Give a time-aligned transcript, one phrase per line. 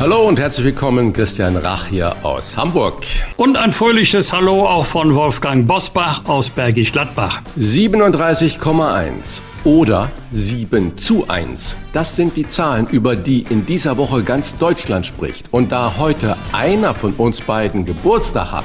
[0.00, 3.04] Hallo und herzlich willkommen, Christian Rach hier aus Hamburg.
[3.36, 7.42] Und ein fröhliches Hallo auch von Wolfgang Bosbach aus Bergisch Gladbach.
[7.58, 11.76] 37,1 oder 7 zu 1.
[11.92, 15.52] Das sind die Zahlen, über die in dieser Woche ganz Deutschland spricht.
[15.52, 18.64] Und da heute einer von uns beiden Geburtstag hat,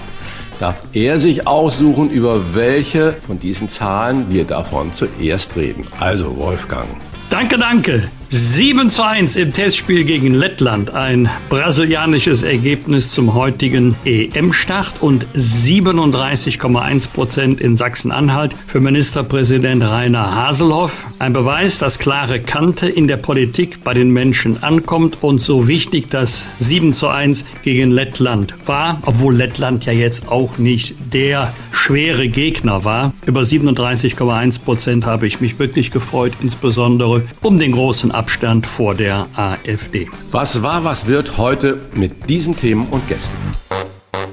[0.61, 5.85] darf er sich aussuchen, über welche von diesen Zahlen wir davon zuerst reden.
[5.99, 6.87] Also Wolfgang.
[7.29, 8.09] Danke, danke.
[8.29, 10.93] 7 zu 1 im Testspiel gegen Lettland.
[10.93, 21.05] Ein brasilianisches Ergebnis zum heutigen EM-Start und 37,1 Prozent in Sachsen-Anhalt für Ministerpräsident Rainer Haselhoff.
[21.19, 26.09] Ein Beweis, dass klare Kante in der Politik bei den Menschen ankommt und so wichtig
[26.09, 32.27] das 7 zu 1 gegen Lettland war, obwohl Lettland ja jetzt auch nicht der schwere
[32.27, 33.13] Gegner war.
[33.27, 39.27] Über 37,1 Prozent habe ich mich wirklich gefreut, insbesondere um den großen Abstand vor der
[39.35, 40.09] AfD.
[40.31, 43.37] Was war, was wird heute mit diesen Themen und Gästen?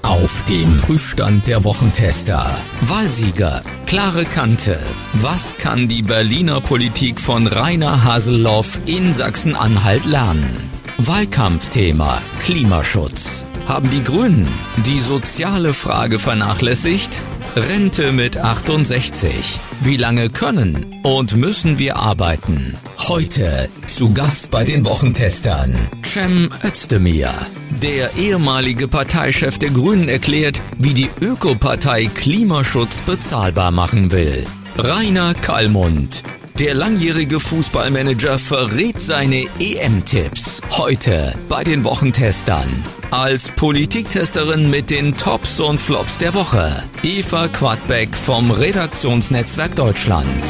[0.03, 2.47] Auf dem Prüfstand der Wochentester.
[2.83, 4.79] Wahlsieger, klare Kante.
[5.15, 10.71] Was kann die Berliner Politik von Rainer Haseloff in Sachsen-Anhalt lernen?
[10.99, 13.47] Wahlkampfthema Klimaschutz.
[13.67, 14.49] Haben die Grünen
[14.85, 17.23] die soziale Frage vernachlässigt?
[17.55, 19.61] Rente mit 68.
[19.83, 22.77] Wie lange können und müssen wir arbeiten?
[23.09, 27.31] Heute zu Gast bei den Wochentestern Cem Özdemir.
[27.83, 34.47] Der ehemalige Parteichef der Grünen erklärt, wie die Ökopartei Klimaschutz bezahlbar machen will.
[34.77, 36.23] Rainer Kallmund,
[36.59, 40.61] der langjährige Fußballmanager verrät seine EM-Tipps.
[40.71, 42.85] Heute bei den Wochentestern.
[43.11, 46.83] Als Politiktesterin mit den Tops und Flops der Woche.
[47.03, 50.43] Eva Quadbeck vom Redaktionsnetzwerk Deutschland.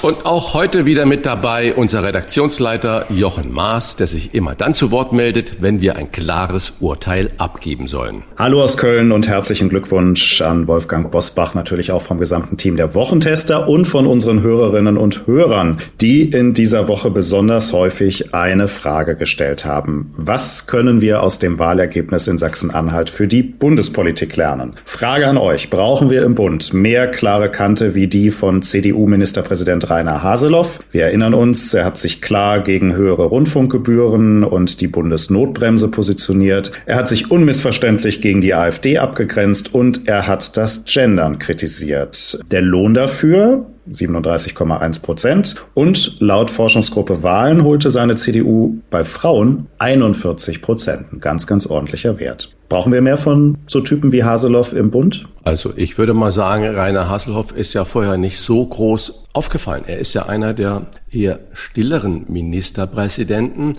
[0.00, 4.92] Und auch heute wieder mit dabei unser Redaktionsleiter Jochen Maas, der sich immer dann zu
[4.92, 8.22] Wort meldet, wenn wir ein klares Urteil abgeben sollen.
[8.38, 12.94] Hallo aus Köln und herzlichen Glückwunsch an Wolfgang Bosbach, natürlich auch vom gesamten Team der
[12.94, 19.16] Wochentester und von unseren Hörerinnen und Hörern, die in dieser Woche besonders häufig eine Frage
[19.16, 20.12] gestellt haben.
[20.16, 24.76] Was können wir aus dem Wahlergebnis in Sachsen-Anhalt für die Bundespolitik lernen?
[24.84, 25.70] Frage an euch.
[25.70, 30.80] Brauchen wir im Bund mehr klare Kante wie die von CDU-Ministerpräsident Rainer Haseloff.
[30.90, 36.72] Wir erinnern uns, er hat sich klar gegen höhere Rundfunkgebühren und die Bundesnotbremse positioniert.
[36.86, 42.38] Er hat sich unmissverständlich gegen die AfD abgegrenzt und er hat das Gendern kritisiert.
[42.50, 45.54] Der Lohn dafür 37,1 Prozent.
[45.74, 51.12] Und laut Forschungsgruppe Wahlen holte seine CDU bei Frauen 41 Prozent.
[51.12, 52.54] Ein ganz, ganz ordentlicher Wert.
[52.68, 55.26] Brauchen wir mehr von so Typen wie Haseloff im Bund?
[55.44, 59.84] Also ich würde mal sagen, Rainer Haselhoff ist ja vorher nicht so groß aufgefallen.
[59.86, 63.76] Er ist ja einer der eher stilleren Ministerpräsidenten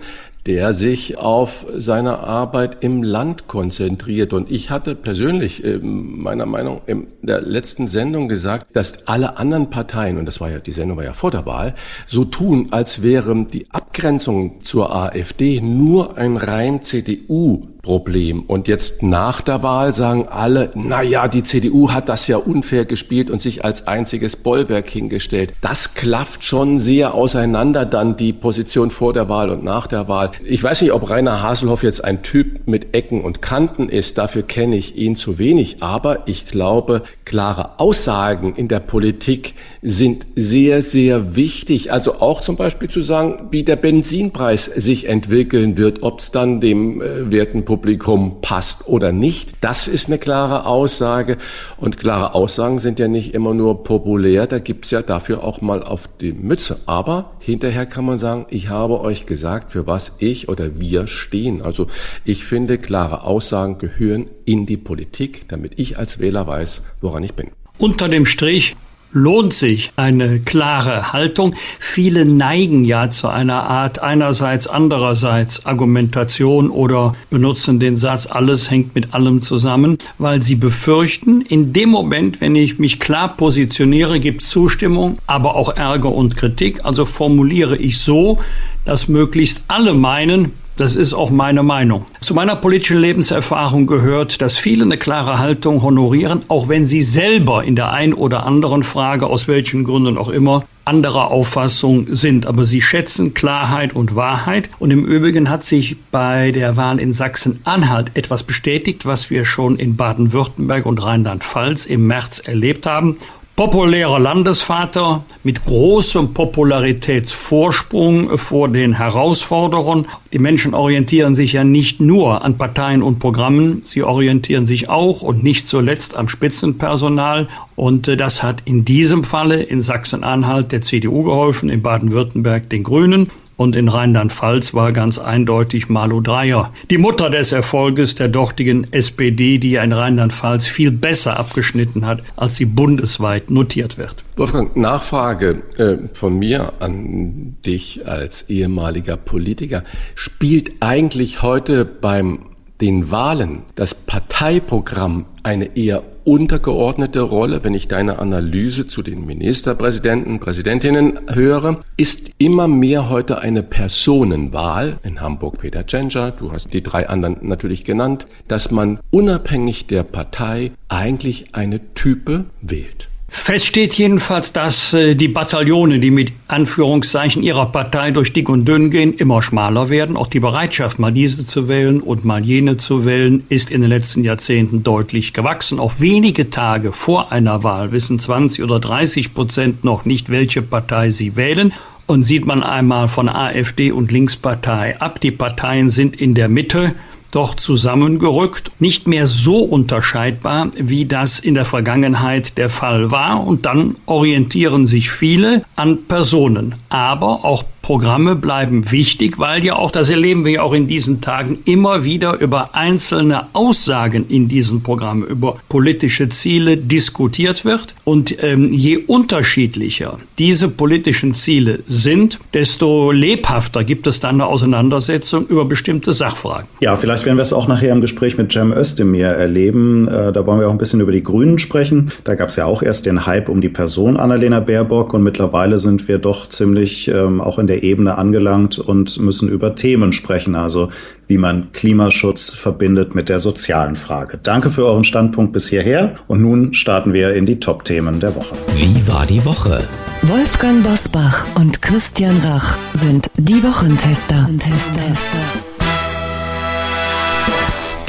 [0.49, 4.33] der sich auf seine Arbeit im Land konzentriert.
[4.33, 9.69] Und ich hatte persönlich äh, meiner Meinung in der letzten Sendung gesagt, dass alle anderen
[9.69, 11.75] Parteien, und das war ja, die Sendung war ja vor der Wahl,
[12.07, 18.43] so tun, als wäre die Abgrenzung zur AfD nur ein rein CDU Problem.
[18.43, 22.85] Und jetzt nach der Wahl sagen alle, na ja, die CDU hat das ja unfair
[22.85, 25.53] gespielt und sich als einziges Bollwerk hingestellt.
[25.61, 30.31] Das klafft schon sehr auseinander dann die Position vor der Wahl und nach der Wahl.
[30.43, 34.17] Ich weiß nicht, ob Rainer Haselhoff jetzt ein Typ mit Ecken und Kanten ist.
[34.17, 35.83] Dafür kenne ich ihn zu wenig.
[35.83, 41.91] Aber ich glaube, klare Aussagen in der Politik sind sehr, sehr wichtig.
[41.91, 46.61] Also auch zum Beispiel zu sagen, wie der Benzinpreis sich entwickeln wird, ob es dann
[46.61, 49.53] dem äh, werten Publikum passt oder nicht.
[49.61, 51.37] Das ist eine klare Aussage.
[51.77, 54.47] Und klare Aussagen sind ja nicht immer nur populär.
[54.47, 56.79] Da gibt's ja dafür auch mal auf die Mütze.
[56.85, 61.61] Aber hinterher kann man sagen, ich habe euch gesagt, für was ich oder wir stehen.
[61.61, 61.87] Also
[62.25, 67.33] ich finde, klare Aussagen gehören in die Politik, damit ich als Wähler weiß, woran ich
[67.33, 67.51] bin.
[67.77, 68.75] Unter dem Strich
[69.11, 71.55] lohnt sich eine klare Haltung.
[71.79, 78.95] Viele neigen ja zu einer Art einerseits, andererseits Argumentation oder benutzen den Satz, alles hängt
[78.95, 84.41] mit allem zusammen, weil sie befürchten, in dem Moment, wenn ich mich klar positioniere, gibt
[84.41, 86.85] es Zustimmung, aber auch Ärger und Kritik.
[86.85, 88.39] Also formuliere ich so,
[88.85, 92.05] dass möglichst alle meinen, Das ist auch meine Meinung.
[92.21, 97.65] Zu meiner politischen Lebenserfahrung gehört, dass viele eine klare Haltung honorieren, auch wenn sie selber
[97.65, 102.47] in der ein oder anderen Frage, aus welchen Gründen auch immer, anderer Auffassung sind.
[102.47, 104.69] Aber sie schätzen Klarheit und Wahrheit.
[104.79, 109.77] Und im Übrigen hat sich bei der Wahl in Sachsen-Anhalt etwas bestätigt, was wir schon
[109.77, 113.17] in Baden-Württemberg und Rheinland-Pfalz im März erlebt haben
[113.59, 120.07] populärer Landesvater mit großem Popularitätsvorsprung vor den Herausforderern.
[120.31, 125.23] Die Menschen orientieren sich ja nicht nur an Parteien und Programmen, sie orientieren sich auch
[125.23, 127.49] und nicht zuletzt am Spitzenpersonal.
[127.75, 132.83] Und äh, das hat in diesem Falle in Sachsen-Anhalt der CDU geholfen, in Baden-Württemberg den
[132.83, 133.27] Grünen
[133.59, 136.71] und in Rheinland-Pfalz war ganz eindeutig Malu Dreyer.
[136.89, 142.55] Die Mutter des Erfolges der dortigen SPD, die in Rheinland-Pfalz viel besser abgeschnitten hat, als
[142.55, 144.23] sie bundesweit notiert wird.
[144.37, 149.83] Wolfgang, Nachfrage äh, von mir an dich als ehemaliger Politiker.
[150.15, 152.45] Spielt eigentlich heute beim
[152.79, 160.39] den Wahlen das Parteiprogramm eine eher untergeordnete Rolle, wenn ich deine Analyse zu den Ministerpräsidenten,
[160.39, 166.83] Präsidentinnen höre, ist immer mehr heute eine Personenwahl, in Hamburg Peter Tschentscher, du hast die
[166.83, 173.08] drei anderen natürlich genannt, dass man unabhängig der Partei eigentlich eine Type wählt.
[173.31, 178.67] Fest steht jedenfalls, dass äh, die Bataillone, die mit Anführungszeichen ihrer Partei durch dick und
[178.67, 180.17] dünn gehen, immer schmaler werden.
[180.17, 183.89] Auch die Bereitschaft, mal diese zu wählen und mal jene zu wählen, ist in den
[183.91, 185.79] letzten Jahrzehnten deutlich gewachsen.
[185.79, 191.11] Auch wenige Tage vor einer Wahl wissen 20 oder 30 Prozent noch nicht, welche Partei
[191.11, 191.71] sie wählen.
[192.07, 196.95] Und sieht man einmal von AfD und Linkspartei ab, die Parteien sind in der Mitte
[197.31, 203.45] doch zusammengerückt, nicht mehr so unterscheidbar, wie das in der Vergangenheit der Fall war.
[203.45, 206.75] Und dann orientieren sich viele an Personen.
[206.89, 211.21] Aber auch Programme bleiben wichtig, weil ja auch, das erleben wir ja auch in diesen
[211.21, 217.95] Tagen, immer wieder über einzelne Aussagen in diesen Programmen, über politische Ziele diskutiert wird.
[218.03, 225.47] Und ähm, je unterschiedlicher diese politischen Ziele sind, desto lebhafter gibt es dann eine Auseinandersetzung
[225.47, 226.67] über bestimmte Sachfragen.
[226.79, 230.07] Ja, vielleicht werden wir es auch nachher im Gespräch mit Cem Özdemir erleben.
[230.07, 232.11] Äh, da wollen wir auch ein bisschen über die Grünen sprechen.
[232.23, 235.79] Da gab es ja auch erst den Hype um die Person Annalena Baerbock und mittlerweile
[235.79, 240.55] sind wir doch ziemlich ähm, auch in der Ebene angelangt und müssen über Themen sprechen,
[240.55, 240.89] also
[241.27, 244.39] wie man Klimaschutz verbindet mit der sozialen Frage.
[244.41, 248.55] Danke für euren Standpunkt bis hierher und nun starten wir in die Top-Themen der Woche.
[248.75, 249.83] Wie war die Woche?
[250.23, 254.43] Wolfgang Bosbach und Christian Rach sind die Wochentester.
[254.43, 255.68] Wochentester.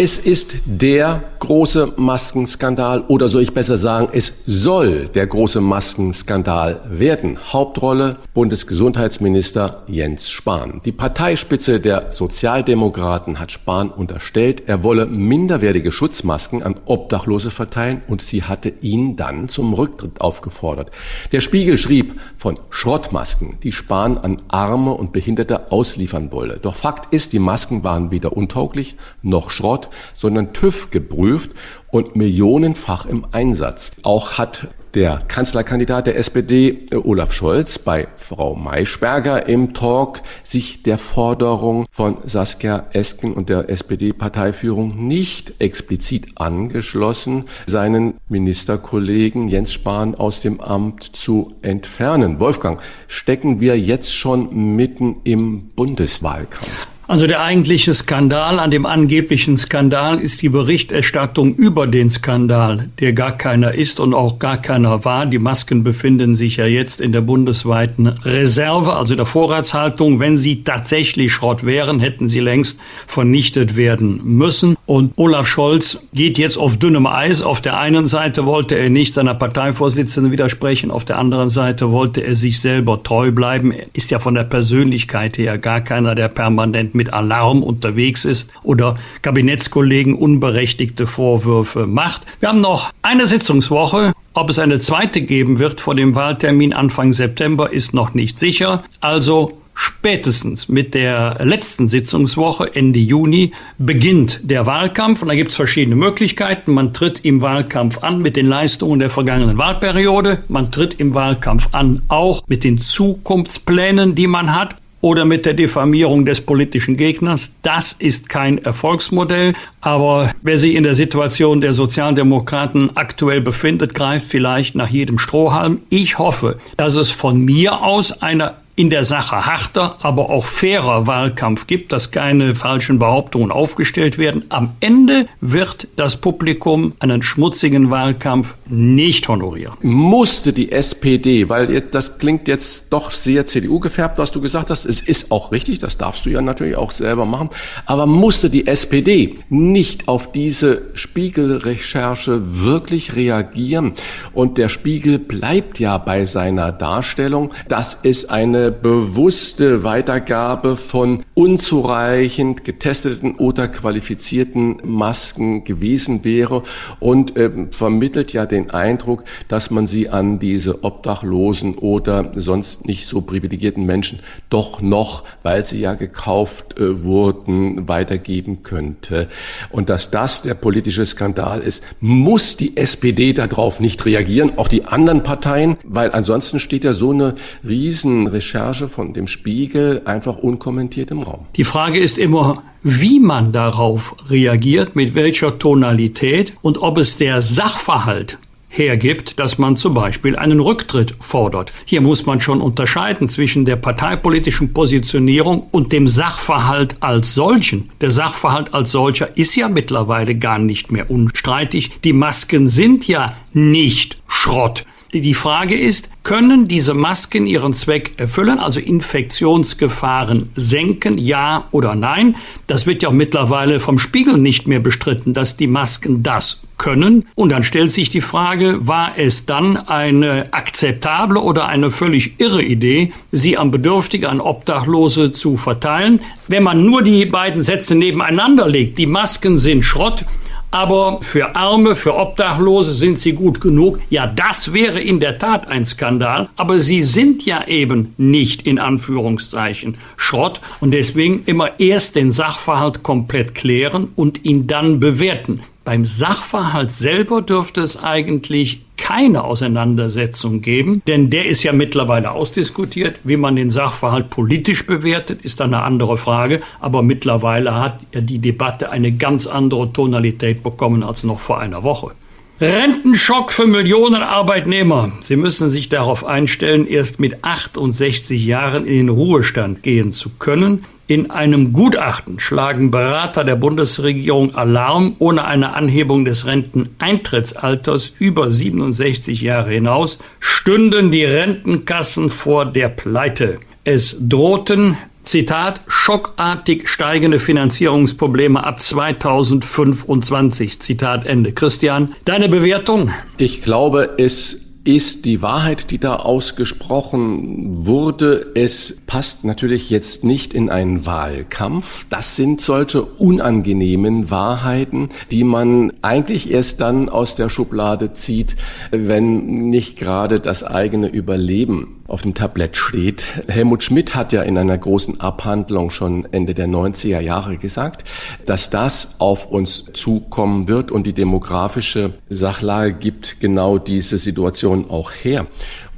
[0.02, 6.80] Es ist der große Maskenskandal oder soll ich besser sagen, es soll der große Maskenskandal
[6.88, 7.38] werden.
[7.52, 10.80] Hauptrolle Bundesgesundheitsminister Jens Spahn.
[10.86, 18.22] Die Parteispitze der Sozialdemokraten hat Spahn unterstellt, er wolle minderwertige Schutzmasken an Obdachlose verteilen und
[18.22, 20.90] sie hatte ihn dann zum Rücktritt aufgefordert.
[21.32, 26.58] Der Spiegel schrieb von Schrottmasken, die Spahn an Arme und Behinderte ausliefern wolle.
[26.60, 31.50] Doch Fakt ist, die Masken waren weder untauglich noch Schrott, sondern TÜV geprüft
[31.90, 33.92] und millionenfach im Einsatz.
[34.02, 40.82] Auch hat der Kanzlerkandidat der SPD, äh, Olaf Scholz, bei Frau Maischberger im Talk sich
[40.82, 50.14] der Forderung von Saskia Esken und der SPD-Parteiführung nicht explizit angeschlossen, seinen Ministerkollegen Jens Spahn
[50.14, 52.40] aus dem Amt zu entfernen.
[52.40, 56.89] Wolfgang, stecken wir jetzt schon mitten im Bundeswahlkampf?
[57.10, 63.14] Also der eigentliche Skandal an dem angeblichen Skandal ist die Berichterstattung über den Skandal, der
[63.14, 65.26] gar keiner ist und auch gar keiner war.
[65.26, 70.20] Die Masken befinden sich ja jetzt in der bundesweiten Reserve, also der Vorratshaltung.
[70.20, 74.76] Wenn sie tatsächlich Schrott wären, hätten sie längst vernichtet werden müssen.
[74.90, 77.42] Und Olaf Scholz geht jetzt auf dünnem Eis.
[77.42, 82.22] Auf der einen Seite wollte er nicht seiner Parteivorsitzenden widersprechen, auf der anderen Seite wollte
[82.22, 83.70] er sich selber treu bleiben.
[83.70, 88.50] Er ist ja von der Persönlichkeit her gar keiner, der permanent mit Alarm unterwegs ist
[88.64, 92.26] oder Kabinettskollegen unberechtigte Vorwürfe macht.
[92.40, 94.12] Wir haben noch eine Sitzungswoche.
[94.34, 98.82] Ob es eine zweite geben wird vor dem Wahltermin Anfang September, ist noch nicht sicher.
[99.00, 105.56] Also Spätestens mit der letzten Sitzungswoche Ende Juni beginnt der Wahlkampf und da gibt es
[105.56, 106.74] verschiedene Möglichkeiten.
[106.74, 110.44] Man tritt im Wahlkampf an mit den Leistungen der vergangenen Wahlperiode.
[110.48, 115.54] Man tritt im Wahlkampf an auch mit den Zukunftsplänen, die man hat oder mit der
[115.54, 117.54] Diffamierung des politischen Gegners.
[117.62, 119.54] Das ist kein Erfolgsmodell.
[119.80, 125.80] Aber wer sich in der Situation der Sozialdemokraten aktuell befindet, greift vielleicht nach jedem Strohhalm.
[125.88, 131.06] Ich hoffe, dass es von mir aus eine in der Sache harter, aber auch fairer
[131.06, 134.44] Wahlkampf gibt, dass keine falschen Behauptungen aufgestellt werden.
[134.48, 139.74] Am Ende wird das Publikum einen schmutzigen Wahlkampf nicht honorieren.
[139.82, 144.86] Musste die SPD, weil das klingt jetzt doch sehr CDU gefärbt, was du gesagt hast.
[144.86, 147.50] Es ist auch richtig, das darfst du ja natürlich auch selber machen.
[147.84, 153.92] Aber musste die SPD nicht auf diese Spiegelrecherche wirklich reagieren?
[154.32, 162.64] Und der Spiegel bleibt ja bei seiner Darstellung, dass es eine bewusste Weitergabe von unzureichend
[162.64, 166.64] getesteten oder qualifizierten Masken gewesen wäre
[166.98, 173.06] und äh, vermittelt ja den Eindruck, dass man sie an diese Obdachlosen oder sonst nicht
[173.06, 174.20] so privilegierten Menschen
[174.50, 179.26] doch noch, weil sie ja gekauft äh, wurden, weitergeben könnte.
[179.70, 184.84] Und dass das der politische Skandal ist, muss die SPD darauf nicht reagieren, auch die
[184.84, 187.34] anderen Parteien, weil ansonsten steht ja so eine
[187.66, 191.29] Riesenrecherche von dem Spiegel einfach unkommentiert im Raum.
[191.56, 197.42] Die Frage ist immer, wie man darauf reagiert, mit welcher Tonalität und ob es der
[197.42, 198.38] Sachverhalt
[198.70, 201.72] hergibt, dass man zum Beispiel einen Rücktritt fordert.
[201.84, 207.90] Hier muss man schon unterscheiden zwischen der parteipolitischen Positionierung und dem Sachverhalt als solchen.
[208.00, 212.00] Der Sachverhalt als solcher ist ja mittlerweile gar nicht mehr unstreitig.
[212.04, 214.84] Die Masken sind ja nicht Schrott.
[215.12, 222.36] Die Frage ist, können diese Masken ihren Zweck erfüllen, also Infektionsgefahren senken, ja oder nein?
[222.66, 227.26] Das wird ja auch mittlerweile vom Spiegel nicht mehr bestritten, dass die Masken das können.
[227.34, 232.62] Und dann stellt sich die Frage, war es dann eine akzeptable oder eine völlig irre
[232.62, 236.20] Idee, sie an Bedürftige, an Obdachlose zu verteilen?
[236.48, 240.24] Wenn man nur die beiden Sätze nebeneinander legt, die Masken sind Schrott,
[240.70, 244.00] aber für Arme, für Obdachlose sind sie gut genug.
[244.10, 248.78] Ja, das wäre in der Tat ein Skandal, aber sie sind ja eben nicht in
[248.78, 255.60] Anführungszeichen Schrott und deswegen immer erst den Sachverhalt komplett klären und ihn dann bewerten.
[255.90, 263.18] Beim Sachverhalt selber dürfte es eigentlich keine Auseinandersetzung geben, denn der ist ja mittlerweile ausdiskutiert.
[263.24, 266.62] Wie man den Sachverhalt politisch bewertet, ist eine andere Frage.
[266.78, 272.12] Aber mittlerweile hat die Debatte eine ganz andere Tonalität bekommen als noch vor einer Woche.
[272.60, 275.10] Rentenschock für Millionen Arbeitnehmer.
[275.20, 280.84] Sie müssen sich darauf einstellen, erst mit 68 Jahren in den Ruhestand gehen zu können.
[281.10, 285.16] In einem Gutachten schlagen Berater der Bundesregierung Alarm.
[285.18, 293.58] Ohne eine Anhebung des Renteneintrittsalters über 67 Jahre hinaus stünden die Rentenkassen vor der Pleite.
[293.82, 300.78] Es drohten Zitat, schockartig steigende Finanzierungsprobleme ab 2025.
[300.78, 301.50] Zitat Ende.
[301.50, 303.10] Christian, deine Bewertung?
[303.36, 308.50] Ich glaube, es ist die Wahrheit, die da ausgesprochen wurde.
[308.54, 312.06] Es passt natürlich jetzt nicht in einen Wahlkampf.
[312.10, 318.56] Das sind solche unangenehmen Wahrheiten, die man eigentlich erst dann aus der Schublade zieht,
[318.90, 323.24] wenn nicht gerade das eigene Überleben auf dem Tablett steht.
[323.48, 328.04] Helmut Schmidt hat ja in einer großen Abhandlung schon Ende der 90er Jahre gesagt,
[328.46, 335.12] dass das auf uns zukommen wird und die demografische Sachlage gibt genau diese Situation auch
[335.12, 335.46] her.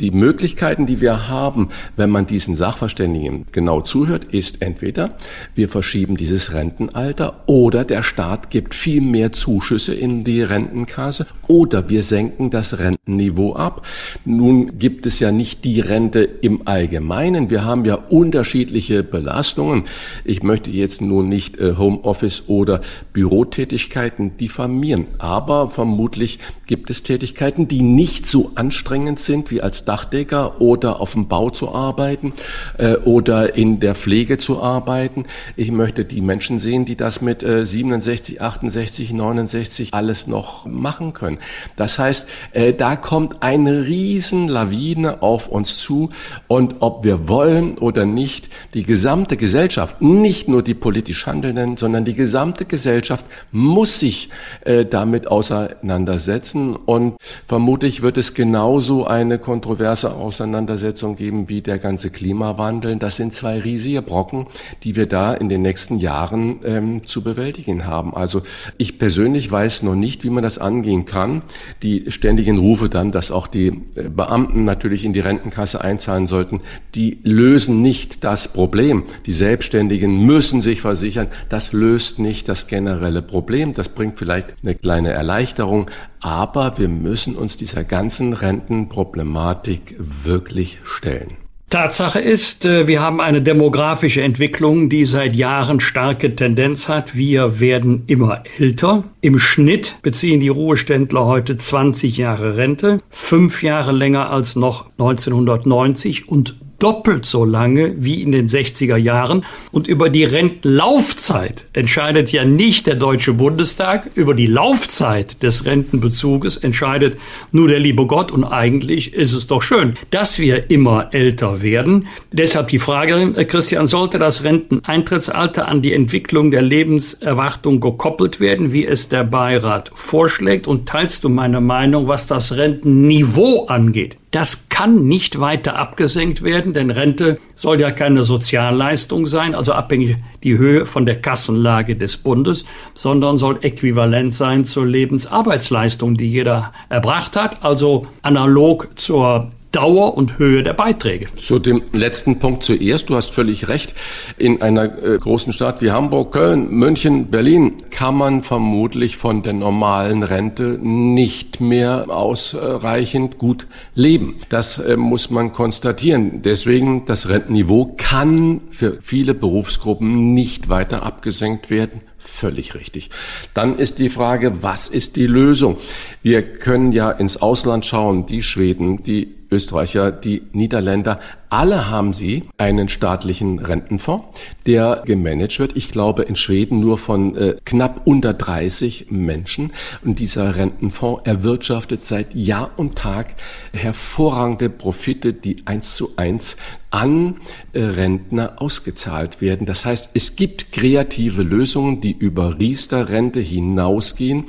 [0.03, 5.17] Die Möglichkeiten, die wir haben, wenn man diesen Sachverständigen genau zuhört, ist entweder
[5.55, 11.89] wir verschieben dieses Rentenalter oder der Staat gibt viel mehr Zuschüsse in die Rentenkasse oder
[11.89, 13.87] wir senken das Rentenniveau ab.
[14.25, 17.49] Nun gibt es ja nicht die Rente im Allgemeinen.
[17.49, 19.85] Wir haben ja unterschiedliche Belastungen.
[20.25, 22.81] Ich möchte jetzt nun nicht äh, Homeoffice oder
[23.13, 30.63] Bürotätigkeiten diffamieren, aber vermutlich gibt es Tätigkeiten, die nicht so anstrengend sind wie als Dachdecker
[30.63, 32.33] oder auf dem Bau zu arbeiten
[32.79, 35.27] äh, oder in der Pflege zu arbeiten.
[35.55, 41.13] Ich möchte die Menschen sehen, die das mit äh, 67, 68, 69 alles noch machen
[41.13, 41.37] können.
[41.77, 46.09] Das heißt, äh, da kommt eine riesen Lawine auf uns zu
[46.49, 52.07] und ob wir wollen oder nicht, die gesamte Gesellschaft, nicht nur die politisch Handelnden, sondern
[52.07, 54.31] die gesamte Gesellschaft muss sich
[54.63, 61.79] äh, damit auseinandersetzen und vermutlich wird es genauso eine Kontroverse kontroverse Auseinandersetzung geben wie der
[61.79, 62.97] ganze Klimawandel.
[62.97, 64.47] Das sind zwei riesige Brocken,
[64.83, 68.15] die wir da in den nächsten Jahren ähm, zu bewältigen haben.
[68.15, 68.43] Also
[68.77, 71.41] ich persönlich weiß noch nicht, wie man das angehen kann.
[71.83, 76.61] Die ständigen Rufe dann, dass auch die äh, Beamten natürlich in die Rentenkasse einzahlen sollten,
[76.95, 79.05] die lösen nicht das Problem.
[79.25, 81.29] Die Selbstständigen müssen sich versichern.
[81.49, 83.73] Das löst nicht das generelle Problem.
[83.73, 85.87] Das bringt vielleicht eine kleine Erleichterung,
[86.21, 89.62] aber wir müssen uns dieser ganzen Rentenproblematik
[89.99, 91.37] wirklich stellen.
[91.73, 97.17] Tatsache ist, äh, wir haben eine demografische Entwicklung, die seit Jahren starke Tendenz hat.
[97.17, 99.05] Wir werden immer älter.
[99.23, 106.29] Im Schnitt beziehen die Ruheständler heute 20 Jahre Rente, fünf Jahre länger als noch 1990
[106.29, 109.45] und doppelt so lange wie in den 60er Jahren.
[109.71, 114.11] Und über die Rentenlaufzeit entscheidet ja nicht der Deutsche Bundestag.
[114.17, 117.19] Über die Laufzeit des Rentenbezuges entscheidet
[117.53, 118.33] nur der liebe Gott.
[118.33, 122.09] Und eigentlich ist es doch schön, dass wir immer älter werden.
[122.33, 128.73] Deshalb die Frage, äh, Christian, sollte das Renteneintrittsalter an die Entwicklung der Lebenserwartung gekoppelt werden,
[128.73, 130.67] wie es der Beirat vorschlägt?
[130.67, 134.17] Und teilst du meine Meinung, was das Rentenniveau angeht?
[134.33, 140.17] Das kann nicht weiter abgesenkt werden, denn Rente soll ja keine Sozialleistung sein, also abhängig
[140.43, 146.73] die Höhe von der Kassenlage des Bundes, sondern soll äquivalent sein zur Lebensarbeitsleistung, die jeder
[146.89, 151.35] erbracht hat, also analog zur Dauer und Höhe der Beiträge.
[151.37, 153.09] Zu dem letzten Punkt zuerst.
[153.09, 153.95] Du hast völlig recht.
[154.37, 159.55] In einer äh, großen Stadt wie Hamburg, Köln, München, Berlin kann man vermutlich von der
[159.55, 164.37] normalen Rente nicht mehr ausreichend gut leben.
[164.51, 166.43] Das äh, muss man konstatieren.
[166.43, 172.03] Deswegen, das Rentenniveau kann für viele Berufsgruppen nicht weiter abgesenkt werden.
[172.19, 173.11] Völlig richtig.
[173.55, 175.79] Dann ist die Frage, was ist die Lösung?
[176.23, 182.45] Wir können ja ins Ausland schauen, die Schweden, die Österreicher, die Niederländer, alle haben sie
[182.57, 184.25] einen staatlichen Rentenfonds,
[184.65, 185.77] der gemanagt wird.
[185.77, 189.73] Ich glaube in Schweden nur von äh, knapp unter 30 Menschen.
[190.03, 193.35] Und dieser Rentenfonds erwirtschaftet seit Jahr und Tag
[193.75, 196.57] hervorragende Profite, die eins zu eins
[196.89, 197.37] an
[197.75, 199.67] äh, Rentner ausgezahlt werden.
[199.67, 204.45] Das heißt, es gibt kreative Lösungen, die über Riester-Rente hinausgehen,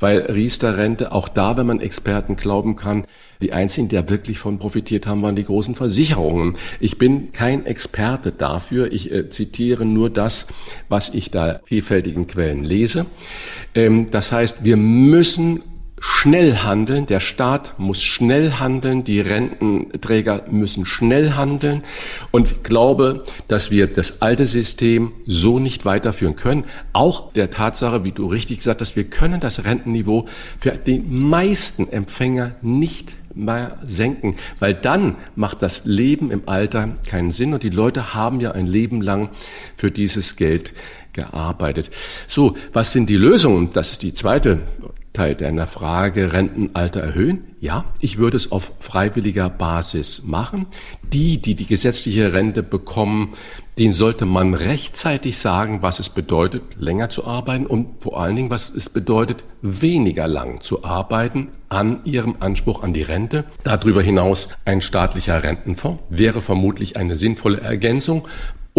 [0.00, 3.06] weil Riester-Rente auch da, wenn man Experten glauben kann,
[3.40, 6.56] die einzigen, die ja wirklich von profitiert haben, waren die großen Versicherungen.
[6.80, 8.92] Ich bin kein Experte dafür.
[8.92, 10.46] Ich äh, zitiere nur das,
[10.88, 13.06] was ich da vielfältigen Quellen lese.
[13.74, 15.62] Ähm, das heißt, wir müssen
[16.00, 21.82] schnell handeln, der Staat muss schnell handeln, die Rententräger müssen schnell handeln
[22.30, 26.64] und ich glaube, dass wir das alte System so nicht weiterführen können.
[26.92, 30.26] Auch der Tatsache, wie du richtig gesagt hast, wir können das Rentenniveau
[30.58, 37.30] für die meisten Empfänger nicht mehr senken, weil dann macht das Leben im Alter keinen
[37.30, 39.30] Sinn und die Leute haben ja ein Leben lang
[39.76, 40.72] für dieses Geld
[41.12, 41.90] gearbeitet.
[42.26, 43.70] So, was sind die Lösungen?
[43.72, 44.60] Das ist die zweite
[45.12, 47.44] Teil deiner Frage, Rentenalter erhöhen?
[47.60, 50.66] Ja, ich würde es auf freiwilliger Basis machen.
[51.12, 53.32] Die, die die gesetzliche Rente bekommen,
[53.78, 58.50] denen sollte man rechtzeitig sagen, was es bedeutet, länger zu arbeiten und vor allen Dingen,
[58.50, 63.44] was es bedeutet, weniger lang zu arbeiten an ihrem Anspruch an die Rente.
[63.62, 68.26] Darüber hinaus ein staatlicher Rentenfonds wäre vermutlich eine sinnvolle Ergänzung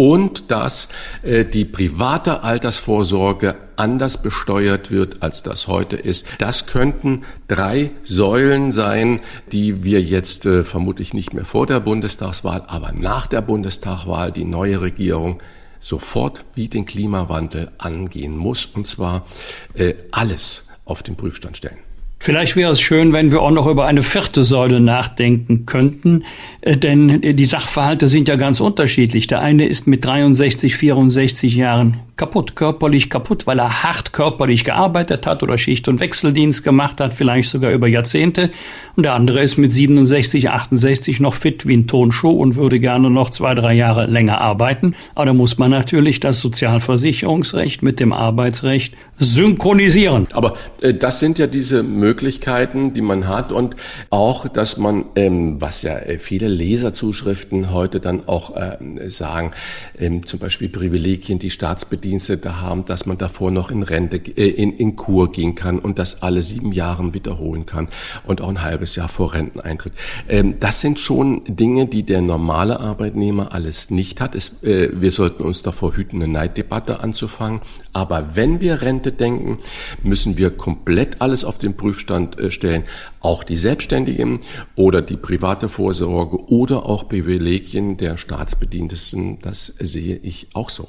[0.00, 0.88] und dass
[1.22, 6.26] äh, die private Altersvorsorge anders besteuert wird, als das heute ist.
[6.38, 9.20] Das könnten drei Säulen sein,
[9.52, 14.46] die wir jetzt äh, vermutlich nicht mehr vor der Bundestagswahl, aber nach der Bundestagswahl die
[14.46, 15.42] neue Regierung
[15.80, 19.26] sofort wie den Klimawandel angehen muss, und zwar
[19.74, 21.89] äh, alles auf den Prüfstand stellen.
[22.22, 26.24] Vielleicht wäre es schön, wenn wir auch noch über eine vierte Säule nachdenken könnten,
[26.60, 29.26] äh, denn die Sachverhalte sind ja ganz unterschiedlich.
[29.26, 35.26] Der eine ist mit 63, 64 Jahren kaputt, körperlich kaputt, weil er hart körperlich gearbeitet
[35.26, 38.50] hat oder Schicht- und Wechseldienst gemacht hat, vielleicht sogar über Jahrzehnte.
[38.94, 43.08] Und der andere ist mit 67, 68 noch fit wie ein Tonschuh und würde gerne
[43.08, 44.94] noch zwei, drei Jahre länger arbeiten.
[45.14, 50.26] Aber da muss man natürlich das Sozialversicherungsrecht mit dem Arbeitsrecht synchronisieren.
[50.32, 53.76] Aber äh, das sind ja diese Möglichkeiten, die man hat und
[54.10, 59.52] auch, dass man, ähm, was ja äh, viele Leserzuschriften heute dann auch äh, sagen,
[59.98, 64.48] ähm, zum Beispiel Privilegien, die Staatsbediensteten Bedienstete haben, dass man davor noch in Rente, äh,
[64.48, 67.86] in, in Kur gehen kann und das alle sieben Jahren wiederholen kann
[68.26, 69.92] und auch ein halbes Jahr vor Renteneintritt.
[70.28, 74.34] Ähm, das sind schon Dinge, die der normale Arbeitnehmer alles nicht hat.
[74.34, 77.60] Es, äh, wir sollten uns davor hüten, eine Neiddebatte anzufangen.
[77.92, 79.60] Aber wenn wir Rente denken,
[80.02, 82.82] müssen wir komplett alles auf den Prüfstand äh, stellen.
[83.20, 84.40] Auch die Selbstständigen
[84.74, 89.38] oder die private Vorsorge oder auch Privilegien der Staatsbedientesten.
[89.42, 90.88] Das sehe ich auch so.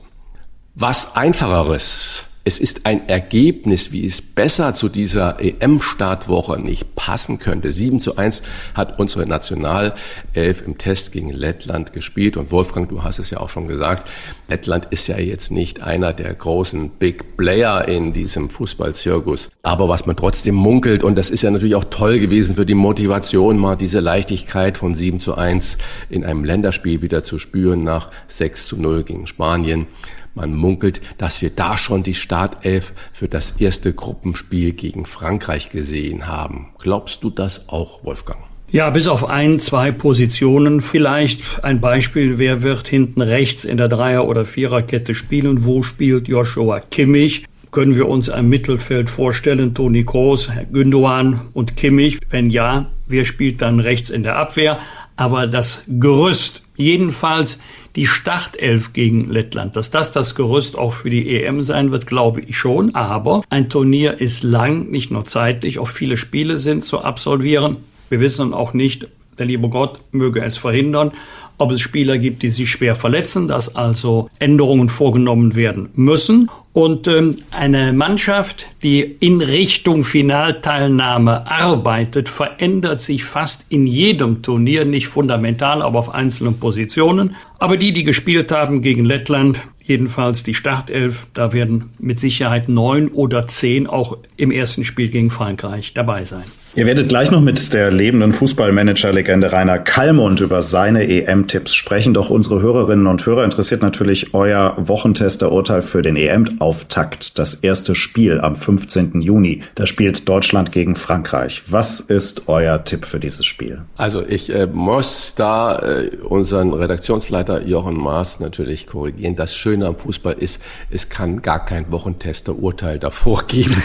[0.76, 7.72] Was einfacheres Es ist ein Ergebnis, wie es besser zu dieser EM-Startwoche nicht passen könnte.
[7.72, 8.42] 7 zu 1
[8.74, 12.38] hat unsere Nationalelf im Test gegen Lettland gespielt.
[12.38, 14.10] Und Wolfgang, du hast es ja auch schon gesagt,
[14.48, 19.50] Lettland ist ja jetzt nicht einer der großen Big Player in diesem Fußballzirkus.
[19.62, 22.74] Aber was man trotzdem munkelt, und das ist ja natürlich auch toll gewesen für die
[22.74, 25.78] Motivation, mal diese Leichtigkeit von 7 zu 1
[26.10, 29.86] in einem Länderspiel wieder zu spüren nach 6 zu 0 gegen Spanien.
[30.34, 36.28] Man munkelt, dass wir da schon die Startelf für das erste Gruppenspiel gegen Frankreich gesehen
[36.28, 36.70] haben.
[36.80, 38.40] Glaubst du das auch, Wolfgang?
[38.72, 41.62] Ja, bis auf ein, zwei Positionen vielleicht.
[41.62, 45.66] Ein Beispiel, wer wird hinten rechts in der Dreier- oder Viererkette spielen?
[45.66, 47.44] Wo spielt Joshua Kimmich?
[47.72, 49.74] Können wir uns ein Mittelfeld vorstellen?
[49.74, 52.20] Toni Kroos, Gündogan und Kimmich?
[52.30, 54.80] Wenn ja, wer spielt dann rechts in der Abwehr?
[55.18, 57.60] Aber das Gerüst, jedenfalls
[57.96, 59.76] die Startelf gegen Lettland.
[59.76, 62.96] Dass das das Gerüst auch für die EM sein wird, glaube ich schon.
[62.96, 67.78] Aber ein Turnier ist lang, nicht nur zeitlich, auch viele Spiele sind zu absolvieren.
[68.10, 71.12] Wir wissen auch nicht, der liebe Gott möge es verhindern,
[71.58, 76.50] ob es Spieler gibt, die sich schwer verletzen, dass also Änderungen vorgenommen werden müssen.
[76.74, 84.86] Und ähm, eine Mannschaft, die in Richtung Finalteilnahme arbeitet, verändert sich fast in jedem Turnier,
[84.86, 87.36] nicht fundamental, aber auf einzelnen Positionen.
[87.60, 93.10] Aber die, die gespielt haben gegen Lettland, jedenfalls die Startelf, da werden mit Sicherheit neun
[93.10, 96.46] oder zehn auch im ersten Spiel gegen Frankreich dabei sein.
[96.74, 102.14] Ihr werdet gleich noch mit der lebenden Fußballmanager-Legende Rainer Kallmund über seine EM-Tipps sprechen.
[102.14, 107.38] Doch unsere Hörerinnen und Hörer interessiert natürlich euer Wochentester-Urteil für den EM-Auftakt.
[107.38, 109.20] Das erste Spiel am 15.
[109.20, 109.64] Juni.
[109.76, 111.64] Da spielt Deutschland gegen Frankreich.
[111.68, 113.82] Was ist euer Tipp für dieses Spiel?
[113.98, 119.36] Also ich äh, muss da äh, unseren Redaktionsleiter Jochen Maas natürlich korrigieren.
[119.36, 123.76] Das Schöne am Fußball ist, es kann gar kein Wochentester-Urteil davor geben,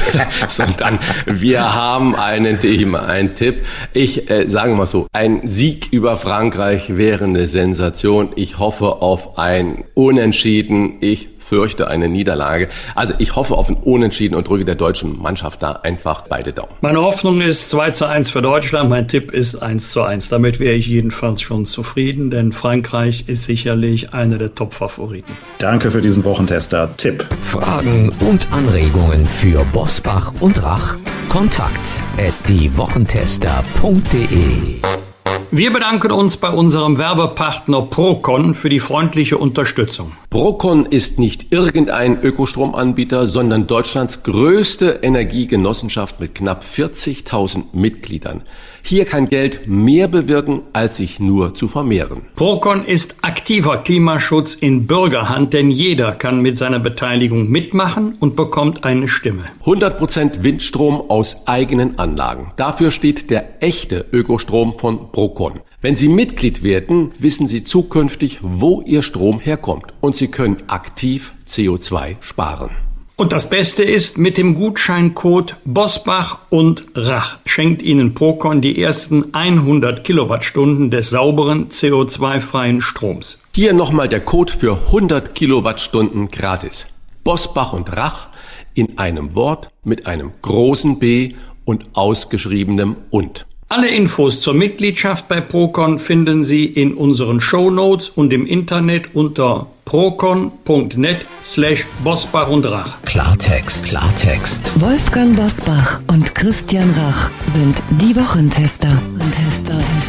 [0.48, 3.64] sondern wir haben einen Team, ein Tipp.
[3.92, 8.30] Ich äh, sage mal so, ein Sieg über Frankreich wäre eine Sensation.
[8.36, 10.98] Ich hoffe auf ein Unentschieden.
[11.00, 12.68] Ich fürchte eine Niederlage.
[12.94, 16.70] Also ich hoffe auf ein Unentschieden und drücke der deutschen Mannschaft da einfach beide Daumen.
[16.80, 18.88] Meine Hoffnung ist 2 zu 1 für Deutschland.
[18.88, 20.28] Mein Tipp ist 1 zu 1.
[20.28, 25.36] Damit wäre ich jedenfalls schon zufrieden, denn Frankreich ist sicherlich einer der Top-Favoriten.
[25.58, 27.26] Danke für diesen Wochentester-Tipp.
[27.42, 30.94] Fragen und Anregungen für Bosbach und Rach?
[31.28, 35.09] Kontakt at diewochentester.de
[35.52, 40.12] wir bedanken uns bei unserem Werbepartner Procon für die freundliche Unterstützung.
[40.30, 48.42] Procon ist nicht irgendein Ökostromanbieter, sondern Deutschlands größte Energiegenossenschaft mit knapp 40.000 Mitgliedern.
[48.82, 52.22] Hier kann Geld mehr bewirken, als sich nur zu vermehren.
[52.34, 58.84] Procon ist aktiver Klimaschutz in Bürgerhand, denn jeder kann mit seiner Beteiligung mitmachen und bekommt
[58.84, 59.44] eine Stimme.
[59.64, 62.52] 100% Windstrom aus eigenen Anlagen.
[62.56, 65.60] Dafür steht der echte Ökostrom von Procon.
[65.80, 71.32] Wenn Sie Mitglied werden, wissen Sie zukünftig, wo Ihr Strom herkommt und Sie können aktiv
[71.46, 72.70] CO2 sparen.
[73.20, 79.34] Und das Beste ist, mit dem Gutscheincode Bosbach und Rach schenkt Ihnen Procon die ersten
[79.34, 83.38] 100 Kilowattstunden des sauberen CO2-freien Stroms.
[83.54, 86.86] Hier nochmal der Code für 100 Kilowattstunden gratis.
[87.22, 88.28] Bosbach und Rach
[88.72, 91.34] in einem Wort mit einem großen B
[91.66, 93.44] und ausgeschriebenem und.
[93.72, 99.14] Alle Infos zur Mitgliedschaft bei Procon finden Sie in unseren Show Notes und im Internet
[99.14, 103.00] unter procon.net slash Bosbach und Rach.
[103.02, 104.72] Klartext, Klartext.
[104.80, 108.90] Wolfgang Bosbach und Christian Rach sind die Wochentester.
[109.36, 109.99] Tester, Tester.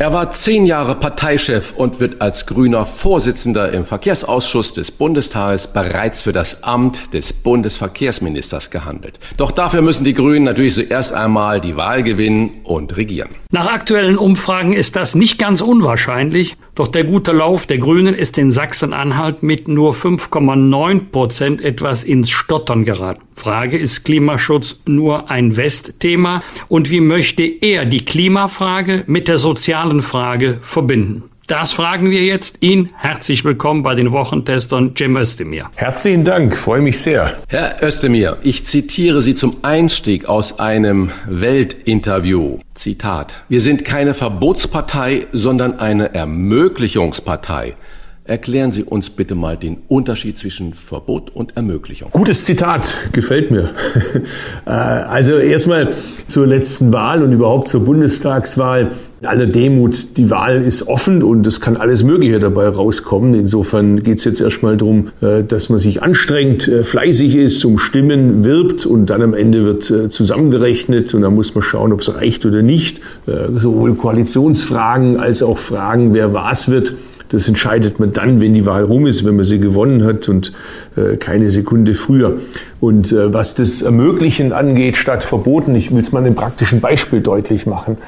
[0.00, 6.22] Er war zehn Jahre Parteichef und wird als grüner Vorsitzender im Verkehrsausschuss des Bundestages bereits
[6.22, 9.18] für das Amt des Bundesverkehrsministers gehandelt.
[9.38, 13.30] Doch dafür müssen die Grünen natürlich zuerst einmal die Wahl gewinnen und regieren.
[13.50, 18.38] Nach aktuellen Umfragen ist das nicht ganz unwahrscheinlich, doch der gute Lauf der Grünen ist
[18.38, 23.22] in Sachsen-Anhalt mit nur 5,9 Prozent etwas ins Stottern geraten.
[23.34, 30.02] Frage, ist Klimaschutz nur ein Westthema und wie möchte er die Klimafrage mit der sozialen
[30.02, 31.24] Frage verbinden?
[31.48, 32.90] Das fragen wir jetzt ihn.
[32.98, 35.70] Herzlich willkommen bei den Wochentestern Jim Özdemir.
[35.76, 37.38] Herzlichen Dank, freue mich sehr.
[37.48, 42.58] Herr Özdemir, ich zitiere Sie zum Einstieg aus einem Weltinterview.
[42.74, 43.34] Zitat.
[43.48, 47.76] Wir sind keine Verbotspartei, sondern eine Ermöglichungspartei.
[48.28, 52.10] Erklären Sie uns bitte mal den Unterschied zwischen Verbot und Ermöglichung.
[52.12, 53.70] Gutes Zitat, gefällt mir.
[54.66, 55.88] Äh, also erstmal
[56.26, 58.90] zur letzten Wahl und überhaupt zur Bundestagswahl
[59.22, 63.34] aller Demut, die Wahl ist offen und es kann alles Mögliche dabei rauskommen.
[63.34, 67.78] Insofern geht es jetzt erstmal darum, äh, dass man sich anstrengt, äh, fleißig ist, um
[67.78, 72.14] Stimmen wirbt und dann am Ende wird zusammengerechnet und dann muss man schauen, ob es
[72.14, 73.00] reicht oder nicht.
[73.26, 76.94] Sowohl Koalitionsfragen als auch Fragen, wer was wird.
[77.28, 80.52] Das entscheidet man dann, wenn die Wahl rum ist, wenn man sie gewonnen hat und
[80.96, 82.38] äh, keine Sekunde früher.
[82.80, 86.80] Und äh, was das Ermöglichen angeht, statt Verboten, ich will es mal in einem praktischen
[86.80, 87.98] Beispiel deutlich machen.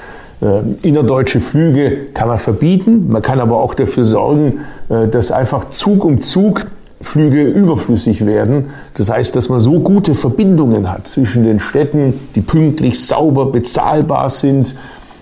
[0.41, 5.69] Äh, innerdeutsche Flüge kann man verbieten, man kann aber auch dafür sorgen, äh, dass einfach
[5.69, 6.67] Zug um Zug
[7.03, 8.71] Flüge überflüssig werden.
[8.95, 14.29] Das heißt, dass man so gute Verbindungen hat zwischen den Städten, die pünktlich, sauber, bezahlbar
[14.29, 14.77] sind,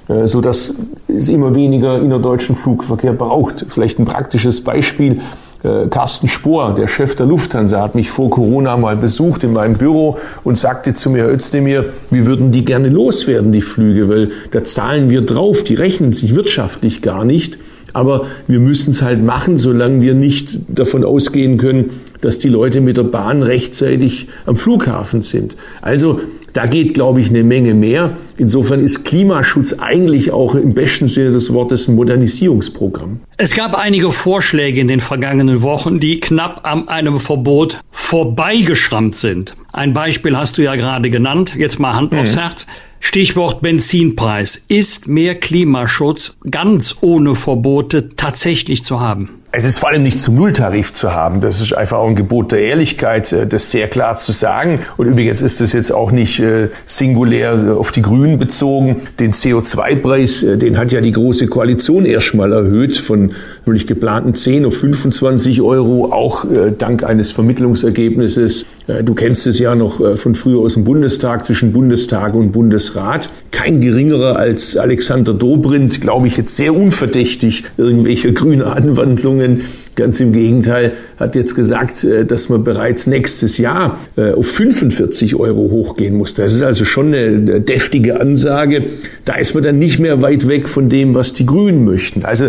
[0.08, 0.74] so dass
[1.08, 3.66] es immer weniger innerdeutschen Flugverkehr braucht.
[3.68, 5.20] Vielleicht ein praktisches Beispiel.
[5.62, 9.76] Äh, Carsten Spohr, der Chef der Lufthansa, hat mich vor Corona mal besucht in meinem
[9.76, 14.62] Büro und sagte zu mir, Özdemir, wir würden die gerne loswerden, die Flüge, weil da
[14.62, 17.58] zahlen wir drauf, die rechnen sich wirtschaftlich gar nicht.
[17.92, 21.90] Aber wir müssen es halt machen, solange wir nicht davon ausgehen können,
[22.20, 25.56] dass die Leute mit der Bahn rechtzeitig am Flughafen sind.
[25.80, 26.20] Also
[26.52, 28.16] da geht, glaube ich, eine Menge mehr.
[28.36, 33.20] Insofern ist Klimaschutz eigentlich auch im besten Sinne des Wortes ein Modernisierungsprogramm.
[33.36, 39.54] Es gab einige Vorschläge in den vergangenen Wochen, die knapp an einem Verbot vorbeigeschrammt sind.
[39.72, 41.54] Ein Beispiel hast du ja gerade genannt.
[41.56, 42.40] Jetzt mal Hand aufs mhm.
[42.40, 42.66] Herz.
[43.00, 44.64] Stichwort Benzinpreis.
[44.68, 49.37] Ist mehr Klimaschutz ganz ohne Verbote tatsächlich zu haben?
[49.50, 51.40] Es ist vor allem nicht zum Nulltarif zu haben.
[51.40, 54.80] Das ist einfach auch ein Gebot der Ehrlichkeit, äh, das sehr klar zu sagen.
[54.98, 58.96] Und übrigens ist das jetzt auch nicht äh, singulär äh, auf die Grünen bezogen.
[59.18, 63.32] Den CO2-Preis, den hat ja die Große Koalition erstmal erhöht von
[63.64, 66.44] nämlich geplanten 10 auf 25 Euro, auch
[66.78, 68.64] dank eines Vermittlungsergebnisses.
[69.04, 73.28] Du kennst es ja noch von früher aus dem Bundestag zwischen Bundestag und Bundesrat.
[73.50, 79.62] Kein geringerer als Alexander Dobrindt, glaube ich, jetzt sehr unverdächtig irgendwelche grüne Anwandlungen Regierungen.
[79.94, 85.34] Ganz im Gegenteil, hat jetzt gesagt, äh, dass man bereits nächstes Jahr äh, auf 45
[85.34, 86.34] Euro hochgehen muss.
[86.34, 88.84] Das ist also schon eine deftige Ansage.
[89.24, 92.24] Da ist man dann nicht mehr weit weg von dem, was die Grünen möchten.
[92.24, 92.44] Also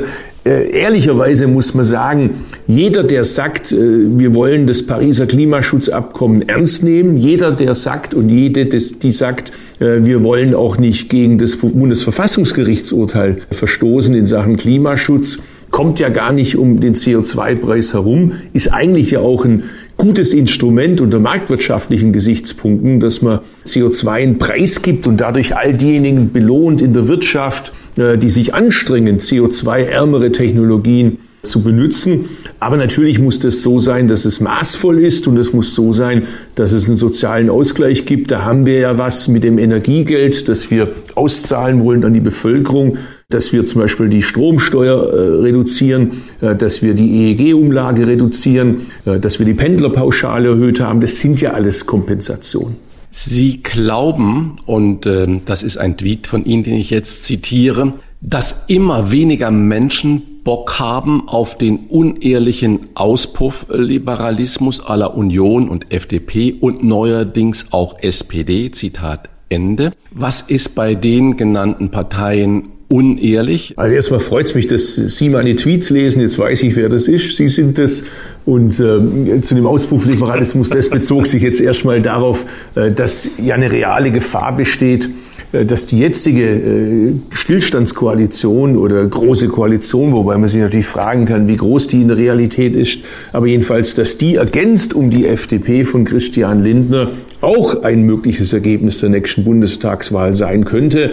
[0.45, 2.35] äh, ehrlicherweise muss man sagen,
[2.67, 8.67] jeder, der sagt, wir wollen das Pariser Klimaschutzabkommen ernst nehmen, jeder, der sagt und jede,
[8.67, 15.39] die sagt, wir wollen auch nicht gegen das Bundesverfassungsgerichtsurteil verstoßen in Sachen Klimaschutz,
[15.79, 19.63] kommt ja gar nicht um den CO2-Preis herum, ist eigentlich ja auch ein
[19.95, 26.33] gutes Instrument unter marktwirtschaftlichen Gesichtspunkten, dass man CO2 einen Preis gibt und dadurch all diejenigen
[26.33, 32.25] belohnt in der Wirtschaft, äh, die sich anstrengen, CO2-ärmere Technologien zu benutzen.
[32.59, 36.23] Aber natürlich muss das so sein, dass es maßvoll ist und es muss so sein,
[36.55, 38.31] dass es einen sozialen Ausgleich gibt.
[38.31, 42.97] Da haben wir ja was mit dem Energiegeld, das wir auszahlen wollen an die Bevölkerung
[43.31, 49.19] dass wir zum Beispiel die Stromsteuer äh, reduzieren, äh, dass wir die EEG-Umlage reduzieren, äh,
[49.19, 50.99] dass wir die Pendlerpauschale erhöht haben.
[50.99, 52.77] Das sind ja alles Kompensationen.
[53.11, 58.63] Sie glauben, und äh, das ist ein Tweet von Ihnen, den ich jetzt zitiere, dass
[58.65, 67.67] immer weniger Menschen Bock haben auf den unehrlichen Auspuffliberalismus aller Union und FDP und neuerdings
[67.69, 69.93] auch SPD, Zitat Ende.
[70.09, 73.75] Was ist bei den genannten Parteien unehrlich?
[73.77, 76.21] Also erstmal freut es mich, dass Sie meine Tweets lesen.
[76.21, 77.37] Jetzt weiß ich, wer das ist.
[77.37, 78.03] Sie sind das.
[78.45, 83.71] Und äh, zu dem Auspuffliberalismus, das bezog sich jetzt erstmal darauf, äh, dass ja eine
[83.71, 85.09] reale Gefahr besteht,
[85.51, 91.47] äh, dass die jetzige äh, Stillstandskoalition oder große Koalition, wobei man sich natürlich fragen kann,
[91.47, 93.01] wie groß die in der Realität ist,
[93.33, 98.99] aber jedenfalls, dass die ergänzt um die FDP von Christian Lindner auch ein mögliches Ergebnis
[98.99, 101.11] der nächsten Bundestagswahl sein könnte.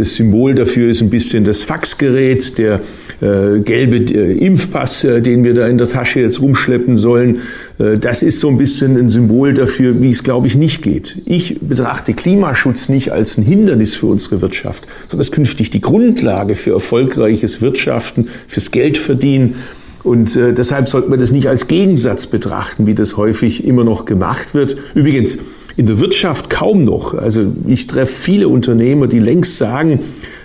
[0.00, 2.80] Das Symbol dafür ist ein bisschen das Faxgerät, der
[3.20, 7.40] äh, gelbe äh, Impfpass, äh, den wir da in der Tasche jetzt rumschleppen sollen.
[7.78, 11.20] Äh, das ist so ein bisschen ein Symbol dafür, wie es, glaube ich, nicht geht.
[11.26, 16.56] Ich betrachte Klimaschutz nicht als ein Hindernis für unsere Wirtschaft, sondern es künftig die Grundlage
[16.56, 19.56] für erfolgreiches Wirtschaften, fürs Geldverdienen.
[20.02, 24.04] Und äh, deshalb sollte man das nicht als Gegensatz betrachten, wie das häufig immer noch
[24.04, 24.76] gemacht wird.
[24.94, 25.38] Übrigens,
[25.76, 27.14] in der Wirtschaft kaum noch.
[27.14, 30.00] Also ich treffe viele Unternehmer, die längst sagen,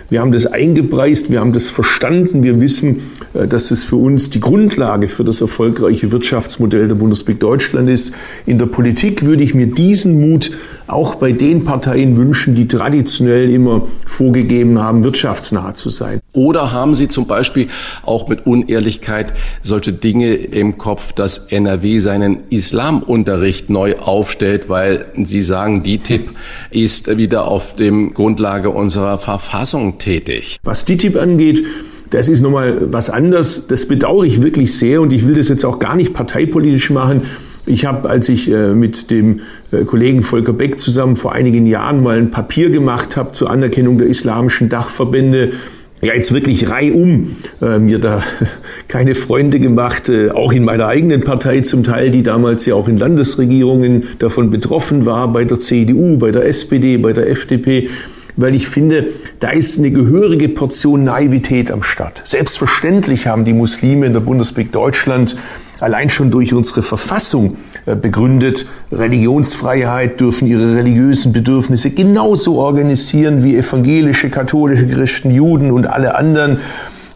[0.08, 3.00] wir haben das eingepreist, wir haben das verstanden, wir wissen,
[3.34, 8.12] äh, dass es für uns die Grundlage für das erfolgreiche Wirtschaftsmodell der Bundesrepublik Deutschland ist.
[8.46, 10.52] In der Politik würde ich mir diesen Mut
[10.86, 16.20] auch bei den Parteien wünschen, die traditionell immer vorgegeben haben, wirtschaftsnah zu sein.
[16.32, 17.68] Oder haben Sie zum Beispiel
[18.04, 25.42] auch mit Unehrlichkeit solche Dinge im Kopf, dass NRW seinen Islamunterricht neu aufstellt, weil Sie
[25.42, 26.30] sagen, DITIB
[26.70, 30.58] ist wieder auf dem Grundlage unserer Verfassung tätig?
[30.62, 31.64] Was DITIB angeht,
[32.10, 33.66] das ist nochmal was anderes.
[33.66, 37.22] Das bedauere ich wirklich sehr und ich will das jetzt auch gar nicht parteipolitisch machen.
[37.66, 39.40] Ich habe, als ich äh, mit dem
[39.72, 43.98] äh, Kollegen Volker Beck zusammen vor einigen Jahren mal ein Papier gemacht habe zur Anerkennung
[43.98, 45.52] der islamischen Dachverbände,
[46.00, 48.22] ja jetzt wirklich reihum äh, mir da
[48.88, 52.86] keine Freunde gemacht, äh, auch in meiner eigenen Partei zum Teil, die damals ja auch
[52.86, 57.88] in Landesregierungen davon betroffen war, bei der CDU, bei der SPD, bei der FDP
[58.36, 59.08] weil ich finde,
[59.40, 62.20] da ist eine gehörige Portion Naivität am Start.
[62.24, 65.36] Selbstverständlich haben die Muslime in der Bundesrepublik Deutschland
[65.80, 73.56] allein schon durch unsere Verfassung äh, begründet, Religionsfreiheit dürfen ihre religiösen Bedürfnisse genauso organisieren wie
[73.56, 76.58] evangelische, katholische Christen, Juden und alle anderen.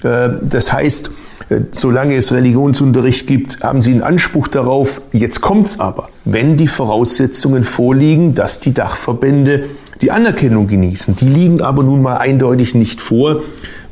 [0.02, 1.10] Äh, das heißt,
[1.50, 5.02] äh, solange es Religionsunterricht gibt, haben sie einen Anspruch darauf.
[5.12, 9.64] Jetzt kommt's aber, wenn die Voraussetzungen vorliegen, dass die Dachverbände
[10.00, 11.16] die Anerkennung genießen.
[11.16, 13.42] Die liegen aber nun mal eindeutig nicht vor,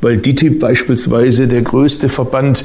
[0.01, 2.63] weil DITIB beispielsweise der größte Verband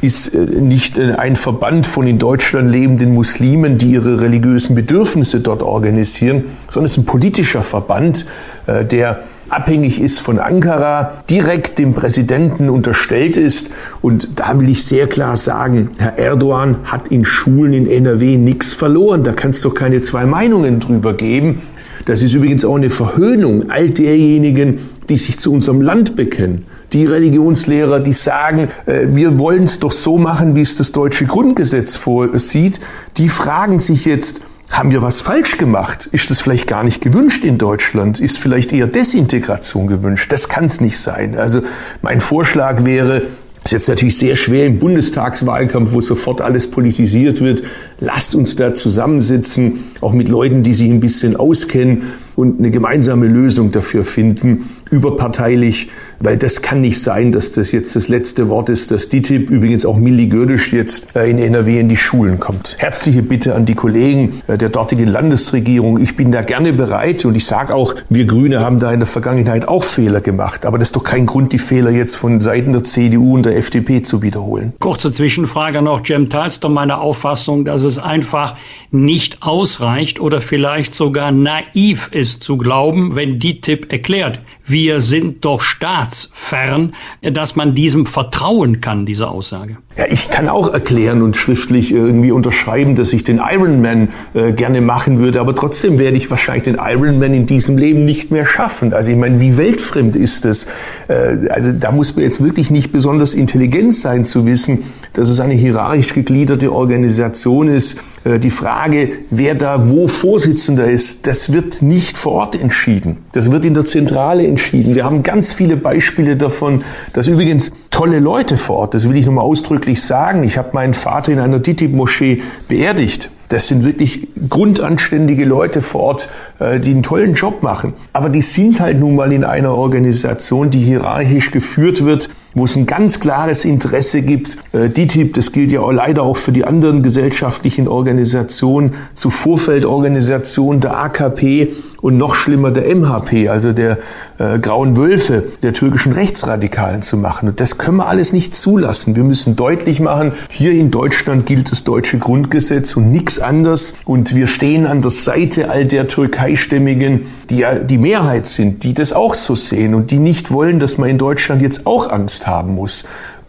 [0.00, 5.40] ist äh, nicht äh, ein Verband von in Deutschland lebenden Muslimen, die ihre religiösen Bedürfnisse
[5.40, 8.26] dort organisieren, sondern es ist ein politischer Verband,
[8.66, 13.70] äh, der abhängig ist von Ankara, direkt dem Präsidenten unterstellt ist.
[14.02, 18.72] Und da will ich sehr klar sagen, Herr Erdogan hat in Schulen in NRW nichts
[18.72, 19.22] verloren.
[19.22, 21.62] Da kann es doch keine zwei Meinungen drüber geben.
[22.06, 26.66] Das ist übrigens auch eine Verhöhnung all derjenigen, die sich zu unserem Land bekennen.
[26.94, 31.26] Die Religionslehrer, die sagen, äh, wir wollen es doch so machen, wie es das deutsche
[31.26, 32.80] Grundgesetz vorsieht,
[33.16, 36.06] die fragen sich jetzt, haben wir was falsch gemacht?
[36.10, 38.20] Ist das vielleicht gar nicht gewünscht in Deutschland?
[38.20, 40.32] Ist vielleicht eher Desintegration gewünscht?
[40.32, 41.36] Das kann es nicht sein.
[41.36, 41.62] Also
[42.00, 43.22] mein Vorschlag wäre,
[43.64, 47.62] ist jetzt natürlich sehr schwer im Bundestagswahlkampf, wo sofort alles politisiert wird.
[48.04, 52.02] Lasst uns da zusammensitzen, auch mit Leuten, die sich ein bisschen auskennen
[52.36, 55.88] und eine gemeinsame Lösung dafür finden, überparteilich,
[56.20, 59.84] weil das kann nicht sein, dass das jetzt das letzte Wort ist, dass DITIB, übrigens
[59.84, 62.76] auch Milli Gödisch jetzt äh, in NRW in die Schulen kommt.
[62.78, 66.00] Herzliche Bitte an die Kollegen äh, der dortigen Landesregierung.
[66.00, 69.06] Ich bin da gerne bereit und ich sage auch, wir Grüne haben da in der
[69.06, 70.66] Vergangenheit auch Fehler gemacht.
[70.66, 73.56] Aber das ist doch kein Grund, die Fehler jetzt von Seiten der CDU und der
[73.56, 74.72] FDP zu wiederholen.
[74.78, 76.04] Kurze Zwischenfrage noch.
[76.04, 78.56] Jem, teilst du meine Auffassung, dass es einfach
[78.90, 85.60] nicht ausreicht oder vielleicht sogar naiv ist zu glauben, wenn DITIB erklärt, wir sind doch
[85.60, 89.76] staatsfern, dass man diesem vertrauen kann, dieser Aussage.
[89.96, 94.80] Ja, ich kann auch erklären und schriftlich irgendwie unterschreiben, dass ich den Ironman äh, gerne
[94.80, 98.92] machen würde, aber trotzdem werde ich wahrscheinlich den Ironman in diesem Leben nicht mehr schaffen.
[98.92, 100.66] Also ich meine, wie weltfremd ist das?
[101.06, 105.38] Äh, also da muss man jetzt wirklich nicht besonders intelligent sein zu wissen, dass es
[105.38, 108.00] eine hierarchisch gegliederte Organisation ist.
[108.24, 113.18] Äh, die Frage, wer da wo Vorsitzender ist, das wird nicht vor Ort entschieden.
[113.30, 114.94] Das wird in der Zentrale entschieden.
[114.94, 119.26] Wir haben ganz viele Beispiele davon, dass übrigens tolle Leute vor Ort, das will ich
[119.26, 120.44] nochmal ausdrücklich sagen.
[120.44, 123.30] Ich habe meinen Vater in einer DITIB-Moschee beerdigt.
[123.48, 126.28] Das sind wirklich grundanständige Leute vor Ort,
[126.60, 127.92] äh, die einen tollen Job machen.
[128.12, 132.74] Aber die sind halt nun mal in einer Organisation, die hierarchisch geführt wird, wo es
[132.76, 134.56] ein ganz klares Interesse gibt.
[134.72, 140.80] Äh, DITIB, das gilt ja auch leider auch für die anderen gesellschaftlichen Organisationen, zu Vorfeldorganisationen
[140.80, 143.96] der AKP und noch schlimmer der MHP, also der
[144.36, 147.48] äh, Grauen Wölfe, der türkischen Rechtsradikalen zu machen.
[147.48, 149.16] Und das können wir alles nicht zulassen.
[149.16, 153.94] Wir müssen deutlich machen, hier in Deutschland gilt das deutsche Grundgesetz und nichts anderes.
[154.04, 158.92] Und wir stehen an der Seite all der Türkeistämmigen, die ja die Mehrheit sind, die
[158.92, 162.46] das auch so sehen und die nicht wollen, dass man in Deutschland jetzt auch Angst
[162.46, 163.04] haben muss.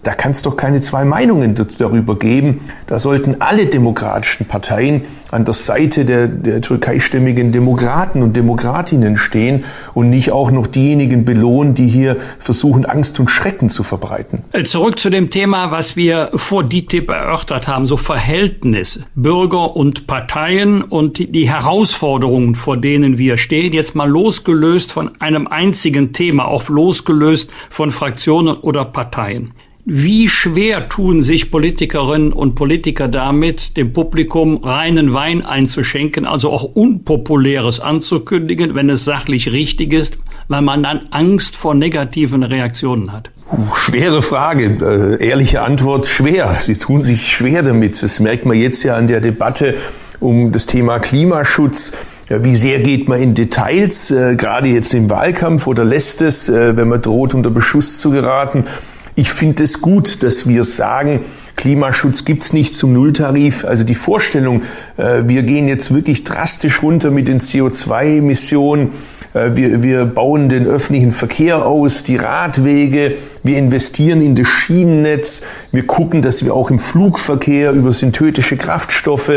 [0.05, 2.61] Da kann es doch keine zwei Meinungen darüber geben.
[2.85, 9.63] Da sollten alle demokratischen Parteien an der Seite der, der türkeistimmigen Demokraten und Demokratinnen stehen
[9.95, 14.43] und nicht auch noch diejenigen belohnen, die hier versuchen, Angst und Schrecken zu verbreiten.
[14.51, 20.05] Äh, zurück zu dem Thema, was wir vor DITIB erörtert haben, so Verhältnis Bürger und
[20.05, 26.45] Parteien und die Herausforderungen, vor denen wir stehen, jetzt mal losgelöst von einem einzigen Thema,
[26.45, 29.51] auch losgelöst von Fraktionen oder Parteien.
[29.87, 36.63] Wie schwer tun sich Politikerinnen und Politiker damit, dem Publikum reinen Wein einzuschenken, also auch
[36.63, 40.17] Unpopuläres anzukündigen, wenn es sachlich richtig ist,
[40.47, 43.29] weil man dann Angst vor negativen Reaktionen hat?
[43.75, 46.57] Schwere Frage, äh, ehrliche Antwort, schwer.
[46.59, 48.01] Sie tun sich schwer damit.
[48.01, 49.75] Das merkt man jetzt ja an der Debatte
[50.19, 51.93] um das Thema Klimaschutz
[52.27, 56.75] Wie sehr geht man in Details, äh, gerade jetzt im Wahlkampf oder lässt es, äh,
[56.75, 58.65] wenn man droht, unter Beschuss zu geraten?
[59.17, 61.21] Ich finde es gut, dass wir sagen,
[61.56, 63.63] Klimaschutz gibt's nicht zum Nulltarif.
[63.63, 64.63] Also die Vorstellung,
[64.97, 68.89] äh, wir gehen jetzt wirklich drastisch runter mit den CO2-Emissionen,
[69.34, 75.43] äh, wir, wir bauen den öffentlichen Verkehr aus, die Radwege, wir investieren in das Schienennetz,
[75.71, 79.31] wir gucken, dass wir auch im Flugverkehr über synthetische Kraftstoffe,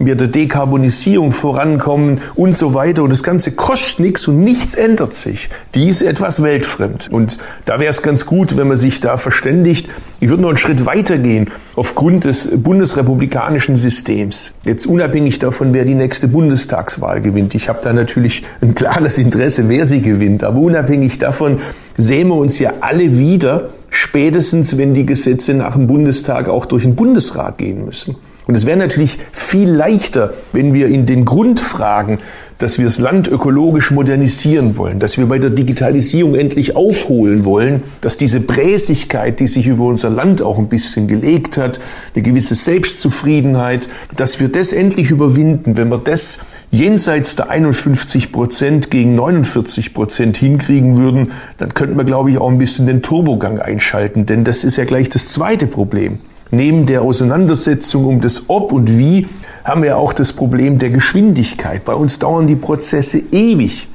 [0.00, 3.04] wir der Dekarbonisierung vorankommen und so weiter.
[3.04, 5.48] Und das Ganze kostet nichts und nichts ändert sich.
[5.76, 7.08] Die ist etwas weltfremd.
[7.12, 9.88] Und da wäre es ganz gut, wenn man sich da verständigt.
[10.18, 14.54] Ich würde noch einen Schritt weiter gehen aufgrund des bundesrepublikanischen Systems.
[14.64, 17.54] Jetzt unabhängig davon, wer die nächste Bundestagswahl gewinnt.
[17.54, 20.42] Ich habe da natürlich ein klares Interesse, wer sie gewinnt.
[20.42, 21.60] Aber unabhängig davon
[21.96, 26.82] sehen wir uns ja alle wieder, spätestens wenn die Gesetze nach dem Bundestag auch durch
[26.82, 28.16] den Bundesrat gehen müssen.
[28.46, 32.18] Und es wäre natürlich viel leichter, wenn wir in den Grundfragen
[32.62, 37.82] dass wir das Land ökologisch modernisieren wollen, dass wir bei der Digitalisierung endlich aufholen wollen,
[38.00, 41.80] dass diese Bräsigkeit, die sich über unser Land auch ein bisschen gelegt hat,
[42.14, 45.76] eine gewisse Selbstzufriedenheit, dass wir das endlich überwinden.
[45.76, 46.40] Wenn wir das
[46.72, 52.50] jenseits der 51 Prozent gegen 49 Prozent hinkriegen würden, dann könnten wir, glaube ich, auch
[52.50, 56.18] ein bisschen den Turbogang einschalten, denn das ist ja gleich das zweite Problem.
[56.50, 59.28] Neben der Auseinandersetzung um das Ob und Wie
[59.64, 61.84] haben wir auch das Problem der Geschwindigkeit.
[61.84, 63.88] Bei uns dauern die Prozesse ewig.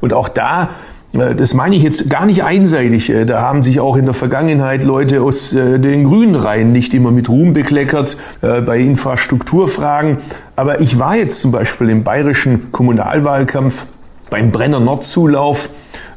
[0.00, 0.70] Und auch da
[1.12, 3.10] äh, das meine ich jetzt gar nicht einseitig.
[3.10, 6.94] Äh, da haben sich auch in der Vergangenheit Leute aus äh, den grünen Reihen nicht
[6.94, 10.18] immer mit Ruhm bekleckert bei Infrastrukturfragen.
[10.58, 13.86] Aber ich war jetzt zum Beispiel im bayerischen Kommunalwahlkampf
[14.28, 15.70] beim Brenner Nordzulauf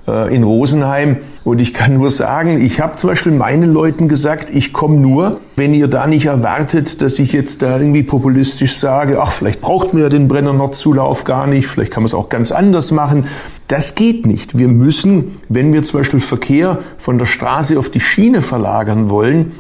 [0.08, 1.18] äh, in Rosenheim.
[1.44, 5.40] Und ich kann nur sagen, ich habe zum Beispiel meinen Leuten gesagt, ich komme nur,
[5.56, 9.94] wenn ihr da nicht erwartet, dass ich jetzt da irgendwie populistisch sage, ach, vielleicht braucht
[9.94, 13.28] man ja den Brenner Nordzulauf gar nicht, vielleicht kann man es auch ganz anders machen.
[13.68, 14.58] Das geht nicht.
[14.58, 19.52] Wir müssen, wenn wir zum Beispiel Verkehr von der Straße auf die Schiene verlagern wollen,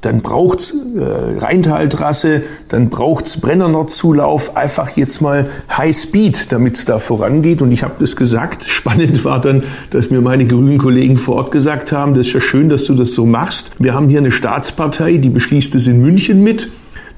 [0.00, 7.60] dann braucht's äh, Rheintaltrasse, dann braucht's Brennernordzulauf, einfach jetzt mal High Speed, damit's da vorangeht.
[7.60, 8.64] Und ich habe das gesagt.
[8.68, 12.40] Spannend war dann, dass mir meine grünen Kollegen vor Ort gesagt haben, das ist ja
[12.40, 13.72] schön, dass du das so machst.
[13.78, 16.68] Wir haben hier eine Staatspartei, die beschließt es in München mit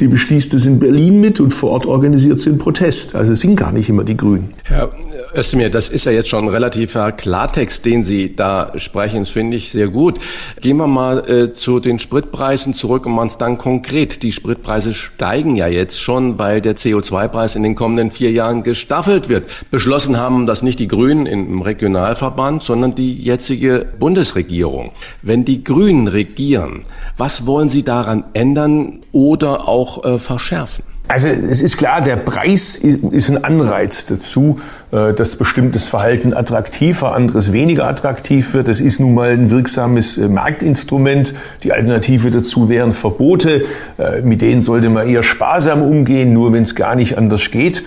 [0.01, 3.15] die beschließt es in Berlin mit und vor Ort organisiert sie einen Protest.
[3.15, 4.49] Also es sind gar nicht immer die Grünen.
[4.65, 4.91] Herr
[5.35, 9.21] Özdemir, das ist ja jetzt schon ein relativer Klartext, den Sie da sprechen.
[9.21, 10.19] Das finde ich sehr gut.
[10.61, 14.23] Gehen wir mal äh, zu den Spritpreisen zurück und machen es dann konkret.
[14.23, 19.31] Die Spritpreise steigen ja jetzt schon, weil der CO2-Preis in den kommenden vier Jahren gestaffelt
[19.31, 19.47] wird.
[19.71, 24.93] Beschlossen haben das nicht die Grünen im Regionalverband, sondern die jetzige Bundesregierung.
[25.23, 26.85] Wenn die Grünen regieren,
[27.17, 30.85] was wollen Sie daran ändern oder auch äh, verschärfen?
[31.13, 34.61] Also es ist klar, der Preis ist ein Anreiz dazu,
[34.93, 38.67] äh, dass bestimmtes Verhalten attraktiver, anderes weniger attraktiv wird.
[38.67, 41.35] Das ist nun mal ein wirksames äh, Marktinstrument.
[41.65, 43.65] Die Alternative dazu wären Verbote.
[43.99, 47.85] Äh, mit denen sollte man eher sparsam umgehen, nur wenn es gar nicht anders geht.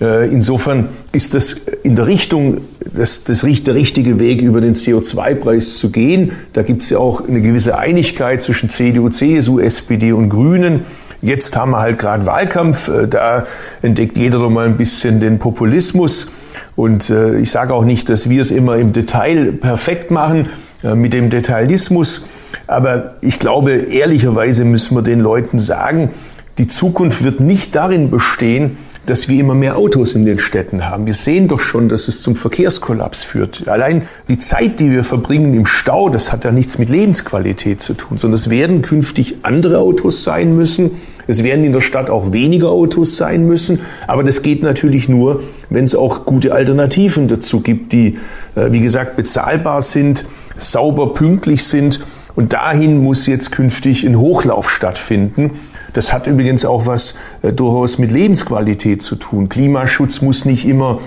[0.00, 5.90] Insofern ist das in der Richtung, das, das der richtige Weg, über den CO2-Preis zu
[5.90, 6.32] gehen.
[6.52, 10.80] Da gibt es ja auch eine gewisse Einigkeit zwischen CDU, CSU, SPD und Grünen.
[11.24, 13.44] Jetzt haben wir halt gerade Wahlkampf, äh, da
[13.80, 16.28] entdeckt jeder noch mal ein bisschen den Populismus.
[16.76, 20.50] Und äh, ich sage auch nicht, dass wir es immer im Detail perfekt machen
[20.82, 22.26] äh, mit dem Detailismus.
[22.66, 26.10] Aber ich glaube, ehrlicherweise müssen wir den Leuten sagen,
[26.58, 28.76] die Zukunft wird nicht darin bestehen,
[29.06, 31.06] dass wir immer mehr Autos in den Städten haben.
[31.06, 33.68] Wir sehen doch schon, dass es zum Verkehrskollaps führt.
[33.68, 37.94] Allein die Zeit, die wir verbringen im Stau, das hat ja nichts mit Lebensqualität zu
[37.94, 40.92] tun, sondern es werden künftig andere Autos sein müssen.
[41.26, 43.80] Es werden in der Stadt auch weniger Autos sein müssen.
[44.06, 48.18] Aber das geht natürlich nur, wenn es auch gute Alternativen dazu gibt, die,
[48.54, 50.26] äh, wie gesagt, bezahlbar sind,
[50.56, 52.00] sauber, pünktlich sind.
[52.34, 55.52] Und dahin muss jetzt künftig ein Hochlauf stattfinden.
[55.94, 59.48] Das hat übrigens auch was äh, durchaus mit Lebensqualität zu tun.
[59.48, 60.98] Klimaschutz muss nicht immer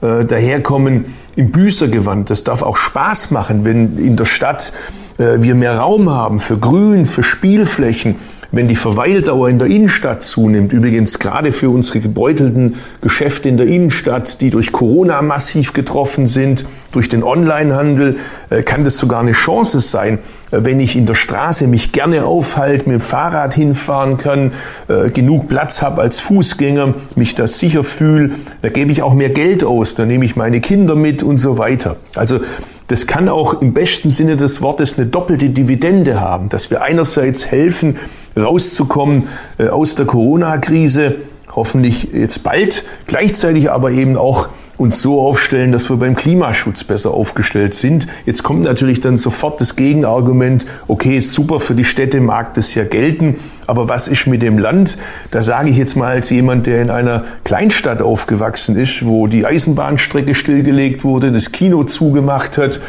[0.00, 2.30] äh, daherkommen im Büßergewand.
[2.30, 4.72] Das darf auch Spaß machen, wenn in der Stadt
[5.18, 8.16] äh, wir mehr Raum haben für Grün, für Spielflächen,
[8.52, 13.66] wenn die Verweildauer in der Innenstadt zunimmt, übrigens gerade für unsere gebeutelten Geschäfte in der
[13.66, 18.18] Innenstadt, die durch Corona massiv getroffen sind, durch den Onlinehandel,
[18.50, 20.18] äh, kann das sogar eine Chance sein,
[20.50, 24.52] äh, wenn ich in der Straße mich gerne aufhalte, mit dem Fahrrad hinfahren kann,
[24.88, 28.32] äh, genug Platz habe als Fußgänger, mich da sicher fühle,
[28.62, 31.58] da gebe ich auch mehr Geld aus, da nehme ich meine Kinder mit und so
[31.58, 31.96] weiter.
[32.14, 32.40] Also
[32.90, 37.46] das kann auch im besten Sinne des Wortes eine doppelte Dividende haben, dass wir einerseits
[37.46, 37.98] helfen,
[38.36, 39.28] rauszukommen
[39.58, 41.16] äh, aus der Corona-Krise,
[41.54, 44.48] hoffentlich jetzt bald, gleichzeitig aber eben auch
[44.80, 48.06] uns so aufstellen, dass wir beim Klimaschutz besser aufgestellt sind.
[48.24, 52.74] Jetzt kommt natürlich dann sofort das Gegenargument, okay, ist super für die Städte, mag das
[52.74, 54.96] ja gelten, aber was ist mit dem Land?
[55.32, 59.44] Da sage ich jetzt mal als jemand, der in einer Kleinstadt aufgewachsen ist, wo die
[59.44, 62.80] Eisenbahnstrecke stillgelegt wurde, das Kino zugemacht hat,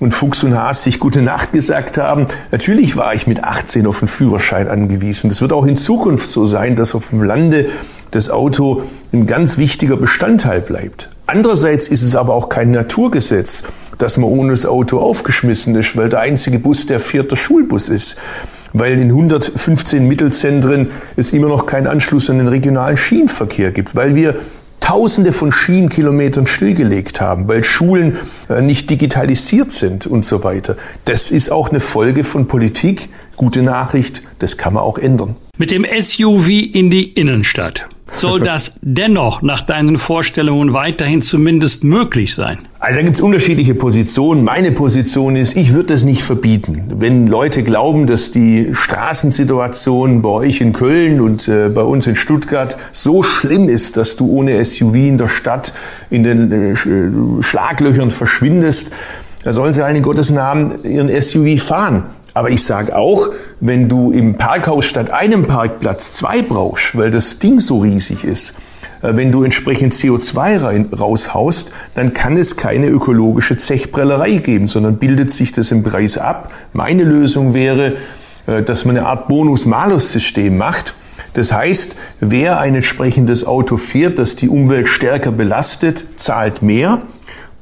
[0.00, 2.26] und Fuchs und Haas sich gute Nacht gesagt haben.
[2.52, 5.28] Natürlich war ich mit 18 auf einen Führerschein angewiesen.
[5.28, 7.66] Das wird auch in Zukunft so sein, dass auf dem Lande
[8.12, 11.08] das Auto ein ganz wichtiger Bestandteil bleibt.
[11.28, 13.62] Andererseits ist es aber auch kein Naturgesetz,
[13.98, 18.16] dass man ohne das Auto aufgeschmissen ist, weil der einzige Bus der vierte Schulbus ist.
[18.72, 24.14] Weil in 115 Mittelzentren es immer noch keinen Anschluss an den regionalen Schienenverkehr gibt, weil
[24.14, 24.36] wir
[24.80, 28.16] Tausende von Schienenkilometern stillgelegt haben, weil Schulen
[28.48, 30.78] äh, nicht digitalisiert sind und so weiter.
[31.04, 33.10] Das ist auch eine Folge von Politik.
[33.36, 35.36] Gute Nachricht, das kann man auch ändern.
[35.58, 37.86] Mit dem SUV in die Innenstadt.
[38.12, 42.58] Soll das dennoch nach deinen Vorstellungen weiterhin zumindest möglich sein?
[42.80, 44.44] Also da gibt es unterschiedliche Positionen.
[44.44, 46.92] Meine Position ist, ich würde das nicht verbieten.
[46.96, 52.16] Wenn Leute glauben, dass die Straßensituation bei euch in Köln und äh, bei uns in
[52.16, 55.72] Stuttgart so schlimm ist, dass du ohne SUV in der Stadt
[56.10, 56.76] in den äh,
[57.42, 58.90] Schlaglöchern verschwindest,
[59.44, 62.04] da sollen sie in Gottes Namen ihren SUV fahren.
[62.38, 67.40] Aber ich sage auch, wenn du im Parkhaus statt einem Parkplatz zwei brauchst, weil das
[67.40, 68.54] Ding so riesig ist,
[69.02, 74.98] äh, wenn du entsprechend CO2 rein, raushaust, dann kann es keine ökologische Zechbrellerei geben, sondern
[74.98, 76.52] bildet sich das im Preis ab.
[76.72, 77.96] Meine Lösung wäre,
[78.46, 80.94] äh, dass man eine Art Bonus-Malus-System macht.
[81.34, 87.02] Das heißt, wer ein entsprechendes Auto fährt, das die Umwelt stärker belastet, zahlt mehr.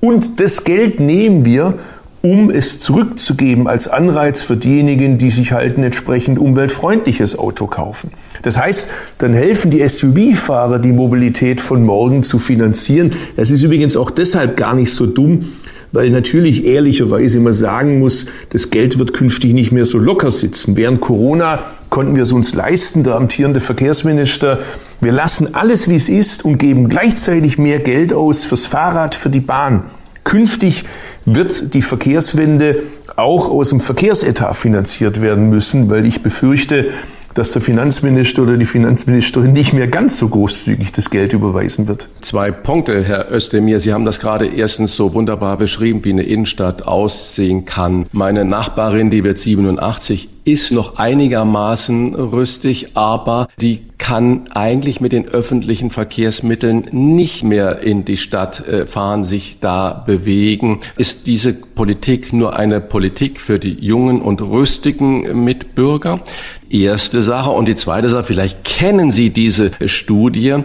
[0.00, 1.78] Und das Geld nehmen wir
[2.22, 8.10] um es zurückzugeben als Anreiz für diejenigen, die sich halt ein entsprechend umweltfreundliches Auto kaufen.
[8.42, 8.88] Das heißt,
[9.18, 13.12] dann helfen die SUV-Fahrer, die Mobilität von morgen zu finanzieren.
[13.36, 15.46] Das ist übrigens auch deshalb gar nicht so dumm,
[15.92, 20.76] weil natürlich ehrlicherweise immer sagen muss, das Geld wird künftig nicht mehr so locker sitzen.
[20.76, 21.60] Während Corona
[21.90, 24.58] konnten wir es uns leisten, der amtierende Verkehrsminister.
[25.00, 29.30] Wir lassen alles, wie es ist und geben gleichzeitig mehr Geld aus fürs Fahrrad, für
[29.30, 29.84] die Bahn.
[30.26, 30.84] Künftig
[31.24, 32.82] wird die Verkehrswende
[33.14, 36.86] auch aus dem Verkehrsetat finanziert werden müssen, weil ich befürchte,
[37.34, 42.08] dass der Finanzminister oder die Finanzministerin nicht mehr ganz so großzügig das Geld überweisen wird.
[42.22, 43.78] Zwei Punkte, Herr Özdemir.
[43.78, 48.06] Sie haben das gerade erstens so wunderbar beschrieben, wie eine Innenstadt aussehen kann.
[48.10, 55.26] Meine Nachbarin, die wird 87, ist noch einigermaßen rüstig, aber die kann eigentlich mit den
[55.26, 60.78] öffentlichen Verkehrsmitteln nicht mehr in die Stadt äh, fahren, sich da bewegen.
[60.96, 66.20] Ist diese Politik nur eine Politik für die jungen und rüstigen Mitbürger?
[66.68, 67.50] Erste Sache.
[67.50, 70.56] Und die zweite Sache, vielleicht kennen Sie diese Studie,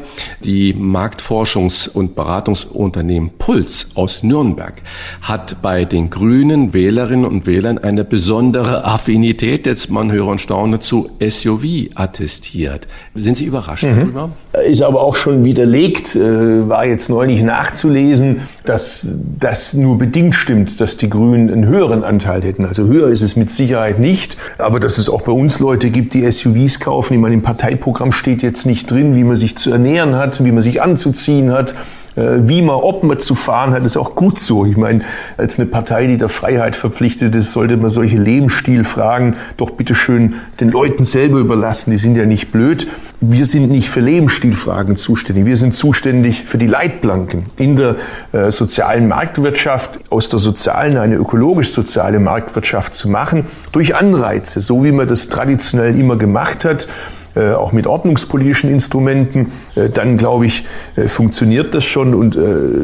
[0.43, 4.81] die Marktforschungs- und Beratungsunternehmen Puls aus Nürnberg
[5.21, 10.79] hat bei den grünen Wählerinnen und Wählern eine besondere Affinität jetzt man höre und staune
[10.79, 12.87] zu SUV attestiert.
[13.13, 13.95] Sind Sie überrascht mhm.
[13.95, 14.29] darüber?
[14.65, 19.07] Ist aber auch schon widerlegt, äh, war jetzt neulich nachzulesen, dass
[19.39, 22.65] das nur bedingt stimmt, dass die Grünen einen höheren Anteil hätten.
[22.65, 26.13] Also höher ist es mit Sicherheit nicht, aber dass es auch bei uns Leute gibt,
[26.13, 29.71] die SUVs kaufen, die man im Parteiprogramm steht jetzt nicht drin, wie man sich zu
[29.71, 31.75] ernähren hat, wie man sich anzuziehen hat
[32.15, 34.65] wie man, ob man zu fahren hat, ist auch gut so.
[34.65, 35.01] Ich meine,
[35.37, 40.71] als eine Partei, die der Freiheit verpflichtet ist, sollte man solche Lebensstilfragen doch bitteschön den
[40.71, 41.91] Leuten selber überlassen.
[41.91, 42.87] Die sind ja nicht blöd.
[43.21, 45.45] Wir sind nicht für Lebensstilfragen zuständig.
[45.45, 47.95] Wir sind zuständig für die Leitplanken in der
[48.33, 54.91] äh, sozialen Marktwirtschaft, aus der sozialen eine ökologisch-soziale Marktwirtschaft zu machen, durch Anreize, so wie
[54.91, 56.87] man das traditionell immer gemacht hat.
[57.33, 60.65] Äh, auch mit ordnungspolitischen Instrumenten, äh, dann glaube ich,
[60.97, 62.13] äh, funktioniert das schon.
[62.13, 62.37] Und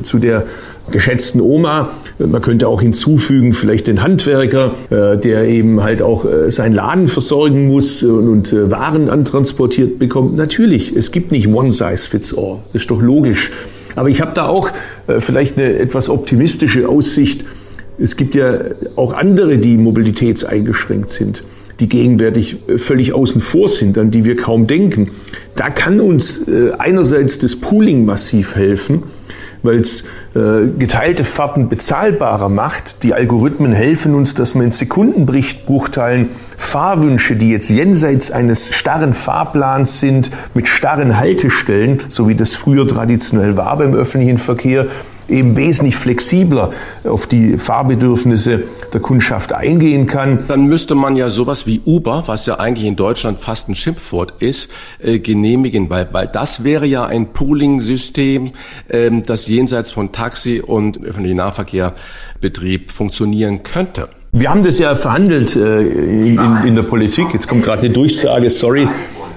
[0.04, 0.44] zu der
[0.92, 1.90] geschätzten Oma.
[2.18, 8.04] Man könnte auch hinzufügen, vielleicht den Handwerker, der eben halt auch seinen Laden versorgen muss
[8.04, 10.36] und Waren antransportiert bekommt.
[10.36, 12.60] Natürlich, es gibt nicht one size fits all.
[12.74, 13.52] Das ist doch logisch.
[13.96, 14.70] Aber ich habe da auch
[15.20, 17.46] vielleicht eine etwas optimistische Aussicht.
[17.98, 18.60] Es gibt ja
[18.96, 21.44] auch andere, die mobilitätseingeschränkt sind
[21.80, 25.12] die gegenwärtig äh, völlig außen vor sind, an die wir kaum denken.
[25.56, 29.04] Da kann uns äh, einerseits das Pooling massiv helfen,
[29.64, 30.04] weil es
[30.36, 33.04] äh, geteilte Fahrten bezahlbarer macht.
[33.04, 40.00] Die Algorithmen helfen uns, dass man in Sekundenbruchteilen Fahrwünsche, die jetzt jenseits eines starren Fahrplans
[40.00, 44.88] sind, mit starren Haltestellen, so wie das früher traditionell war beim öffentlichen Verkehr,
[45.30, 46.72] eben wesentlich flexibler
[47.04, 48.64] auf die Fahrbedürfnisse
[48.94, 50.46] der Kundschaft eingehen kann.
[50.48, 54.42] Dann müsste man ja sowas wie Uber, was ja eigentlich in Deutschland fast ein Schimpfwort
[54.42, 54.70] ist,
[55.00, 58.52] äh, genehmigen, weil, weil das wäre ja ein Pooling-System,
[58.90, 64.10] ähm, das jenseits von Taxi und öffentlichen Nahverkehrbetrieb funktionieren könnte.
[64.34, 67.28] Wir haben das ja verhandelt äh, in, in, in, der Politik.
[67.34, 68.88] Jetzt kommt gerade eine Durchsage, sorry,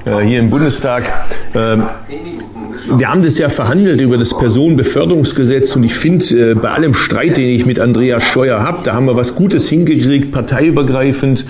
[0.05, 1.13] äh, hier im Bundestag.
[1.55, 1.85] Ähm,
[2.97, 7.37] wir haben das ja verhandelt über das Personenbeförderungsgesetz und ich finde, äh, bei allem Streit,
[7.37, 11.47] den ich mit Andreas Scheuer habe, da haben wir was Gutes hingekriegt, parteiübergreifend,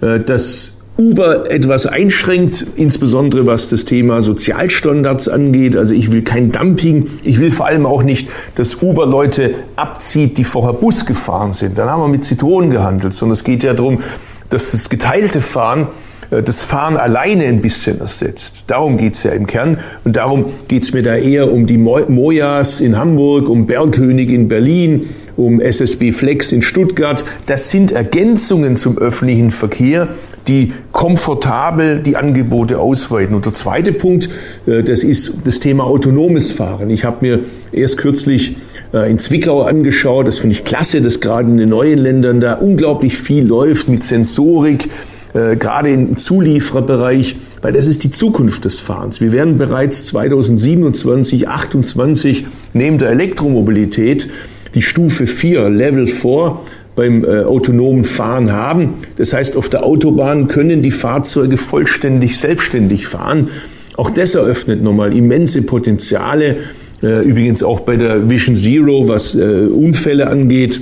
[0.00, 5.76] äh, dass Uber etwas einschränkt, insbesondere was das Thema Sozialstandards angeht.
[5.76, 7.08] Also ich will kein Dumping.
[7.22, 11.76] Ich will vor allem auch nicht, dass Uber Leute abzieht, die vorher Bus gefahren sind.
[11.76, 14.00] Dann haben wir mit Zitronen gehandelt, sondern es geht ja darum,
[14.48, 15.88] dass das geteilte Fahren
[16.30, 18.64] das Fahren alleine ein bisschen ersetzt.
[18.66, 19.78] Darum geht's ja im Kern.
[20.04, 25.06] Und darum geht's mir da eher um die Mojas in Hamburg, um Bergkönig in Berlin,
[25.36, 27.24] um SSB Flex in Stuttgart.
[27.46, 30.08] Das sind Ergänzungen zum öffentlichen Verkehr,
[30.48, 33.34] die komfortabel die Angebote ausweiten.
[33.34, 34.28] Und der zweite Punkt,
[34.66, 36.90] äh, das ist das Thema autonomes Fahren.
[36.90, 37.40] Ich habe mir
[37.72, 38.56] erst kürzlich
[38.92, 40.26] äh, in Zwickau angeschaut.
[40.26, 44.04] Das finde ich klasse, dass gerade in den neuen Ländern da unglaublich viel läuft mit
[44.04, 44.88] Sensorik,
[45.36, 49.20] äh, gerade im Zuliefererbereich, weil das ist die Zukunft des Fahrens.
[49.20, 54.28] Wir werden bereits 2027, 2028 neben der Elektromobilität
[54.74, 56.58] die Stufe 4, Level 4
[56.94, 58.94] beim äh, autonomen Fahren haben.
[59.16, 63.50] Das heißt, auf der Autobahn können die Fahrzeuge vollständig selbstständig fahren.
[63.98, 66.56] Auch das eröffnet nochmal immense Potenziale.
[67.02, 70.80] Äh, übrigens auch bei der Vision Zero, was äh, Unfälle angeht.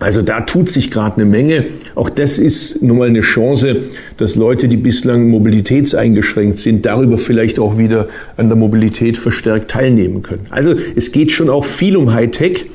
[0.00, 1.66] Also da tut sich gerade eine Menge.
[1.94, 3.82] Auch das ist nun mal eine Chance,
[4.16, 10.22] dass Leute, die bislang mobilitätseingeschränkt sind, darüber vielleicht auch wieder an der Mobilität verstärkt teilnehmen
[10.22, 10.46] können.
[10.48, 12.66] Also es geht schon auch viel um Hightech.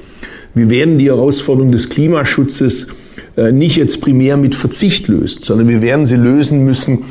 [0.54, 2.88] Wir werden die Herausforderung des Klimaschutzes
[3.38, 7.06] äh, nicht jetzt primär mit Verzicht lösen, sondern wir werden sie lösen müssen,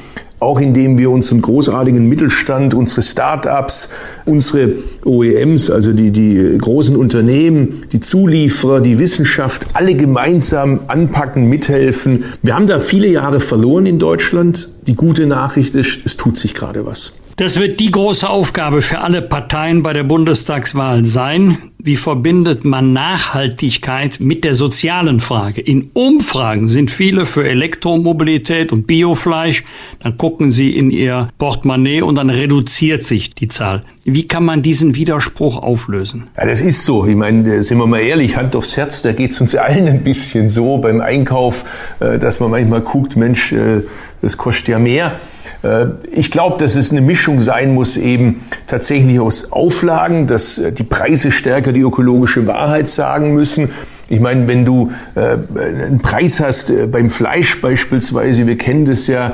[0.45, 3.89] auch indem wir unseren großartigen Mittelstand, unsere Start-ups,
[4.27, 4.75] unsere
[5.05, 12.25] OEMs, also die, die großen Unternehmen, die Zulieferer, die Wissenschaft, alle gemeinsam anpacken, mithelfen.
[12.43, 14.69] Wir haben da viele Jahre verloren in Deutschland.
[14.87, 17.13] Die gute Nachricht ist, es tut sich gerade was.
[17.37, 21.59] Das wird die große Aufgabe für alle Parteien bei der Bundestagswahl sein.
[21.79, 25.61] Wie verbindet man Nachhaltigkeit mit der sozialen Frage?
[25.61, 29.65] In Umfragen sind viele für Elektromobilität und Biofleisch.
[29.99, 33.83] Dann gucken sie in ihr Portemonnaie und dann reduziert sich die Zahl.
[34.05, 36.29] Wie kann man diesen Widerspruch auflösen?
[36.37, 37.05] Ja, das ist so.
[37.05, 40.05] Ich meine, sind wir mal ehrlich, Hand aufs Herz, da geht es uns allen ein
[40.05, 41.65] bisschen so beim Einkauf,
[41.99, 43.83] äh, dass man manchmal guckt, Mensch, äh,
[44.23, 45.19] das kostet ja mehr.
[45.65, 50.73] Äh, ich glaube, dass es eine Mischung sein muss, eben tatsächlich aus Auflagen, dass äh,
[50.73, 53.71] die Preise stärker die ökologische Wahrheit sagen müssen.
[54.09, 59.33] Ich meine, wenn du äh, einen Preis hast beim Fleisch beispielsweise, wir kennen das ja,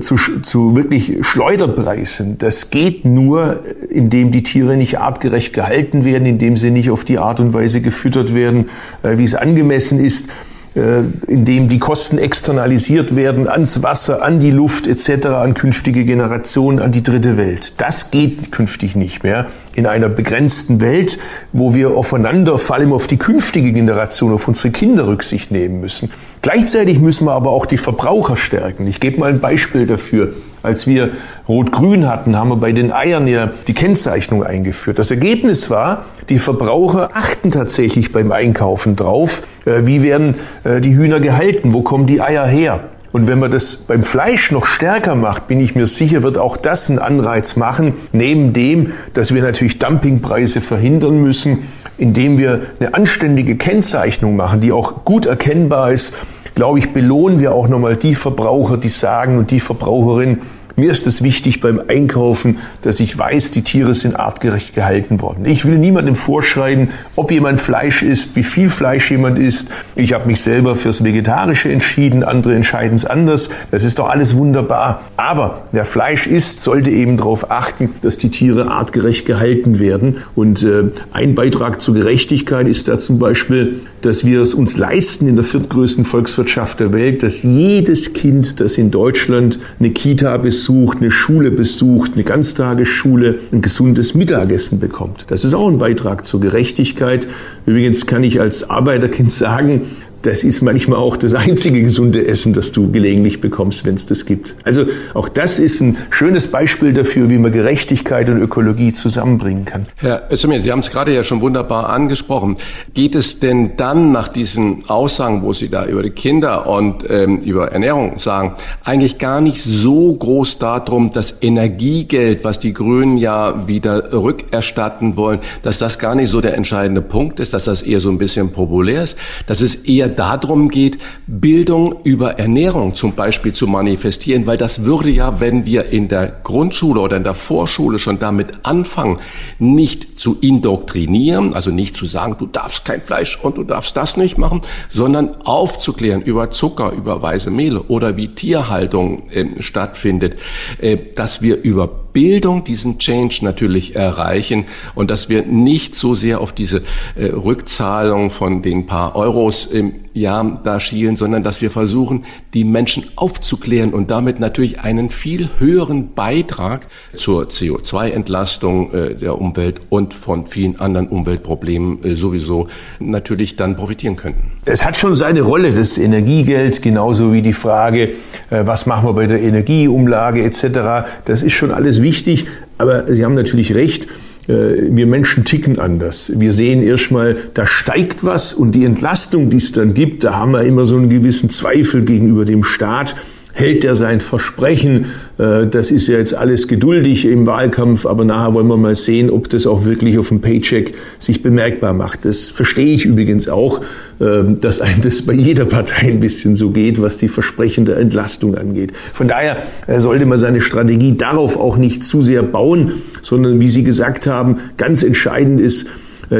[0.00, 2.38] zu, zu wirklich Schleuderpreisen.
[2.38, 7.18] Das geht nur, indem die Tiere nicht artgerecht gehalten werden, indem sie nicht auf die
[7.18, 8.68] Art und Weise gefüttert werden,
[9.02, 10.28] wie es angemessen ist.
[10.74, 16.04] Äh, in dem die Kosten externalisiert werden ans Wasser, an die Luft etc., an künftige
[16.04, 17.74] Generationen, an die dritte Welt.
[17.76, 21.18] Das geht künftig nicht mehr in einer begrenzten Welt,
[21.52, 26.10] wo wir aufeinander, vor allem auf die künftige Generation, auf unsere Kinder Rücksicht nehmen müssen.
[26.42, 28.86] Gleichzeitig müssen wir aber auch die Verbraucher stärken.
[28.86, 30.34] Ich gebe mal ein Beispiel dafür.
[30.62, 31.10] Als wir
[31.46, 34.98] Rot-Grün hatten, haben wir bei den Eiern ja die Kennzeichnung eingeführt.
[34.98, 40.96] Das Ergebnis war, die Verbraucher achten tatsächlich beim Einkaufen drauf, äh, wie werden äh, die
[40.96, 42.80] Hühner gehalten, wo kommen die Eier her.
[43.14, 46.56] Und wenn man das beim Fleisch noch stärker macht, bin ich mir sicher, wird auch
[46.56, 51.60] das einen Anreiz machen, neben dem, dass wir natürlich Dumpingpreise verhindern müssen,
[51.96, 56.16] indem wir eine anständige Kennzeichnung machen, die auch gut erkennbar ist.
[56.56, 60.40] Glaube ich, belohnen wir auch nochmal die Verbraucher, die sagen und die Verbraucherinnen,
[60.76, 65.46] mir ist es wichtig beim Einkaufen, dass ich weiß, die Tiere sind artgerecht gehalten worden.
[65.46, 69.68] Ich will niemandem vorschreiben, ob jemand Fleisch isst, wie viel Fleisch jemand isst.
[69.94, 73.50] Ich habe mich selber fürs Vegetarische entschieden, andere entscheiden es anders.
[73.70, 75.02] Das ist doch alles wunderbar.
[75.16, 80.16] Aber wer Fleisch isst, sollte eben darauf achten, dass die Tiere artgerecht gehalten werden.
[80.34, 85.28] Und äh, ein Beitrag zur Gerechtigkeit ist da zum Beispiel, dass wir es uns leisten
[85.28, 90.63] in der viertgrößten Volkswirtschaft der Welt, dass jedes Kind, das in Deutschland eine Kita besucht,
[90.64, 95.26] besucht, eine Schule besucht, eine Ganztagesschule, ein gesundes Mittagessen bekommt.
[95.28, 97.28] Das ist auch ein Beitrag zur Gerechtigkeit.
[97.66, 99.82] Übrigens kann ich als Arbeiterkind sagen,
[100.24, 104.24] das ist manchmal auch das einzige gesunde Essen, das du gelegentlich bekommst, wenn es das
[104.24, 104.56] gibt.
[104.64, 109.86] Also auch das ist ein schönes Beispiel dafür, wie man Gerechtigkeit und Ökologie zusammenbringen kann.
[109.96, 112.56] Herr Özdemir, Sie haben es gerade ja schon wunderbar angesprochen.
[112.94, 117.40] Geht es denn dann nach diesen Aussagen, wo Sie da über die Kinder und ähm,
[117.40, 123.66] über Ernährung sagen, eigentlich gar nicht so groß darum, das Energiegeld, was die Grünen ja
[123.66, 128.00] wieder rückerstatten wollen, dass das gar nicht so der entscheidende Punkt ist, dass das eher
[128.00, 129.16] so ein bisschen populär ist,
[129.46, 135.10] dass es eher darum geht, Bildung über Ernährung zum Beispiel zu manifestieren, weil das würde
[135.10, 139.18] ja, wenn wir in der Grundschule oder in der Vorschule schon damit anfangen,
[139.58, 144.16] nicht zu indoktrinieren, also nicht zu sagen, du darfst kein Fleisch und du darfst das
[144.16, 150.36] nicht machen, sondern aufzuklären über Zucker, über weiße Mehle oder wie Tierhaltung äh, stattfindet,
[150.80, 156.40] äh, dass wir über Bildung diesen Change natürlich erreichen und dass wir nicht so sehr
[156.40, 156.82] auf diese
[157.16, 162.64] äh, Rückzahlung von den paar Euros im Jahr da schielen, sondern dass wir versuchen, die
[162.64, 170.14] Menschen aufzuklären und damit natürlich einen viel höheren Beitrag zur CO2-Entlastung äh, der Umwelt und
[170.14, 172.68] von vielen anderen Umweltproblemen äh, sowieso
[173.00, 174.52] natürlich dann profitieren könnten.
[174.64, 178.14] Es hat schon seine Rolle, das Energiegeld, genauso wie die Frage,
[178.50, 181.08] äh, was machen wir bei der Energieumlage etc.
[181.24, 182.46] Das ist schon alles wichtig,
[182.78, 184.06] aber Sie haben natürlich recht.
[184.48, 186.32] Äh, wir Menschen ticken anders.
[186.36, 190.52] Wir sehen erstmal, da steigt was und die Entlastung, die es dann gibt, da haben
[190.52, 193.16] wir immer so einen gewissen Zweifel gegenüber dem Staat
[193.54, 195.06] hält er sein Versprechen.
[195.38, 199.30] Äh, das ist ja jetzt alles geduldig im Wahlkampf, aber nachher wollen wir mal sehen,
[199.30, 202.24] ob das auch wirklich auf dem Paycheck sich bemerkbar macht.
[202.24, 203.80] Das verstehe ich übrigens auch,
[204.20, 207.96] ähm, dass einem das bei jeder Partei ein bisschen so geht, was die Versprechen der
[207.96, 208.92] Entlastung angeht.
[209.12, 213.68] Von daher äh, sollte man seine Strategie darauf auch nicht zu sehr bauen, sondern wie
[213.68, 215.88] Sie gesagt haben, ganz entscheidend ist,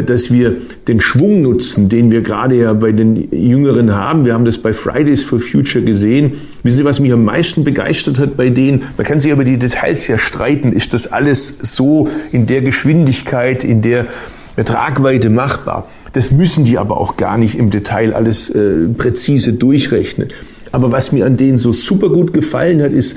[0.03, 0.57] dass wir
[0.88, 4.24] den Schwung nutzen, den wir gerade ja bei den Jüngeren haben.
[4.24, 6.32] Wir haben das bei Fridays for Future gesehen.
[6.62, 8.82] Wissen Sie, was mich am meisten begeistert hat bei denen?
[8.97, 10.72] Man kann sich über die Details ja streiten.
[10.72, 14.07] Ist das alles so in der Geschwindigkeit, in der
[14.64, 15.88] Tragweite machbar?
[16.12, 20.28] Das müssen die aber auch gar nicht im Detail alles äh, präzise durchrechnen.
[20.70, 23.16] Aber was mir an denen so super gut gefallen hat, ist,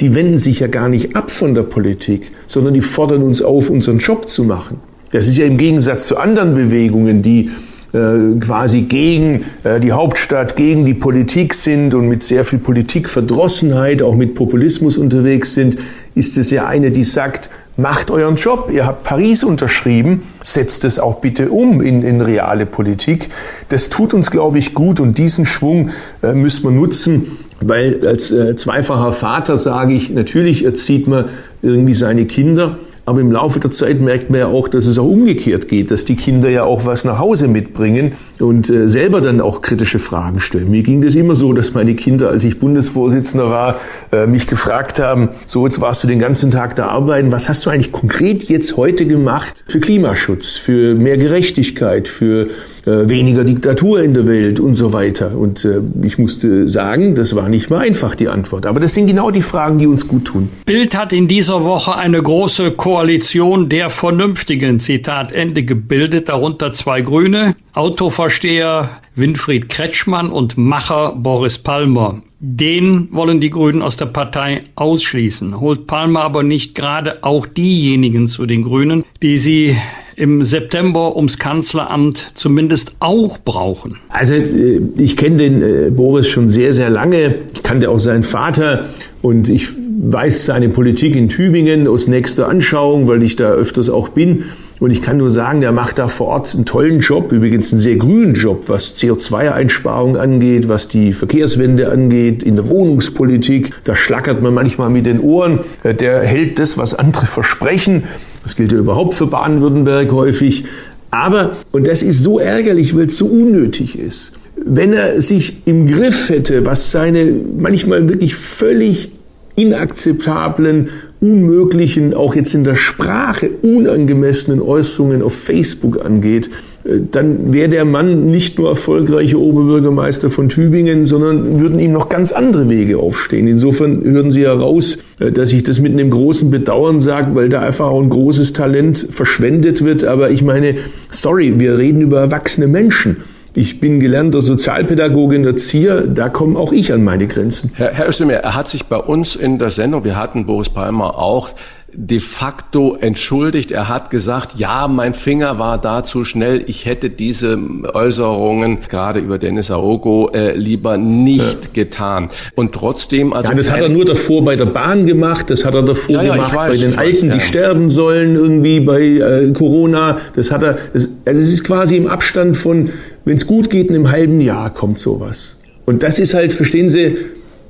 [0.00, 3.70] die wenden sich ja gar nicht ab von der Politik, sondern die fordern uns auf,
[3.70, 4.80] unseren Job zu machen.
[5.10, 7.50] Das ist ja im Gegensatz zu anderen Bewegungen, die
[7.92, 14.02] äh, quasi gegen äh, die Hauptstadt, gegen die Politik sind und mit sehr viel Politikverdrossenheit,
[14.02, 15.78] auch mit Populismus unterwegs sind,
[16.14, 17.48] ist es ja eine, die sagt,
[17.78, 18.70] macht euren Job.
[18.70, 23.30] Ihr habt Paris unterschrieben, setzt es auch bitte um in, in reale Politik.
[23.70, 25.90] Das tut uns, glaube ich, gut und diesen Schwung
[26.22, 31.26] äh, müssen wir nutzen, weil als äh, zweifacher Vater sage ich, natürlich erzieht man
[31.62, 32.76] irgendwie seine Kinder,
[33.08, 36.04] aber im Laufe der Zeit merkt man ja auch, dass es auch umgekehrt geht, dass
[36.04, 40.40] die Kinder ja auch was nach Hause mitbringen und äh, selber dann auch kritische Fragen
[40.40, 40.70] stellen.
[40.70, 43.76] Mir ging das immer so, dass meine Kinder, als ich Bundesvorsitzender war,
[44.12, 47.64] äh, mich gefragt haben, so jetzt warst du den ganzen Tag da arbeiten, was hast
[47.64, 52.48] du eigentlich konkret jetzt heute gemacht für Klimaschutz, für mehr Gerechtigkeit, für
[52.88, 55.36] äh, weniger Diktatur in der Welt und so weiter.
[55.36, 58.64] Und äh, ich musste sagen, das war nicht mal einfach die Antwort.
[58.64, 60.48] Aber das sind genau die Fragen, die uns gut tun.
[60.64, 67.00] Bild hat in dieser Woche eine große Koalition der Vernünftigen, Zitat Ende, gebildet, darunter zwei
[67.00, 72.22] Grüne, Autoversteher Winfried Kretschmann und Macher Boris Palmer.
[72.40, 75.60] Den wollen die Grünen aus der Partei ausschließen.
[75.60, 79.76] Holt Palmer aber nicht gerade auch diejenigen zu den Grünen, die sie
[80.16, 83.98] im September ums Kanzleramt zumindest auch brauchen?
[84.08, 87.36] Also äh, ich kenne den äh, Boris schon sehr, sehr lange.
[87.54, 88.86] Ich kannte auch seinen Vater
[89.22, 89.68] und ich
[90.00, 94.44] weiß seine Politik in Tübingen aus nächster Anschauung, weil ich da öfters auch bin.
[94.78, 97.80] Und ich kann nur sagen, der macht da vor Ort einen tollen Job, übrigens einen
[97.80, 103.72] sehr grünen Job, was CO2-Einsparung angeht, was die Verkehrswende angeht, in der Wohnungspolitik.
[103.82, 105.60] Da schlackert man manchmal mit den Ohren.
[105.82, 108.04] Äh, der hält das, was andere versprechen.
[108.44, 110.64] Das gilt ja überhaupt für Baden-Württemberg häufig.
[111.10, 114.32] Aber, und das ist so ärgerlich, weil es so unnötig ist,
[114.64, 119.10] wenn er sich im Griff hätte, was seine manchmal wirklich völlig
[119.58, 120.90] inakzeptablen,
[121.20, 126.48] unmöglichen, auch jetzt in der Sprache unangemessenen Äußerungen auf Facebook angeht,
[126.84, 132.08] äh, dann wäre der Mann nicht nur erfolgreicher Oberbürgermeister von Tübingen, sondern würden ihm noch
[132.08, 133.48] ganz andere Wege aufstehen.
[133.48, 137.60] Insofern hören Sie heraus, äh, dass ich das mit einem großen Bedauern sage, weil da
[137.60, 140.04] einfach auch ein großes Talent verschwendet wird.
[140.04, 140.76] Aber ich meine,
[141.10, 143.16] sorry, wir reden über erwachsene Menschen.
[143.54, 147.72] Ich bin gelernter Sozialpädagoge und Erzieher, da komme auch ich an meine Grenzen.
[147.74, 151.18] Herr, Herr Özdemir, er hat sich bei uns in der Sendung, wir hatten Boris Palmer
[151.18, 151.50] auch,
[151.92, 153.70] de facto entschuldigt.
[153.70, 156.62] Er hat gesagt, ja, mein Finger war da zu schnell.
[156.66, 157.58] Ich hätte diese
[157.92, 161.70] Äußerungen gerade über Dennis Aogo äh, lieber nicht ja.
[161.72, 162.28] getan.
[162.54, 165.48] Und trotzdem, also ja, das hat er nur davor bei der Bahn gemacht.
[165.48, 168.34] Das hat er davor ja, ja, gemacht weiß, bei den Alten, weiß, die sterben sollen
[168.34, 170.18] irgendwie bei äh, Corona.
[170.36, 170.78] Das hat er.
[170.92, 172.90] Das, also es ist quasi im Abstand von,
[173.24, 175.56] wenn es gut geht, in einem halben Jahr kommt sowas.
[175.86, 177.16] Und das ist halt, verstehen Sie,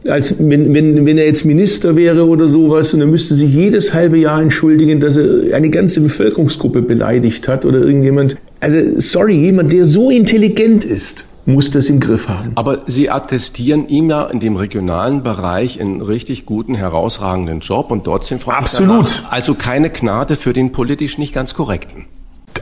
[0.06, 3.92] als wenn, wenn, wenn er jetzt Minister wäre oder sowas und er müsste sich jedes
[3.94, 8.36] halbe Jahr entschuldigen, dass er eine ganze Bevölkerungsgruppe beleidigt hat oder irgendjemand.
[8.60, 12.52] Also sorry, jemand, der so intelligent ist, muss das im Griff haben.
[12.54, 18.06] Aber Sie attestieren ihm ja in dem regionalen Bereich einen richtig guten, herausragenden Job und
[18.06, 19.24] dort sind Frau Absolut.
[19.30, 22.04] also keine Gnade für den politisch nicht ganz korrekten.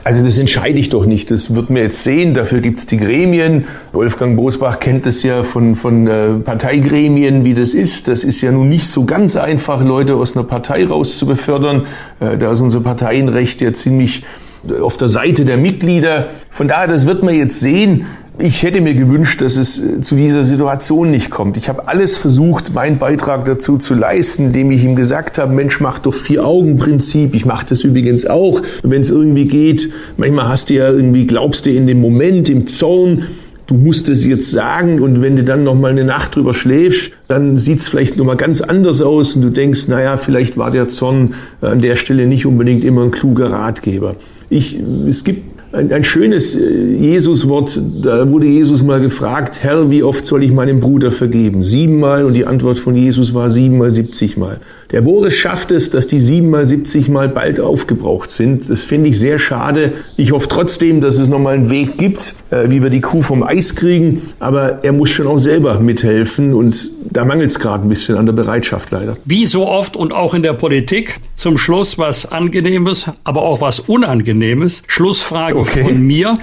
[0.07, 1.31] Also das entscheide ich doch nicht.
[1.31, 2.33] Das wird mir jetzt sehen.
[2.33, 3.65] Dafür gibt es die Gremien.
[3.91, 8.07] Wolfgang Bosbach kennt es ja von, von äh, Parteigremien, wie das ist.
[8.07, 11.87] Das ist ja nun nicht so ganz einfach, Leute aus einer Partei rauszubefördern.
[12.21, 14.23] Äh, da ist unser Parteienrecht ja ziemlich
[14.69, 16.29] äh, auf der Seite der Mitglieder.
[16.49, 18.05] Von daher, das wird man jetzt sehen.
[18.39, 21.57] Ich hätte mir gewünscht, dass es äh, zu dieser Situation nicht kommt.
[21.57, 25.79] Ich habe alles versucht, meinen Beitrag dazu zu leisten, indem ich ihm gesagt habe, Mensch,
[25.79, 27.33] mach doch Vier-Augen-Prinzip.
[27.33, 29.89] Ich mache das übrigens auch, wenn es irgendwie geht.
[30.17, 33.23] Manchmal hast du ja irgendwie, glaubst du in dem Moment, im Zorn,
[33.65, 37.13] du musst es jetzt sagen und wenn du dann noch mal eine Nacht drüber schläfst,
[37.27, 40.69] dann sieht es vielleicht noch mal ganz anders aus und du denkst, naja, vielleicht war
[40.69, 44.15] der Zorn an der Stelle nicht unbedingt immer ein kluger Ratgeber.
[44.49, 50.03] Ich, es gibt ein, ein schönes äh, Jesuswort, da wurde Jesus mal gefragt, Herr, wie
[50.03, 51.63] oft soll ich meinem Bruder vergeben?
[51.63, 54.59] Siebenmal und die Antwort von Jesus war siebenmal, siebzigmal.
[54.91, 58.69] Der Boris schafft es, dass die siebenmal, siebzigmal bald aufgebraucht sind.
[58.69, 59.93] Das finde ich sehr schade.
[60.15, 63.43] Ich hoffe trotzdem, dass es nochmal einen Weg gibt, äh, wie wir die Kuh vom
[63.43, 64.21] Eis kriegen.
[64.39, 68.25] Aber er muss schon auch selber mithelfen und da mangelt es gerade ein bisschen an
[68.25, 69.17] der Bereitschaft leider.
[69.25, 73.79] Wie so oft und auch in der Politik zum Schluss was Angenehmes, aber auch was
[73.81, 74.83] Unangenehmes.
[74.87, 75.83] Schlussfrage okay.
[75.83, 76.37] von mir.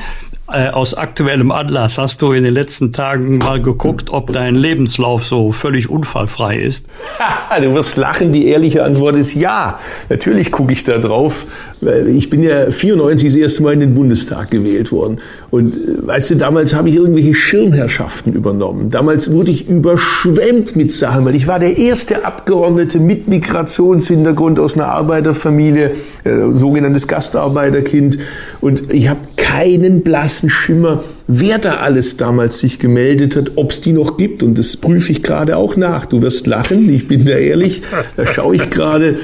[0.52, 5.24] Äh, aus aktuellem Anlass hast du in den letzten Tagen mal geguckt, ob dein Lebenslauf
[5.24, 6.86] so völlig unfallfrei ist?
[7.60, 9.78] du wirst lachen, die ehrliche Antwort ist ja.
[10.10, 11.46] Natürlich gucke ich da drauf.
[11.80, 15.18] Ich bin ja 94 das erste Mal in den Bundestag gewählt worden.
[15.50, 18.90] Und äh, weißt du, damals habe ich irgendwelche Schirmherrschaften übernommen.
[18.90, 24.74] Damals wurde ich überschwemmt mit Sachen, weil ich war der erste Abgeordnete mit Migrationshintergrund aus
[24.74, 25.90] einer Arbeiterfamilie,
[26.24, 28.18] äh, sogenanntes Gastarbeiterkind.
[28.60, 33.80] Und ich habe keinen blassen Schimmer, wer da alles damals sich gemeldet hat, ob es
[33.80, 34.42] die noch gibt.
[34.42, 36.06] Und das prüfe ich gerade auch nach.
[36.06, 37.82] Du wirst lachen, ich bin da ehrlich.
[38.16, 39.18] Da schaue ich gerade.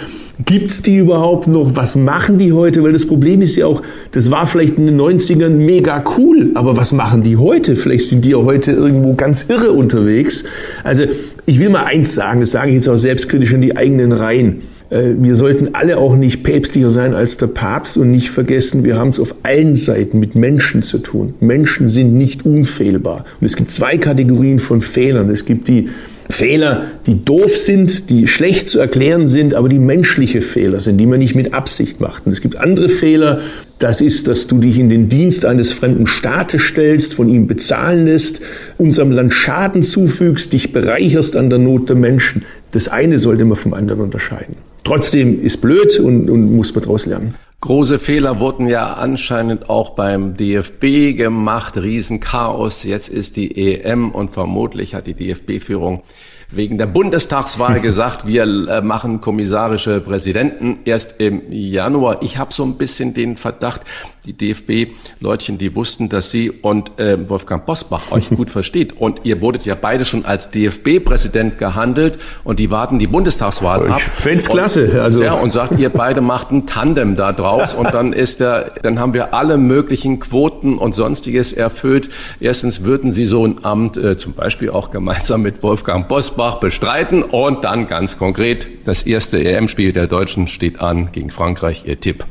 [0.45, 1.77] Gibt's die überhaupt noch?
[1.77, 2.83] Was machen die heute?
[2.83, 3.83] Weil das Problem ist ja auch,
[4.13, 7.77] das war vielleicht in den 90ern mega cool, aber was machen die heute?
[7.77, 10.45] Vielleicht sind die ja heute irgendwo ganz irre unterwegs.
[10.85, 11.03] Also
[11.47, 14.63] ich will mal eins sagen, das sage ich jetzt auch selbstkritisch in die eigenen Reihen.
[14.91, 18.97] Äh, wir sollten alle auch nicht päpstlicher sein als der Papst und nicht vergessen, wir
[18.97, 21.35] haben es auf allen Seiten mit Menschen zu tun.
[21.41, 23.25] Menschen sind nicht unfehlbar.
[23.41, 25.29] Und es gibt zwei Kategorien von Fehlern.
[25.31, 25.89] Es gibt die
[26.31, 31.07] Fehler, die doof sind, die schlecht zu erklären sind, aber die menschliche Fehler sind, die
[31.07, 32.27] man nicht mit Absicht macht.
[32.27, 33.41] Und es gibt andere Fehler,
[33.79, 38.05] das ist, dass du dich in den Dienst eines fremden Staates stellst, von ihm bezahlen
[38.05, 38.41] lässt,
[38.79, 42.43] unserem Land Schaden zufügst, dich bereicherst an der Not der Menschen.
[42.73, 44.57] Das eine sollte man vom anderen unterscheiden.
[44.85, 47.35] Trotzdem ist blöd und, und muss man daraus lernen.
[47.61, 51.77] Große Fehler wurden ja anscheinend auch beim DFB gemacht.
[51.77, 52.85] Riesenchaos.
[52.85, 56.03] Jetzt ist die EM und vermutlich hat die DFB-Führung
[56.51, 62.23] wegen der Bundestagswahl gesagt, wir äh, machen kommissarische Präsidenten erst im Januar.
[62.23, 63.83] Ich habe so ein bisschen den Verdacht,
[64.27, 68.93] die DFB-Leutchen, die wussten, dass Sie und äh, Wolfgang Bosbach euch gut versteht.
[69.01, 73.93] Und ihr wurdet ja beide schon als DFB-Präsident gehandelt und die warten die Bundestagswahl ich
[73.93, 73.99] ab.
[73.99, 75.01] Ich fände klasse.
[75.03, 75.23] Also.
[75.23, 78.99] Ja, und sagt, ihr beide macht ein Tandem da draus und dann ist der, dann
[78.99, 82.11] haben wir alle möglichen Quoten und sonstiges erfüllt.
[82.41, 87.23] Erstens würden Sie so ein Amt äh, zum Beispiel auch gemeinsam mit Wolfgang Bosbach bestreiten
[87.23, 91.85] und dann ganz konkret, das erste EM-Spiel der Deutschen steht an gegen Frankreich.
[91.87, 92.25] Ihr Tipp.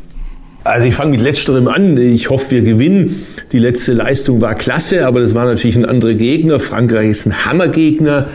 [0.64, 1.97] Also ich fange mit letzterem an.
[1.97, 3.24] Ich hoffe, wir gewinnen.
[3.51, 6.60] Die letzte Leistung war klasse, aber das war natürlich ein anderer Gegner.
[6.60, 8.28] Frankreich ist ein Hammergegner.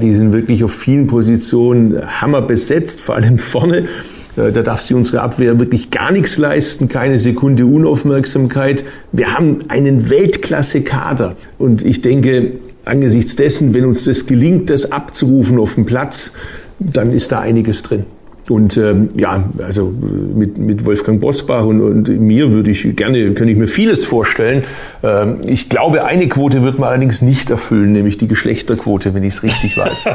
[0.00, 3.88] Die sind wirklich auf vielen Positionen Hammer besetzt, vor allem vorne.
[4.36, 8.84] Äh, da darf sie unsere Abwehr wirklich gar nichts leisten, keine Sekunde Unaufmerksamkeit.
[9.10, 11.36] Wir haben einen Weltklasse-Kader.
[11.58, 12.52] Und ich denke,
[12.84, 16.32] angesichts dessen, wenn uns das gelingt, das abzurufen auf dem Platz,
[16.78, 18.04] dann ist da einiges drin.
[18.48, 23.52] Und ähm, ja, also mit, mit Wolfgang Bosbach und, und mir würde ich gerne, könnte
[23.52, 24.64] ich mir vieles vorstellen.
[25.04, 29.34] Ähm, ich glaube, eine Quote wird man allerdings nicht erfüllen, nämlich die Geschlechterquote, wenn ich
[29.34, 30.08] es richtig weiß.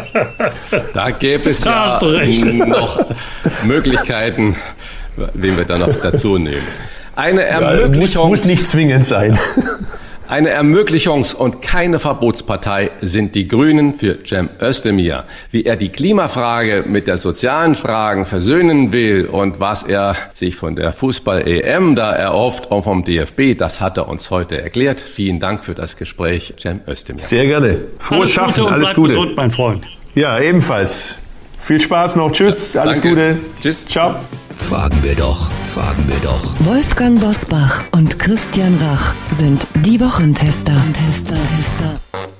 [0.94, 1.98] da gäbe es ja
[2.68, 3.06] noch
[3.66, 4.58] Möglichkeiten,
[5.34, 6.68] wen wir da noch dazu nehmen.
[7.16, 8.24] Eine Ermöglichung.
[8.24, 9.40] Ja, muss, muss nicht zwingend sein.
[10.30, 15.24] Eine Ermöglichungs- und keine Verbotspartei sind die Grünen für Cem Özdemir.
[15.52, 20.76] Wie er die Klimafrage mit der sozialen Fragen versöhnen will und was er sich von
[20.76, 25.00] der Fußball-EM da erhofft und vom DFB, das hat er uns heute erklärt.
[25.00, 27.20] Vielen Dank für das Gespräch, Cem Özdemir.
[27.20, 27.80] Sehr gerne.
[27.98, 29.14] Frohes Schaffen, Gute alles Gute.
[29.14, 29.86] Gesund, mein Freund.
[30.14, 31.20] Ja, ebenfalls.
[31.58, 32.34] Viel Spaß noch.
[32.34, 33.16] Tschüss, alles Danke.
[33.16, 33.38] Gute.
[33.62, 33.86] Tschüss.
[33.86, 34.16] Ciao.
[34.58, 36.54] Fragen wir doch, fragen wir doch.
[36.66, 40.76] Wolfgang Bosbach und Christian Rach sind die Wochentester.
[40.94, 42.37] Tester, Tester.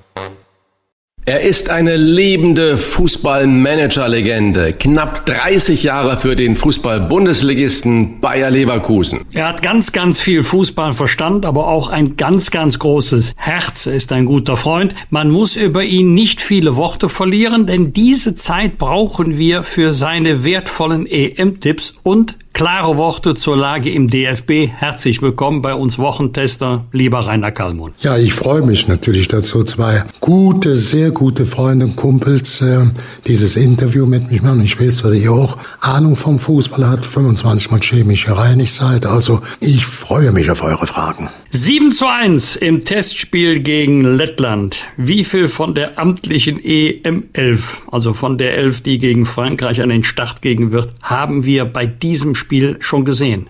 [1.30, 4.72] Er ist eine lebende Fußballmanager-Legende.
[4.72, 9.26] Knapp 30 Jahre für den Fußball-Bundesligisten Bayer Leverkusen.
[9.34, 13.88] Er hat ganz, ganz viel Fußballverstand, aber auch ein ganz, ganz großes Herz.
[13.88, 14.96] Er ist ein guter Freund.
[15.10, 20.46] Man muss über ihn nicht viele Worte verlieren, denn diese Zeit brauchen wir für seine
[20.46, 24.68] wertvollen EM-Tipps und Klare Worte zur Lage im DFB.
[24.76, 27.94] Herzlich willkommen bei uns Wochentester, lieber Rainer Kallmund.
[28.00, 32.88] Ja, ich freue mich natürlich dazu, zwei gute, sehr gute Freunde und Kumpels äh,
[33.28, 34.62] dieses Interview mit mich machen.
[34.62, 38.36] Ich weiß, dass ihr auch Ahnung vom Fußball hat, 25 Mal chemische
[38.74, 39.06] seid.
[39.06, 41.30] Also ich freue mich auf eure Fragen.
[41.50, 44.84] 7 zu 1 im Testspiel gegen Lettland.
[44.98, 50.04] Wie viel von der amtlichen EM11, also von der 11, die gegen Frankreich an den
[50.04, 53.50] Start gehen wird, haben wir bei diesem Spiel schon gesehen?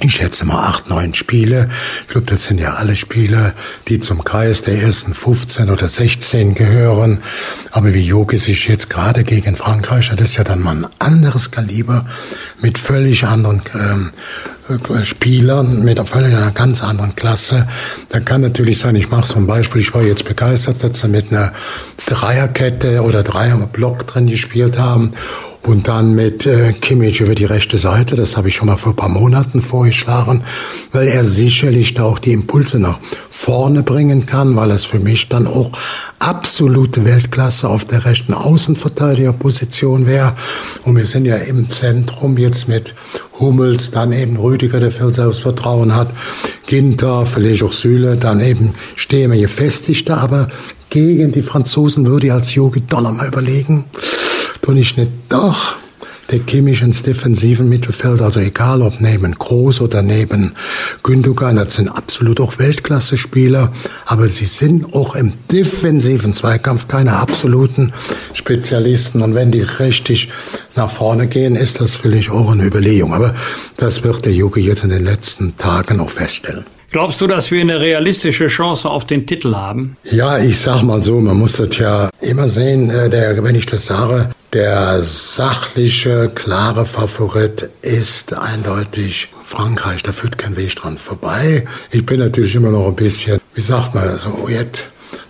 [0.00, 1.68] Ich schätze mal acht, neun Spiele.
[2.02, 3.54] Ich glaube, das sind ja alle Spiele,
[3.88, 7.22] die zum Kreis der ersten 15 oder 16 gehören.
[7.70, 11.50] Aber wie Jogi sich jetzt gerade gegen Frankreich, das ist ja dann mal ein anderes
[11.50, 12.04] Kaliber
[12.60, 14.10] mit völlig anderen ähm,
[14.68, 17.66] äh, Spielern, mit einer ganz anderen Klasse.
[18.10, 21.08] Da kann natürlich sein, ich mache so ein Beispiel, ich war jetzt begeistert, dass sie
[21.08, 21.54] mit einer
[22.04, 25.14] Dreierkette oder Dreierblock drin gespielt haben
[25.66, 28.92] und dann mit äh, Kimmich über die rechte Seite, das habe ich schon mal vor
[28.92, 30.42] ein paar Monaten vorgeschlagen,
[30.92, 33.00] weil er sicherlich da auch die Impulse nach
[33.30, 35.72] vorne bringen kann, weil es für mich dann auch
[36.20, 40.34] absolute Weltklasse auf der rechten Außenverteidigerposition wäre.
[40.84, 42.94] Und wir sind ja im Zentrum jetzt mit
[43.40, 46.08] Hummels, dann eben Rüdiger, der viel Selbstvertrauen hat,
[46.66, 50.48] Ginter, vielleicht auch Süle, dann eben stehen wir gefestigter, aber
[50.90, 53.84] gegen die Franzosen würde ich als Yogi doch nochmal überlegen,
[54.66, 55.76] tue ich nicht doch
[56.32, 60.54] der Kimmich ins defensiven Mittelfeld, also egal ob neben Groß oder neben
[61.04, 63.72] Gündogan, das sind absolut auch Weltklasse-Spieler,
[64.06, 67.92] aber sie sind auch im defensiven Zweikampf keine absoluten
[68.34, 70.30] Spezialisten und wenn die richtig
[70.74, 73.36] nach vorne gehen, ist das vielleicht auch eine Überlegung, aber
[73.76, 76.64] das wird der Juge jetzt in den letzten Tagen noch feststellen.
[76.96, 79.96] Glaubst du, dass wir eine realistische Chance auf den Titel haben?
[80.04, 83.66] Ja, ich sag mal so, man muss das ja immer sehen, äh, der, wenn ich
[83.66, 90.02] das sage, der sachliche, klare Favorit ist eindeutig Frankreich.
[90.02, 91.66] Da führt kein Weg dran vorbei.
[91.90, 94.84] Ich bin natürlich immer noch ein bisschen, wie sagt man, so jetzt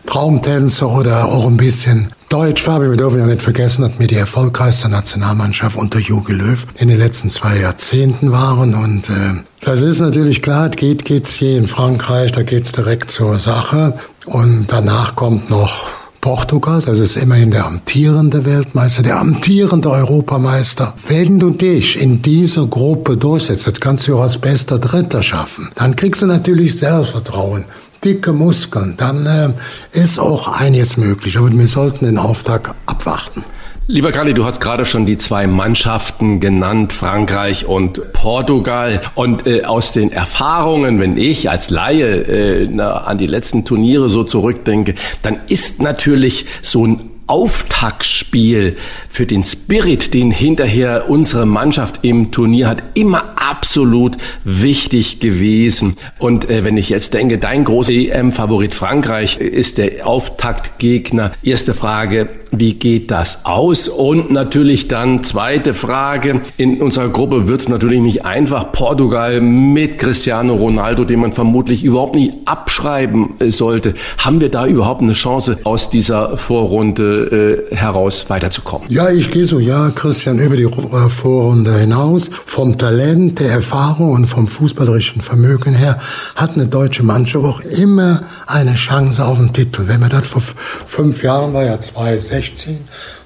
[0.06, 4.16] Traumtänzer oder auch ein bisschen Deutsch, Fabi, wir dürfen ja nicht vergessen, dass wir die
[4.16, 8.74] erfolgreichste Nationalmannschaft unter Jogi Löw in den letzten zwei Jahrzehnten waren.
[8.74, 13.38] Und äh, das ist natürlich klar, geht geht's hier in Frankreich, da geht's direkt zur
[13.38, 13.98] Sache.
[14.24, 15.90] Und danach kommt noch
[16.20, 20.94] Portugal, das ist immerhin der amtierende Weltmeister, der amtierende Europameister.
[21.08, 25.70] Wenn du dich in dieser Gruppe durchsetzt, das kannst du auch als bester Dritter schaffen,
[25.74, 27.64] dann kriegst du natürlich Selbstvertrauen
[28.04, 29.50] dicke Muskeln, dann äh,
[29.92, 31.38] ist auch einiges möglich.
[31.38, 33.44] Aber wir sollten den Auftrag abwarten.
[33.88, 39.00] Lieber Kali, du hast gerade schon die zwei Mannschaften genannt, Frankreich und Portugal.
[39.14, 44.08] Und äh, aus den Erfahrungen, wenn ich als Laie äh, na, an die letzten Turniere
[44.08, 48.76] so zurückdenke, dann ist natürlich so ein Auftaktspiel
[49.08, 55.96] für den Spirit, den hinterher unsere Mannschaft im Turnier hat, immer absolut wichtig gewesen.
[56.18, 61.32] Und äh, wenn ich jetzt denke, dein großer EM-Favorit Frankreich ist der Auftaktgegner.
[61.42, 62.28] Erste Frage,
[62.58, 63.88] wie geht das aus?
[63.88, 68.72] Und natürlich dann zweite Frage, in unserer Gruppe wird es natürlich nicht einfach.
[68.72, 73.94] Portugal mit Cristiano Ronaldo, den man vermutlich überhaupt nicht abschreiben sollte.
[74.18, 78.88] Haben wir da überhaupt eine Chance aus dieser Vorrunde äh, heraus weiterzukommen.
[78.90, 82.30] Ja, ich gehe so, ja, Christian, über die äh, Vorrunde hinaus.
[82.44, 85.98] Vom Talent, der Erfahrung und vom fußballerischen Vermögen her
[86.34, 89.84] hat eine deutsche Mannschaft auch immer eine Chance auf den Titel.
[89.86, 90.42] Wenn man das vor
[90.86, 92.78] fünf Jahren war, ja 2016, 2016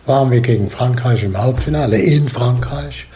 [0.07, 3.07] waren wir gegen Frankreich im Halbfinale in Frankreich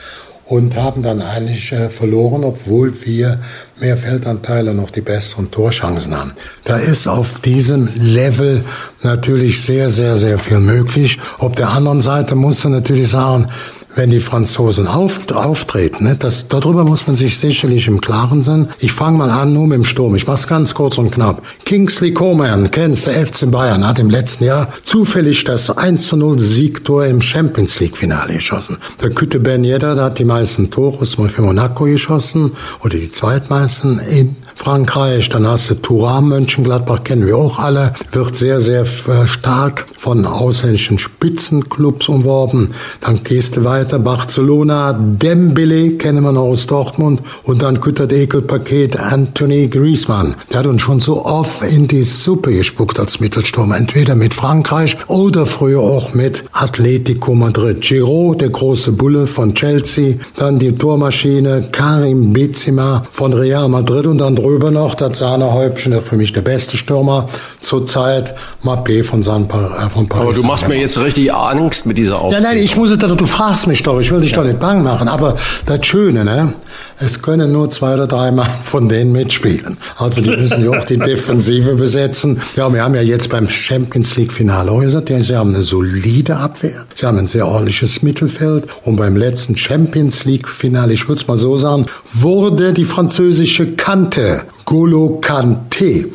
[0.47, 3.41] und haben dann eigentlich äh, verloren, obwohl wir
[3.81, 6.35] mehr Feldanteile noch die besseren Torchancen haben.
[6.65, 8.63] Da ist auf diesem Level
[9.03, 11.19] natürlich sehr, sehr, sehr viel möglich.
[11.39, 13.49] Auf der anderen Seite muss man natürlich sagen,
[13.95, 16.05] wenn die Franzosen auf, auftreten.
[16.05, 16.17] Ne?
[16.19, 18.69] Das, darüber muss man sich sicherlich im Klaren sein.
[18.79, 20.15] Ich fange mal an nur mit dem Sturm.
[20.15, 21.43] Ich mach's ganz kurz und knapp.
[21.65, 26.39] Kingsley Coman, kennst der FC Bayern, hat im letzten Jahr zufällig das 1 zu 0
[26.39, 28.79] Siegtor im Champions League Finale geschossen.
[29.03, 33.99] Der Kütte Ben Yedder, der hat die meisten Tore für Monaco geschossen oder die zweitmeisten
[33.99, 35.29] in Frankreich.
[35.29, 40.27] Dann hast du Thuram, Mönchengladbach, kennen wir auch alle, wird sehr, sehr äh, stark von
[40.27, 42.71] ausländischen Spitzenclubs umworben.
[43.01, 47.23] Dann gehst du weiter, Barcelona, Dembele, kennen wir noch aus Dortmund.
[47.43, 50.35] Und dann küttert Ekelpaket Anthony Griezmann.
[50.51, 53.73] Der hat uns schon so oft in die Suppe gespuckt als Mittelsturm.
[53.73, 57.81] Entweder mit Frankreich oder früher auch mit Atletico Madrid.
[57.81, 60.17] Giroud, der große Bulle von Chelsea.
[60.37, 66.17] Dann die Tormaschine Karim Benzema von Real Madrid und dann drüber noch das Sahnehäubchen, für
[66.17, 67.29] mich der beste Stürmer
[67.65, 70.25] zurzeit, Mappé von, San äh, von Paris.
[70.25, 72.45] Aber du machst mir jetzt richtig Angst mit dieser Aufzählung.
[72.45, 74.39] Ja, nein, ich muss es, du fragst mich doch, ich will dich ja.
[74.39, 75.37] doch nicht bang machen, aber
[75.67, 76.55] das Schöne, ne,
[76.99, 79.77] es können nur zwei oder drei Mal von denen mitspielen.
[79.97, 82.41] Also die müssen ja auch die Defensive besetzen.
[82.57, 86.37] Ja, wir haben ja jetzt beim Champions League Finale gesagt, ja, sie haben eine solide
[86.37, 91.21] Abwehr, sie haben ein sehr ordentliches Mittelfeld und beim letzten Champions League Finale, ich würde
[91.21, 96.07] es mal so sagen, wurde die französische Kante Golo Kante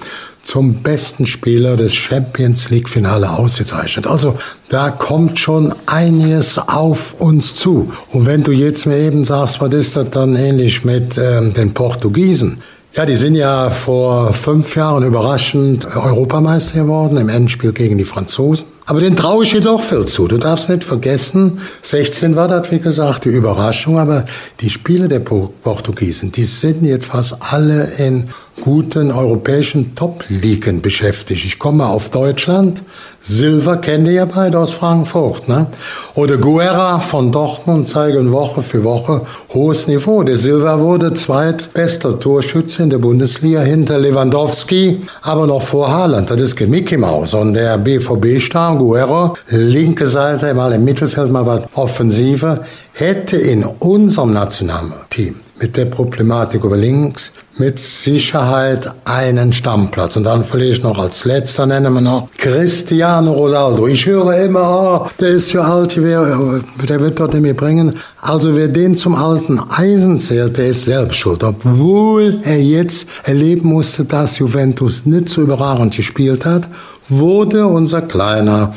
[0.44, 4.08] zum besten Spieler des Champions League Finale ausgezeichnet.
[4.08, 4.38] Also
[4.70, 7.92] da kommt schon einiges auf uns zu.
[8.12, 11.74] Und wenn du jetzt mir eben sagst, was ist das dann ähnlich mit ähm, den
[11.74, 12.62] Portugiesen?
[12.94, 18.66] Ja, die sind ja vor fünf Jahren überraschend Europameister geworden im Endspiel gegen die Franzosen.
[18.90, 20.28] Aber den traue ich jetzt auch viel zu.
[20.28, 24.26] Du darfst nicht vergessen, 16 war das, wie gesagt, die Überraschung, aber
[24.62, 28.32] die Spiele der Portugiesen, die sind jetzt fast alle in
[28.62, 31.46] guten europäischen Top-Ligen beschäftigt.
[31.46, 32.82] Ich komme auf Deutschland.
[33.30, 35.48] Silver kennt ihr ja beide aus Frankfurt.
[35.48, 35.68] Ne?
[36.16, 39.22] Oder Guerra von Dortmund zeigen Woche für Woche
[39.54, 40.24] hohes Niveau.
[40.24, 46.32] Der Silver wurde zweitbester Torschütze in der Bundesliga hinter Lewandowski, aber noch vor Haaland.
[46.32, 47.36] Das ist Mickey Maus.
[47.36, 52.62] Und der BVB-Star Guerra, linke Seite, mal im Mittelfeld, mal was Offensive,
[52.94, 60.16] hätte in unserem Nationalteam mit der Problematik über links mit Sicherheit einen Stammplatz.
[60.16, 63.88] Und dann vielleicht noch als letzter nennen wir noch Cristiano Ronaldo.
[63.88, 64.62] Ich höre immer,
[65.06, 67.96] oh, der ist ja alt, der wird dort nicht mehr bringen.
[68.22, 71.44] Also wer den zum alten Eisen zählt, der ist selbst schuld.
[71.44, 76.64] Obwohl er jetzt erleben musste, dass Juventus nicht so überragend gespielt hat,
[77.10, 78.74] wurde unser kleiner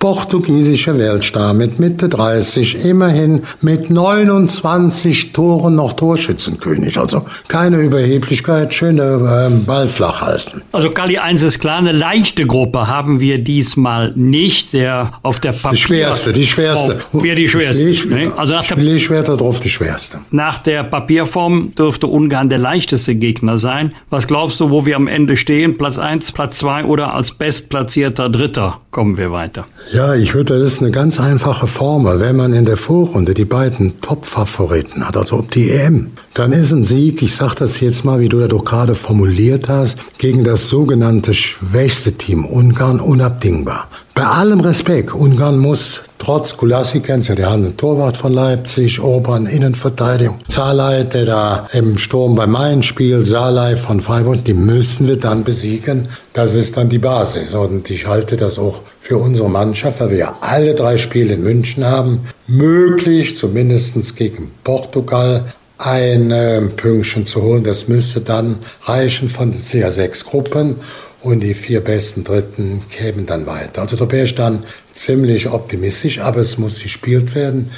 [0.00, 6.98] portugiesischer Weltstar mit Mitte 30, immerhin mit 29 Toren noch Torschützenkönig.
[6.98, 10.62] Also keine Überheblichkeit, schöne äh, Ball flach halten.
[10.72, 14.72] Also Kali 1 ist klar, eine leichte Gruppe haben wir diesmal nicht.
[14.72, 17.00] Der auf der Papier Die schwerste, die schwerste.
[17.12, 17.88] Wäre die schwerste.
[17.88, 18.32] Ich, ne?
[18.36, 20.20] Also nach der, schwerer drauf die schwerste.
[20.30, 23.94] Nach der Papierform dürfte Ungarn der leichteste Gegner sein.
[24.08, 25.76] Was glaubst du, wo wir am Ende stehen?
[25.76, 29.66] Platz 1, Platz 2 oder als bestplatzierter Dritter kommen wir weiter?
[29.92, 32.20] Ja, ich würde, das ist eine ganz einfache Formel.
[32.20, 36.70] Wenn man in der Vorrunde die beiden Top-Favoriten hat, also ob die EM, dann ist
[36.70, 40.44] ein Sieg, ich sage das jetzt mal, wie du das doch gerade formuliert hast, gegen
[40.44, 43.88] das sogenannte schwächste Team Ungarn unabdingbar.
[44.14, 49.46] Bei allem Respekt, Ungarn muss trotz Gulassi, kennst ja, der hat Torwart von Leipzig, Orban,
[49.46, 55.16] Innenverteidigung, Zalai, der da im Sturm bei Main spielt, Salai von Freiburg, die müssen wir
[55.16, 56.08] dann besiegen.
[56.32, 57.54] Das ist dann die Basis.
[57.54, 61.42] Und ich halte das auch für unsere Mannschaft, weil wir ja alle drei Spiele in
[61.42, 65.44] München haben, möglich, zumindest gegen Portugal,
[65.78, 67.64] ein äh, Pünktchen zu holen.
[67.64, 70.76] Das müsste dann reichen von CA6 Gruppen
[71.22, 73.82] und die vier besten Dritten kämen dann weiter.
[73.82, 77.70] Also da wäre ich dann ziemlich optimistisch, aber es muss gespielt werden.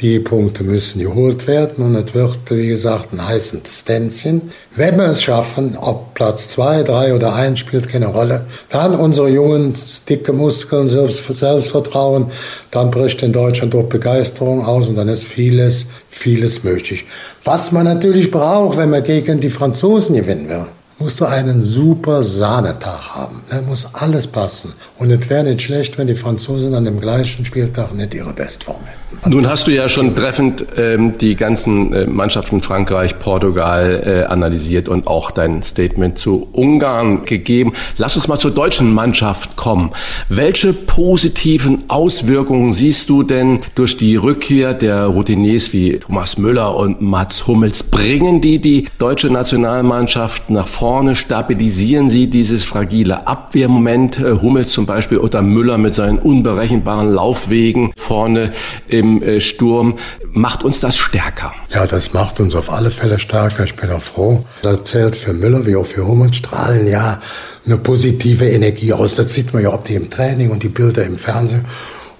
[0.00, 4.50] Die Punkte müssen geholt werden und es wird, wie gesagt, ein heißes Stänzchen.
[4.74, 9.28] Wenn wir es schaffen, ob Platz zwei, drei oder eins spielt keine Rolle, dann unsere
[9.28, 9.74] jungen,
[10.08, 12.26] dicke Muskeln, Selbst Selbstvertrauen,
[12.70, 17.04] dann bricht in Deutschland durch Begeisterung aus und dann ist vieles, vieles möglich.
[17.44, 20.66] Was man natürlich braucht, wenn man gegen die Franzosen gewinnen will
[21.00, 23.42] musst du einen super Sahnetag haben.
[23.48, 24.74] Da muss alles passen.
[24.98, 28.84] Und es wäre nicht schlecht, wenn die Franzosen an dem gleichen Spieltag nicht ihre Bestform
[28.84, 28.99] hätten.
[29.28, 34.88] Nun hast du ja schon treffend ähm, die ganzen äh, Mannschaften Frankreich, Portugal äh, analysiert
[34.88, 37.72] und auch dein Statement zu Ungarn gegeben.
[37.98, 39.90] Lass uns mal zur deutschen Mannschaft kommen.
[40.28, 47.02] Welche positiven Auswirkungen siehst du denn durch die Rückkehr der Routiniers wie Thomas Müller und
[47.02, 47.82] Mats Hummels?
[47.82, 51.14] Bringen die die deutsche Nationalmannschaft nach vorne?
[51.14, 54.18] Stabilisieren sie dieses fragile Abwehrmoment?
[54.18, 58.52] Äh, Hummels zum Beispiel oder Müller mit seinen unberechenbaren Laufwegen vorne
[58.88, 59.96] im äh, Sturm.
[60.32, 61.52] Macht uns das stärker?
[61.72, 63.64] Ja, das macht uns auf alle Fälle stärker.
[63.64, 64.44] Ich bin auch froh.
[64.62, 67.20] Das zählt für Müller wie auch für Hummels strahlen ja
[67.66, 69.14] eine positive Energie aus.
[69.14, 71.64] Das sieht man ja, ob die im Training und die Bilder im Fernsehen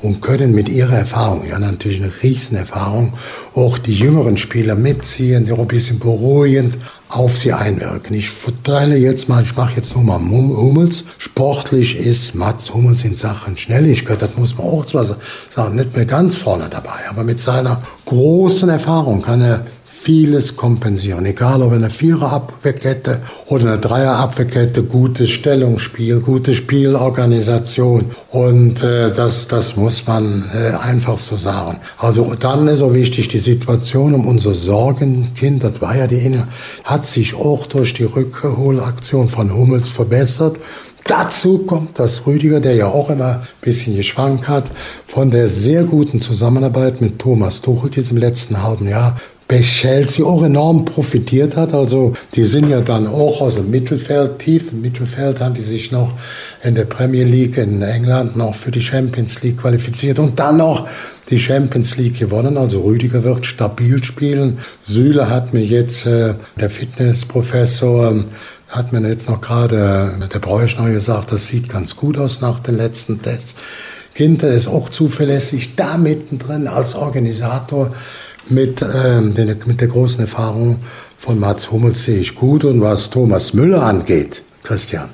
[0.02, 3.12] und können mit ihrer Erfahrung, ja natürlich eine Riesenerfahrung,
[3.54, 6.78] auch die jüngeren Spieler mitziehen, die auch ein bisschen beruhigend
[7.10, 8.16] auf sie einwirken.
[8.16, 11.04] Ich verteile jetzt mal, ich mache jetzt nur mal Hummels.
[11.18, 16.06] Sportlich ist Mats Hummels in Sachen Schnelligkeit, das muss man auch zwar sagen, nicht mehr
[16.06, 19.66] ganz vorne dabei, aber mit seiner großen Erfahrung kann er
[20.02, 21.26] vieles kompensieren.
[21.26, 28.06] Egal ob eine Vierer-Abwehrkette oder eine Dreier-Abwehrkette, gutes Stellungsspiel, gute Spielorganisation.
[28.30, 31.80] Und äh, das, das muss man äh, einfach so sagen.
[31.98, 36.48] Also dann ist auch wichtig, die Situation um unser Sorgenkind, das war ja die Inne,
[36.82, 40.56] hat sich auch durch die Rückholaktion von Hummels verbessert.
[41.04, 44.64] Dazu kommt, dass Rüdiger, der ja auch immer ein bisschen geschwankt hat,
[45.06, 49.16] von der sehr guten Zusammenarbeit mit Thomas Tuchel jetzt im letzten halben Jahr
[49.50, 51.74] bei Chelsea auch enorm profitiert hat.
[51.74, 55.90] Also die sind ja dann auch aus dem Mittelfeld, tief im Mittelfeld, haben die sich
[55.90, 56.12] noch
[56.62, 60.86] in der Premier League in England noch für die Champions League qualifiziert und dann noch
[61.30, 62.56] die Champions League gewonnen.
[62.56, 64.58] Also Rüdiger wird stabil spielen.
[64.84, 68.24] Süle hat mir jetzt, äh, der Fitnessprofessor,
[68.68, 72.60] hat mir jetzt noch gerade, äh, der Bräuchner gesagt, das sieht ganz gut aus nach
[72.60, 73.56] den letzten Tests.
[74.14, 77.90] Ginter ist auch zuverlässig da mittendrin als Organisator
[78.50, 80.76] mit, ähm, den, mit der großen Erfahrung
[81.18, 82.64] von Mats Hummels sehe ich gut.
[82.64, 85.08] Und was Thomas Müller angeht, Christian,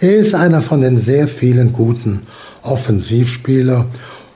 [0.00, 2.22] er ist einer von den sehr vielen guten
[2.62, 3.86] Offensivspielern.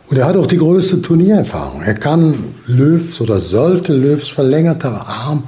[0.09, 1.83] Und er hat auch die größte Turniererfahrung.
[1.83, 2.35] Er kann
[2.67, 5.45] Löws oder sollte Löws verlängerter Arm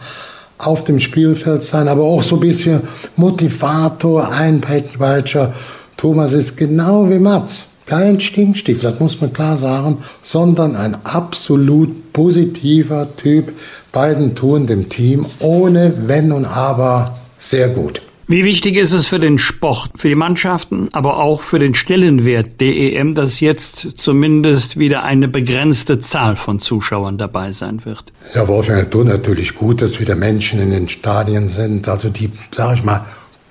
[0.58, 2.80] auf dem Spielfeld sein, aber auch so ein bisschen
[3.16, 5.52] Motivator, Einpeitscher.
[5.96, 7.66] Thomas ist genau wie Mats.
[7.86, 13.52] Kein Stinkstiefel, das muss man klar sagen, sondern ein absolut positiver Typ.
[13.92, 18.00] Beiden tun dem Team ohne Wenn und Aber sehr gut.
[18.26, 22.58] Wie wichtig ist es für den Sport, für die Mannschaften, aber auch für den Stellenwert
[22.58, 28.14] der EM, dass jetzt zumindest wieder eine begrenzte Zahl von Zuschauern dabei sein wird?
[28.34, 32.30] Ja, Wolfgang, es tut natürlich gut, dass wieder Menschen in den Stadien sind, also die,
[32.50, 33.04] sag ich mal,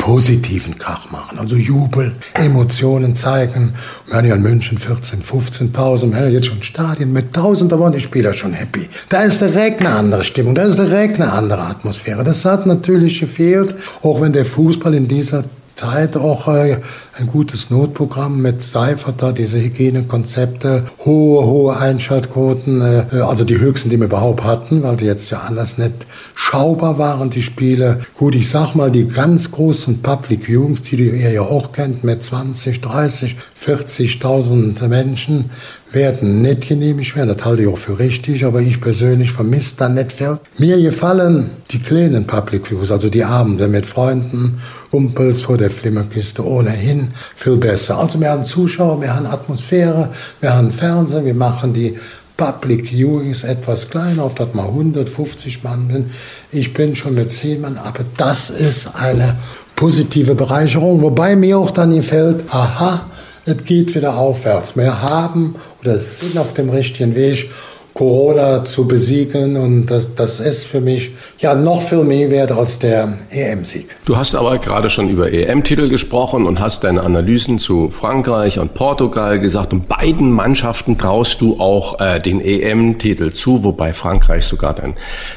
[0.03, 1.39] positiven Krach machen.
[1.39, 3.73] Also Jubel, Emotionen zeigen.
[4.05, 7.71] Wir haben ja in München 14, 15.000, wir haben ja jetzt schon Stadien mit 1000,
[7.71, 8.89] da waren die Spieler schon happy.
[9.07, 12.25] Da ist direkt eine andere Stimmung, da ist direkt eine andere Atmosphäre.
[12.25, 16.77] Das hat natürlich gefehlt, auch wenn der Fußball in dieser Zeit auch äh,
[17.17, 23.89] ein gutes Notprogramm mit Seifert da, diese Hygienekonzepte, hohe, hohe Einschaltquoten, äh, also die höchsten,
[23.89, 26.05] die wir überhaupt hatten, weil die jetzt ja anders nicht
[26.35, 27.99] schaubar waren, die Spiele.
[28.17, 32.23] Gut, ich sag mal, die ganz großen Public Viewings, die ihr ja auch kennt, mit
[32.23, 33.35] 20, 30,
[33.65, 35.49] 40.000 Menschen,
[35.93, 37.35] werden nicht genehmigt werden.
[37.35, 40.39] Das halte ich auch für richtig, aber ich persönlich vermisse da nicht viel.
[40.57, 44.59] Mir gefallen die kleinen Public Views, also die Abende mit Freunden
[44.93, 47.97] Kumpels vor der Flimmerkiste ohnehin viel besser.
[47.97, 50.09] Also wir haben Zuschauer, wir haben Atmosphäre,
[50.39, 51.97] wir haben Fernsehen, wir machen die
[52.37, 56.11] Public Viewings etwas kleiner, ob das mal 150 Mann sind.
[56.51, 59.35] Ich bin schon mit 10 Mann, aber das ist eine
[59.75, 63.07] positive Bereicherung, wobei mir auch dann gefällt, aha,
[63.45, 64.77] es geht wieder aufwärts.
[64.77, 67.49] Wir haben oder sind auf dem richtigen Weg
[67.93, 72.79] Corona zu besiegen und das, das ist für mich ja noch viel mehr wert als
[72.79, 73.85] der EM-Sieg.
[74.05, 78.73] Du hast aber gerade schon über EM-Titel gesprochen und hast deine Analysen zu Frankreich und
[78.73, 84.73] Portugal gesagt und beiden Mannschaften traust du auch äh, den EM-Titel zu, wobei Frankreich sogar
[84.73, 84.95] dein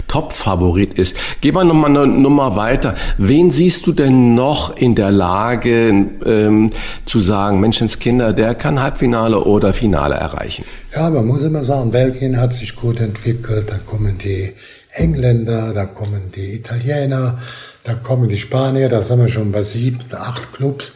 [0.08, 1.16] Top-Favorit ist.
[1.42, 2.94] Geh mal nochmal eine Nummer weiter.
[3.18, 6.70] Wen siehst du denn noch in der Lage ähm,
[7.04, 10.64] zu sagen, Menschenskinder, der kann Halbfinale oder Finale erreichen?
[10.94, 14.54] Ja, man muss immer sagen, Belgien hat sich gut entwickelt, dann kommen die
[14.90, 17.38] Engländer, dann kommen die Italiener,
[17.84, 20.94] dann kommen die Spanier, da sind wir schon bei sieben, acht Clubs.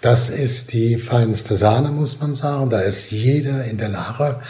[0.00, 2.70] Das ist die feinste Sahne, muss man sagen.
[2.70, 4.40] Da ist jeder in der Lage,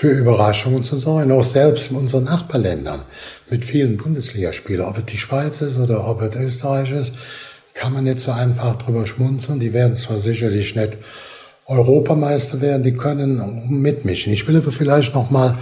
[0.00, 1.30] für Überraschungen zu sorgen.
[1.30, 3.02] Auch selbst in unseren Nachbarländern
[3.50, 7.12] mit vielen Bundesligaspielern, ob es die Schweiz ist oder ob es Österreich ist.
[7.74, 9.60] kann man nicht so einfach drüber schmunzeln.
[9.60, 10.96] Die werden zwar sicherlich nicht
[11.70, 14.32] Europameister werden, die können mitmischen.
[14.32, 15.56] Ich will aber vielleicht noch mal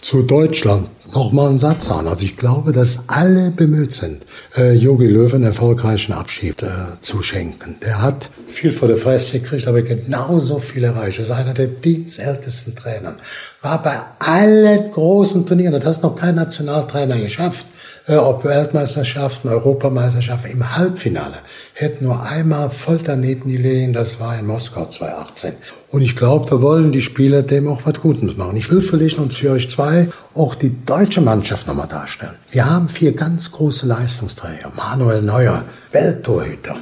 [0.00, 2.08] zu Deutschland noch mal einen Satz sagen.
[2.08, 4.26] Also ich glaube, dass alle bemüht sind,
[4.56, 6.66] äh, Jogi Löw einen erfolgreichen Abschied äh,
[7.00, 7.76] zu schenken.
[7.80, 11.18] Der hat viel vor der Fresse gekriegt, aber genauso viel erreicht.
[11.18, 13.14] Er ist einer der dienstältesten Trainer.
[13.60, 17.66] War bei allen großen Turnieren, das hat noch kein Nationaltrainer geschafft
[18.08, 21.36] ob Weltmeisterschaften, Europameisterschaften im Halbfinale,
[21.74, 25.52] hätten nur einmal voll daneben gelegen, das war in Moskau 2018.
[25.90, 28.56] Und ich glaube, da wollen die Spieler dem auch was Gutes machen.
[28.56, 32.36] Ich will vielleicht uns für euch zwei auch die deutsche Mannschaft nochmal darstellen.
[32.50, 34.72] Wir haben vier ganz große Leistungsträger.
[34.74, 36.76] Manuel Neuer, Welttorhüter,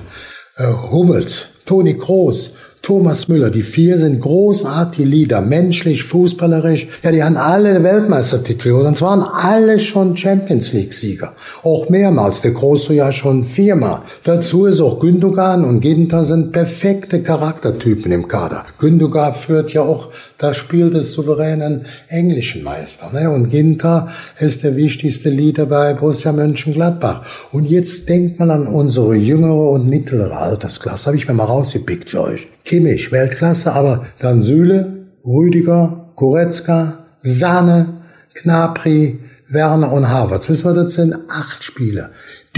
[0.56, 2.52] äh, Hummels, Toni Kroos,
[2.82, 3.51] Thomas Müller.
[3.51, 6.89] Die vier sind großartige Lieder, menschlich, fußballerisch.
[7.02, 11.32] Ja, die haben alle Weltmeistertitel und zwar waren alle schon Champions League Sieger.
[11.62, 12.43] Auch mehrmals.
[12.43, 14.02] Der Große ja schon viermal.
[14.24, 18.65] Dazu ist auch Gündogan und Ginter sind perfekte Charaktertypen im Kader.
[18.78, 20.09] Gündogan führt ja auch
[20.40, 23.12] das Spiel des souveränen englischen Meisters.
[23.12, 23.30] Ne?
[23.30, 24.08] Und Ginter
[24.38, 27.22] ist der wichtigste Leader bei Borussia Mönchengladbach.
[27.52, 31.06] Und jetzt denkt man an unsere jüngere und mittlere Altersklasse.
[31.06, 32.48] Habe ich mir mal rausgepickt für euch.
[32.64, 38.00] Kimmich, Weltklasse, aber dann Süle, Rüdiger, Goretzka, Sahne,
[38.34, 39.18] Knapri,
[39.48, 40.48] Werner und Harvard.
[40.48, 42.10] Wissen wir, das sind acht Spieler.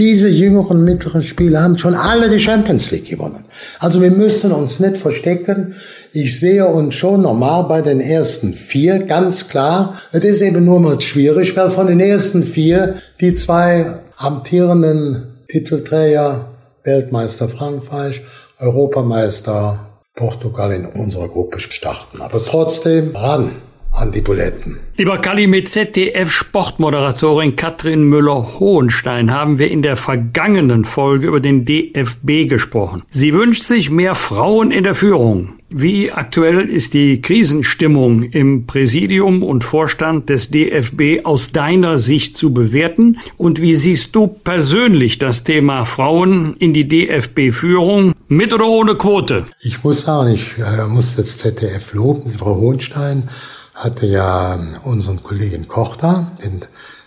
[0.03, 3.45] Diese jüngeren, mittleren Spieler haben schon alle die Champions League gewonnen.
[3.79, 5.75] Also wir müssen uns nicht verstecken.
[6.11, 9.97] Ich sehe uns schon normal bei den ersten vier, ganz klar.
[10.11, 16.49] Es ist eben nur mal schwierig, weil von den ersten vier die zwei amtierenden Titelträger,
[16.83, 18.23] Weltmeister Frankreich,
[18.59, 22.21] Europameister Portugal in unserer Gruppe starten.
[22.21, 23.51] Aber trotzdem ran
[23.93, 24.79] an die Buletten.
[24.95, 32.47] Lieber Kali, mit ZDF-Sportmoderatorin Katrin Müller-Hohenstein haben wir in der vergangenen Folge über den DFB
[32.47, 33.03] gesprochen.
[33.09, 35.55] Sie wünscht sich mehr Frauen in der Führung.
[35.75, 42.53] Wie aktuell ist die Krisenstimmung im Präsidium und Vorstand des DFB aus deiner Sicht zu
[42.53, 43.17] bewerten?
[43.37, 49.45] Und wie siehst du persönlich das Thema Frauen in die DFB-Führung mit oder ohne Quote?
[49.61, 52.29] Ich muss sagen, ich äh, muss das ZDF loben.
[52.29, 53.29] Frau Hohenstein
[53.73, 56.61] hatte ja unseren Kollegen Koch da, den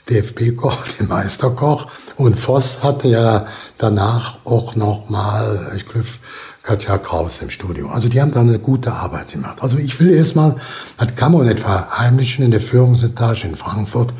[0.08, 1.88] DFB-Koch, den Meisterkoch.
[2.16, 3.46] Und Voss hatte ja
[3.78, 6.06] danach auch noch mal, ich glaube,
[6.62, 7.90] Katja Kraus im Studio.
[7.90, 9.58] Also die haben da eine gute Arbeit gemacht.
[9.60, 10.56] Also ich will erstmal,
[10.98, 14.12] das kann man nicht verheimlichen, in der Führungsetage in Frankfurt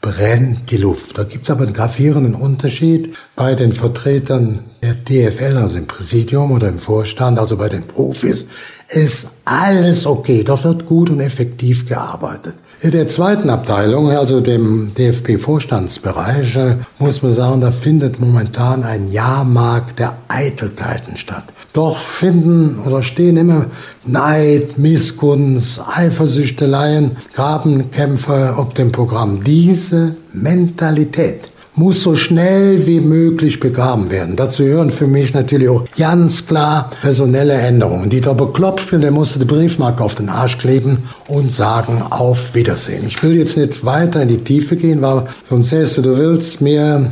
[0.00, 1.16] brennt die Luft.
[1.16, 6.68] Da gibt's aber einen gravierenden Unterschied bei den Vertretern der DFL, also im Präsidium oder
[6.68, 8.46] im Vorstand, also bei den Profis,
[8.92, 10.44] ist alles okay.
[10.44, 12.54] Da wird gut und effektiv gearbeitet.
[12.80, 16.58] In der zweiten Abteilung, also dem DFB-Vorstandsbereich,
[16.98, 21.44] muss man sagen, da findet momentan ein Jahrmarkt der Eitelkeiten statt.
[21.72, 23.66] Doch finden oder stehen immer
[24.04, 29.44] Neid, Missgunst, Eifersüchteleien, Grabenkämpfe auf dem Programm.
[29.44, 34.36] Diese Mentalität muss so schnell wie möglich begraben werden.
[34.36, 38.10] Dazu gehören für mich natürlich auch ganz klar personelle Änderungen.
[38.10, 43.04] Dieter Bekloppspiel, der musste die Briefmarke auf den Arsch kleben und sagen auf Wiedersehen.
[43.06, 46.60] Ich will jetzt nicht weiter in die Tiefe gehen, weil sonst sägst du, du willst
[46.60, 47.10] mir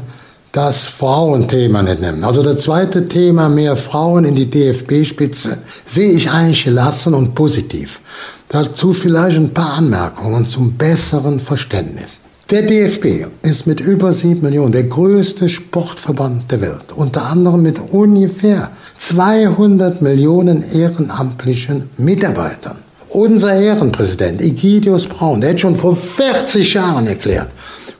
[0.52, 2.24] das Frauenthema nicht nehmen.
[2.24, 8.00] Also das zweite Thema, mehr Frauen in die DFB-Spitze, sehe ich eigentlich gelassen und positiv.
[8.48, 12.19] Dazu vielleicht ein paar Anmerkungen zum besseren Verständnis.
[12.50, 17.78] Der DFB ist mit über sieben Millionen der größte Sportverband der Welt, unter anderem mit
[17.92, 22.78] ungefähr 200 Millionen ehrenamtlichen Mitarbeitern.
[23.08, 27.50] Unser Ehrenpräsident Egidius Braun, der hat schon vor 40 Jahren erklärt,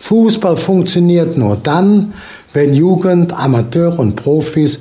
[0.00, 2.12] Fußball funktioniert nur dann,
[2.52, 4.80] wenn Jugend, Amateur und Profis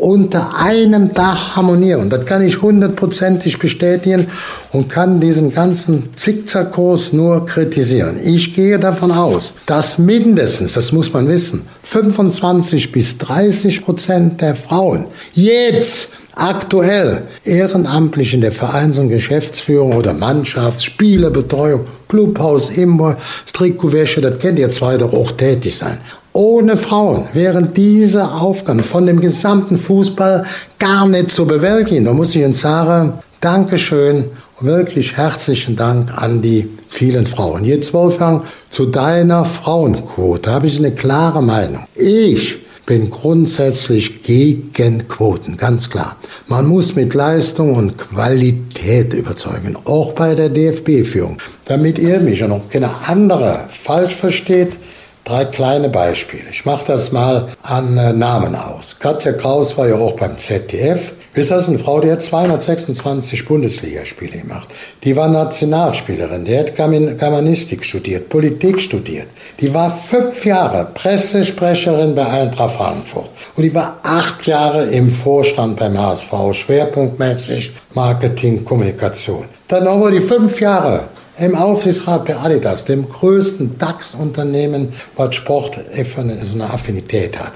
[0.00, 2.08] unter einem Dach harmonieren.
[2.10, 4.26] Das kann ich hundertprozentig bestätigen
[4.72, 8.18] und kann diesen ganzen Zickzackkurs nur kritisieren.
[8.24, 14.54] Ich gehe davon aus, dass mindestens, das muss man wissen, 25 bis 30 Prozent der
[14.54, 23.14] Frauen jetzt aktuell ehrenamtlich in der Vereins- und Geschäftsführung oder Mannschafts-, Spielerbetreuung, Clubhaus, Imbo,
[23.46, 25.98] Strikowäsche, das kennt ihr zwei doch auch tätig sein.
[26.32, 30.44] Ohne Frauen wären diese Aufgaben von dem gesamten Fußball
[30.78, 32.04] gar nicht zu bewältigen.
[32.04, 34.26] Da muss ich Ihnen sagen, Dankeschön
[34.60, 37.64] und wirklich herzlichen Dank an die vielen Frauen.
[37.64, 41.84] Jetzt, Wolfgang, zu deiner Frauenquote habe ich eine klare Meinung.
[41.94, 46.16] Ich bin grundsätzlich gegen Quoten, ganz klar.
[46.46, 51.38] Man muss mit Leistung und Qualität überzeugen, auch bei der DFB-Führung.
[51.64, 54.76] Damit ihr mich und auch keine andere falsch versteht,
[55.24, 56.44] Drei kleine Beispiele.
[56.50, 58.98] Ich mache das mal an äh, Namen aus.
[58.98, 61.12] Katja Kraus war ja auch beim ZDF.
[61.32, 64.68] Ist das eine Frau, die hat 226 Bundesligaspiele gemacht.
[65.04, 69.28] Die war Nationalspielerin, die hat Germanistik studiert, Politik studiert.
[69.60, 73.30] Die war fünf Jahre Pressesprecherin bei Eintracht Frankfurt.
[73.54, 79.44] Und die war acht Jahre im Vorstand beim HSV, schwerpunktmäßig Marketing, Kommunikation.
[79.68, 81.04] Dann nochmal die fünf Jahre
[81.40, 86.20] im Aufsichtsrat bei Adidas, dem größten DAX-Unternehmen, was Sport so
[86.54, 87.52] eine Affinität hat.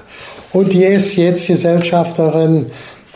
[0.51, 2.67] Und die ist jetzt Gesellschafterin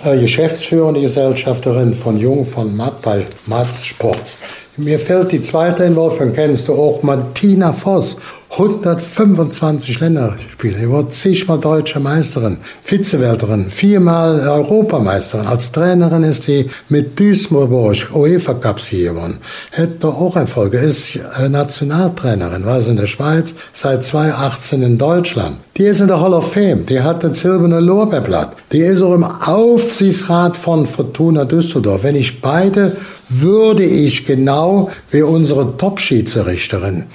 [0.03, 4.37] äh, geschäftsführende Gesellschafterin von Jung von Matt bei Matz Sports.
[4.77, 8.15] Mir fällt die zweite in Wolfgang, kennst du auch, Martina Voss.
[8.51, 10.80] 125 Länderspiele.
[10.80, 15.45] Sie wurde zigmal deutsche Meisterin, Vizewelterin, viermal Europameisterin.
[15.45, 17.71] Als Trainerin ist sie mit Duisburg
[18.13, 19.38] UEFA Cup Sieger gewonnen.
[19.69, 20.80] Hätte auch Erfolge.
[20.80, 25.59] Ist äh, Nationaltrainerin, war sie in der Schweiz, seit 2018 in Deutschland.
[25.77, 26.85] Die ist in der Hall of Fame.
[26.88, 28.57] Die hat das silberne Lorbeerblatt.
[28.71, 32.03] Die ist auch im Aufsichtsrat von Fortuna Düsseldorf.
[32.03, 32.97] Wenn ich beide
[33.30, 37.05] würde ich genau wie unsere Top-Schiedsrichterin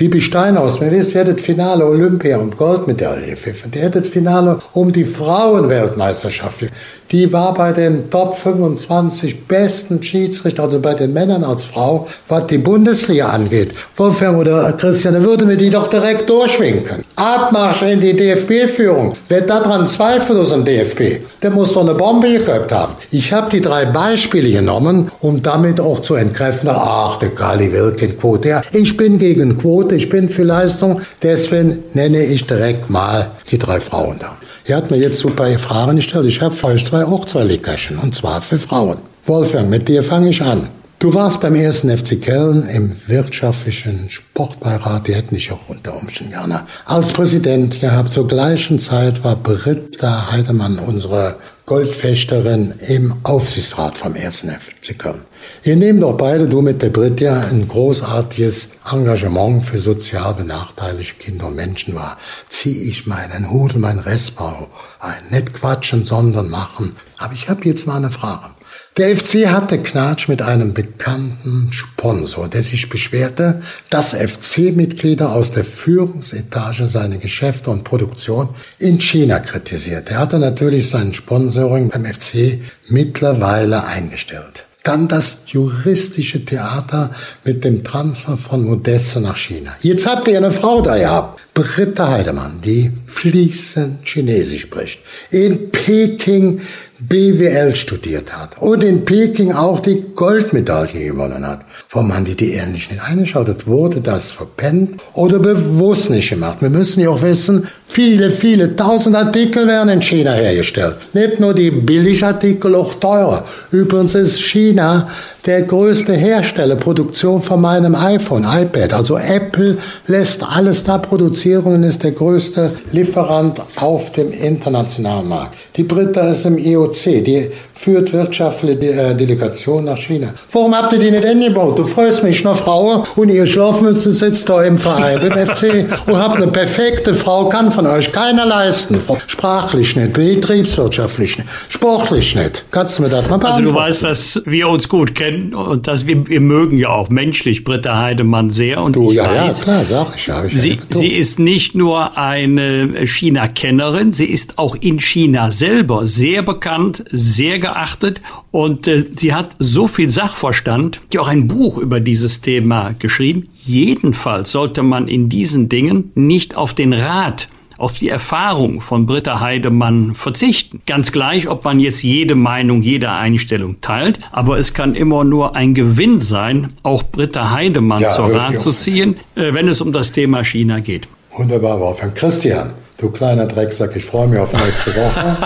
[0.00, 3.70] Bibi Steinhaus, wir wissen, die hat das Finale Olympia und Goldmedaille gepfiffen.
[3.70, 6.64] Die hat das Finale um die Frauenweltmeisterschaft
[7.10, 12.46] Die war bei den Top 25 besten Schiedsrichter, also bei den Männern als Frau, was
[12.46, 13.72] die Bundesliga angeht.
[13.96, 17.04] Wolfgang oder Christian, da würden wir die doch direkt durchwinken.
[17.16, 19.12] Abmarsch in die DFB-Führung.
[19.28, 22.94] Wer daran zweifelt aus dem DFB, der muss doch eine Bombe geköpft haben.
[23.10, 27.94] Ich habe die drei Beispiele genommen, um damit auch zu entkräften, ach, der Kali will
[27.98, 28.48] keine Quote.
[28.48, 33.58] Ja, ich bin gegen Quote ich bin für Leistung, deswegen nenne ich direkt mal die
[33.58, 34.36] drei Frauen da.
[34.64, 36.26] Er hat mir jetzt super Fragen gestellt.
[36.26, 38.98] Ich habe für euch zwei auch zwei Leckerchen, und zwar für Frauen.
[39.26, 40.68] Wolfgang, mit dir fange ich an.
[41.00, 46.32] Du warst beim ersten FC Köln im wirtschaftlichen Sportbeirat, die hätten dich auch unter Umständen
[46.32, 48.12] gerne als Präsident gehabt.
[48.12, 55.22] Zur gleichen Zeit war Britta Heidemann unsere Goldfechterin im Aufsichtsrat vom ersten FC Köln.
[55.62, 61.46] Ihr nehmt doch beide, du mit der Britta, ein großartiges Engagement für sozial benachteiligte Kinder
[61.48, 62.18] und Menschen wahr.
[62.48, 64.68] Zieh ich meinen Hut und meinen Restbau
[64.98, 65.22] ein.
[65.30, 66.96] Nicht quatschen, sondern machen.
[67.18, 68.54] Aber ich habe jetzt mal eine Frage.
[68.96, 75.64] Der FC hatte Knatsch mit einem bekannten Sponsor, der sich beschwerte, dass FC-Mitglieder aus der
[75.64, 78.48] Führungsetage seine Geschäfte und Produktion
[78.78, 80.10] in China kritisiert.
[80.10, 84.66] Er hatte natürlich sein Sponsoring beim FC mittlerweile eingestellt.
[84.82, 87.10] Dann das juristische Theater
[87.44, 89.72] mit dem Transfer von Modesto nach China.
[89.82, 95.00] Jetzt habt ihr eine Frau da gehabt, Britta Heidemann, die fließend Chinesisch spricht.
[95.30, 96.60] In Peking
[97.00, 101.64] BWL studiert hat und in Peking auch die Goldmedaille gewonnen hat.
[101.90, 103.66] Warum haben die die ehrlich nicht eingeschaltet?
[103.66, 106.58] Wurde das verpennt oder bewusst nicht gemacht?
[106.60, 110.96] Wir müssen ja auch wissen, viele, viele tausend Artikel werden in China hergestellt.
[111.12, 113.44] Nicht nur die Billigartikel, auch teurer.
[113.72, 115.08] Übrigens ist China
[115.44, 118.92] der größte Hersteller, Produktion von meinem iPhone, iPad.
[118.92, 125.56] Also Apple lässt alles da produzieren und ist der größte Lieferant auf dem internationalen Markt.
[125.76, 127.50] Die Britta ist im IOC, die
[127.80, 130.34] führt wirtschaftliche äh, Delegation nach China.
[130.52, 131.78] Warum habt ihr die nicht eingebaut?
[131.78, 136.18] Du freust mich noch Frau und ihr Schlafmütze sitzt da im Verein, im FC und
[136.18, 139.00] habt eine perfekte Frau, kann von euch keiner leisten.
[139.26, 142.64] Sprachlich nicht, betriebswirtschaftlich nicht, sportlich nicht.
[142.70, 143.64] Kannst du mir das mal beantworten?
[143.64, 147.08] Also du weißt, dass wir uns gut kennen und dass wir, wir mögen ja auch
[147.08, 148.82] menschlich Britta Heidemann sehr.
[148.82, 150.26] Und du, ich ja, weiß, ja, klar, sag ich.
[150.26, 156.06] Ja, ich sie, sie ist nicht nur eine China-Kennerin, sie ist auch in China selber
[156.06, 158.20] sehr bekannt, sehr geachtet geachtet
[158.50, 163.48] und äh, sie hat so viel Sachverstand, die auch ein Buch über dieses Thema geschrieben.
[163.54, 167.48] Jedenfalls sollte man in diesen Dingen nicht auf den Rat
[167.78, 170.82] auf die Erfahrung von Britta Heidemann verzichten.
[170.86, 175.56] Ganz gleich, ob man jetzt jede Meinung, jede Einstellung teilt, aber es kann immer nur
[175.56, 179.94] ein Gewinn sein, auch Britta Heidemann ja, zur Rat zu ziehen, äh, wenn es um
[179.94, 181.08] das Thema China geht.
[181.34, 182.14] Wunderbar, Wolfgang.
[182.14, 185.38] Christian, Du kleiner Drecksack, ich freue mich auf nächste Woche.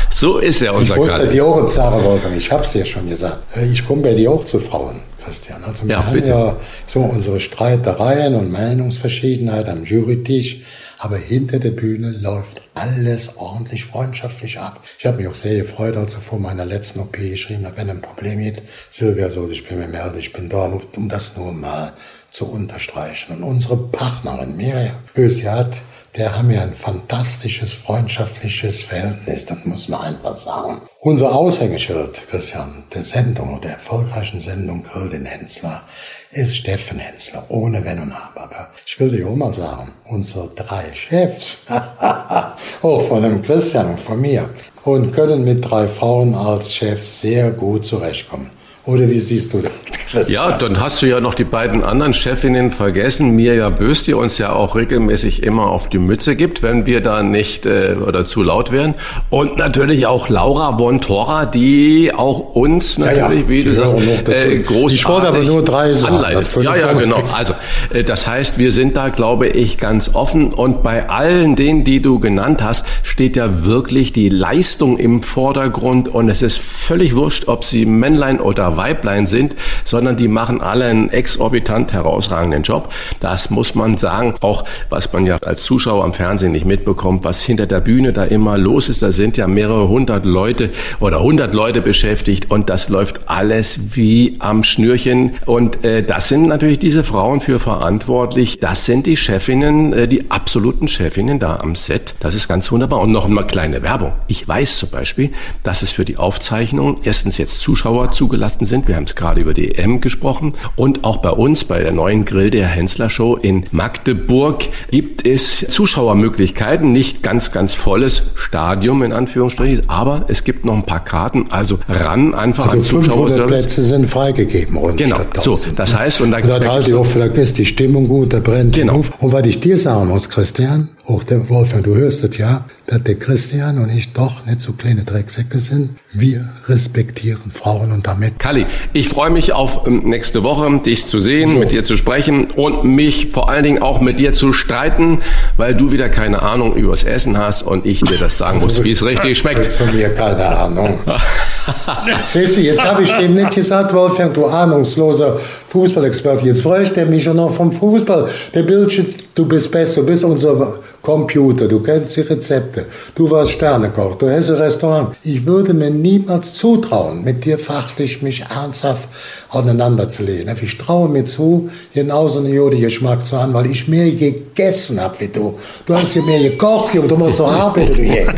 [0.10, 3.08] so ist er, unser Ich wusste dir auch, Sarah Wolfgang, ich habe es dir schon
[3.08, 3.38] gesagt.
[3.70, 5.62] Ich komme bei dir auch zu Frauen, Christian.
[5.62, 6.30] Also wir ja, haben bitte.
[6.30, 10.62] ja so unsere Streitereien und Meinungsverschiedenheit am Jurytisch.
[10.98, 14.80] Aber hinter der Bühne läuft alles ordentlich freundschaftlich ab.
[14.98, 17.90] Ich habe mich auch sehr gefreut, als er vor meiner letzten OP geschrieben hat, wenn
[17.90, 21.52] ein Problem gibt, Silvia so, ich bin mir melden, ich bin da, um das nur
[21.52, 21.92] mal
[22.32, 23.36] zu unterstreichen.
[23.36, 25.76] Und unsere Partnerin Miriam Bös, hat
[26.16, 30.80] der haben ja ein fantastisches freundschaftliches Verhältnis, das muss man einfach sagen.
[31.00, 35.82] Unser Aushängeschild, Christian, der Sendung, der erfolgreichen Sendung Grill den Hensler,
[36.30, 38.44] ist Steffen Hensler, ohne Wenn und Aber.
[38.44, 41.66] Aber ich will dir auch mal sagen, unsere drei Chefs,
[42.82, 44.48] auch von dem Christian und von mir,
[44.84, 48.50] und können mit drei Frauen als Chefs sehr gut zurechtkommen.
[48.86, 49.72] Oder wie siehst du das?
[50.28, 53.34] Ja, dann hast du ja noch die beiden anderen Chefinnen vergessen.
[53.34, 57.22] Mirja Bös, die uns ja auch regelmäßig immer auf die Mütze gibt, wenn wir da
[57.22, 58.94] nicht äh, oder zu laut werden.
[59.30, 63.94] Und natürlich auch Laura Bontora, die auch uns natürlich, ja, ja, wie du sagst,
[64.28, 66.48] äh, großartig Die Sport aber nur drei anleitet.
[66.62, 67.22] Ja, ja, genau.
[67.36, 67.54] Also
[67.92, 70.52] äh, das heißt, wir sind da, glaube ich, ganz offen.
[70.52, 76.08] Und bei allen denen, die du genannt hast, steht ja wirklich die Leistung im Vordergrund.
[76.08, 80.86] Und es ist völlig wurscht, ob sie Männlein oder Weiblein sind, sondern die machen alle
[80.86, 82.92] einen exorbitant herausragenden Job.
[83.20, 84.34] Das muss man sagen.
[84.40, 88.24] Auch was man ja als Zuschauer am Fernsehen nicht mitbekommt, was hinter der Bühne da
[88.24, 89.02] immer los ist.
[89.02, 90.70] Da sind ja mehrere hundert Leute
[91.00, 95.32] oder hundert Leute beschäftigt und das läuft alles wie am Schnürchen.
[95.46, 98.60] Und äh, das sind natürlich diese Frauen für verantwortlich.
[98.60, 102.14] Das sind die Chefinnen, äh, die absoluten Chefinnen da am Set.
[102.20, 103.00] Das ist ganz wunderbar.
[103.00, 104.12] Und noch einmal kleine Werbung.
[104.26, 105.32] Ich weiß zum Beispiel,
[105.62, 108.88] dass es für die Aufzeichnung erstens jetzt Zuschauer zugelassen sind.
[108.88, 110.54] Wir haben es gerade über die EM gesprochen.
[110.76, 115.66] Und auch bei uns, bei der neuen Grill der Hensler Show in Magdeburg, gibt es
[115.68, 116.92] Zuschauermöglichkeiten.
[116.92, 121.46] Nicht ganz, ganz volles Stadium in Anführungsstrichen, aber es gibt noch ein paar Karten.
[121.50, 124.76] Also ran einfach also an 500 Plätze sind freigegeben.
[124.76, 127.66] Rund genau, so, das heißt, und da, und da halte ich auch, vielleicht ist die
[127.66, 128.96] Stimmung gut, da brennt genau.
[128.96, 129.10] auf.
[129.20, 133.02] Und was ich dir sagen muss, Christian, auch der Wolfgang, du hörst es ja, dass
[133.02, 135.90] der Christian und ich doch nicht so kleine Drecksäcke sind.
[136.12, 138.38] Wir respektieren Frauen und damit.
[138.38, 141.58] Kalli, ich freue mich auf ähm, nächste Woche, dich zu sehen, so.
[141.58, 145.20] mit dir zu sprechen und mich vor allen Dingen auch mit dir zu streiten,
[145.56, 148.92] weil du wieder keine Ahnung übers Essen hast und ich dir das sagen muss, wie
[148.92, 149.72] es richtig schmeckt.
[149.72, 150.98] Von mir keine Ahnung.
[152.34, 155.38] weißt du, jetzt habe ich dem nicht gesagt, Wolfgang, du ahnungsloser
[155.68, 156.46] Fußballexperte.
[156.46, 158.28] Jetzt freue ich mich schon noch vom Fußball.
[158.54, 163.52] Der Bildschirm, du bist besser, du bist unser Computer, du kennst die Rezepte, du warst
[163.52, 165.16] Sternekoch, du hast ein Restaurant.
[165.22, 169.08] Ich würde mir niemals zutrauen, mit dir fachlich mich ernsthaft
[169.48, 170.52] auseinanderzulegen.
[170.60, 175.28] Ich traue mir zu, genauso einen Jodi-Geschmack zu haben, weil ich mehr gegessen habe wie
[175.28, 175.56] du.
[175.86, 178.26] Du hast ja mehr gekocht, und du musst so arbeiten, je.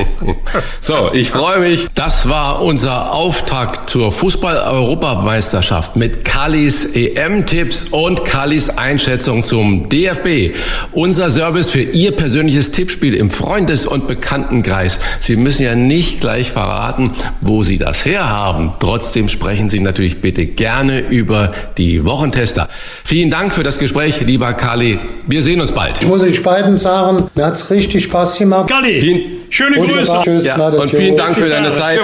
[0.80, 1.86] So, ich freue mich.
[1.94, 10.54] Das war unser Auftakt zur Fußball-Europameisterschaft mit Kallis EM-Tipps und Kallis Einschätzung zum DFB.
[10.92, 14.98] Unser Service für Ihr persönliches Tippspiel im Freundes- und Bekanntenkreis.
[15.20, 18.72] Sie müssen ja nicht gleich verraten, wo Sie das herhaben.
[18.80, 22.68] Trotzdem sprechen Sie natürlich bitte gerne über die Wochentester.
[23.04, 24.98] Vielen Dank für das Gespräch, lieber Kali.
[25.26, 25.98] Wir sehen uns bald.
[26.00, 28.68] Ich muss euch beiden sagen, mir hat es richtig Spaß gemacht.
[28.68, 29.20] Kali, vielen,
[29.50, 30.20] schöne Grüße.
[30.22, 32.00] Tschüss, ja, und vielen Dank für deine Zeit.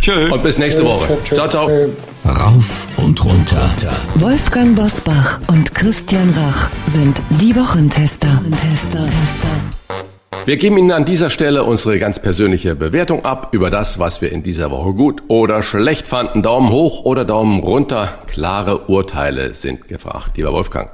[0.00, 1.18] Tschüss, und bis nächste Woche.
[1.32, 1.70] Ciao, ciao.
[2.28, 3.70] Rauf und runter.
[4.16, 8.26] Wolfgang Bosbach und Christian Rach sind die Wochentester.
[8.26, 8.98] Wochentester.
[10.44, 14.32] Wir geben Ihnen an dieser Stelle unsere ganz persönliche Bewertung ab über das, was wir
[14.32, 16.42] in dieser Woche gut oder schlecht fanden.
[16.42, 18.18] Daumen hoch oder Daumen runter.
[18.26, 20.36] Klare Urteile sind gefragt.
[20.36, 20.90] Lieber Wolfgang,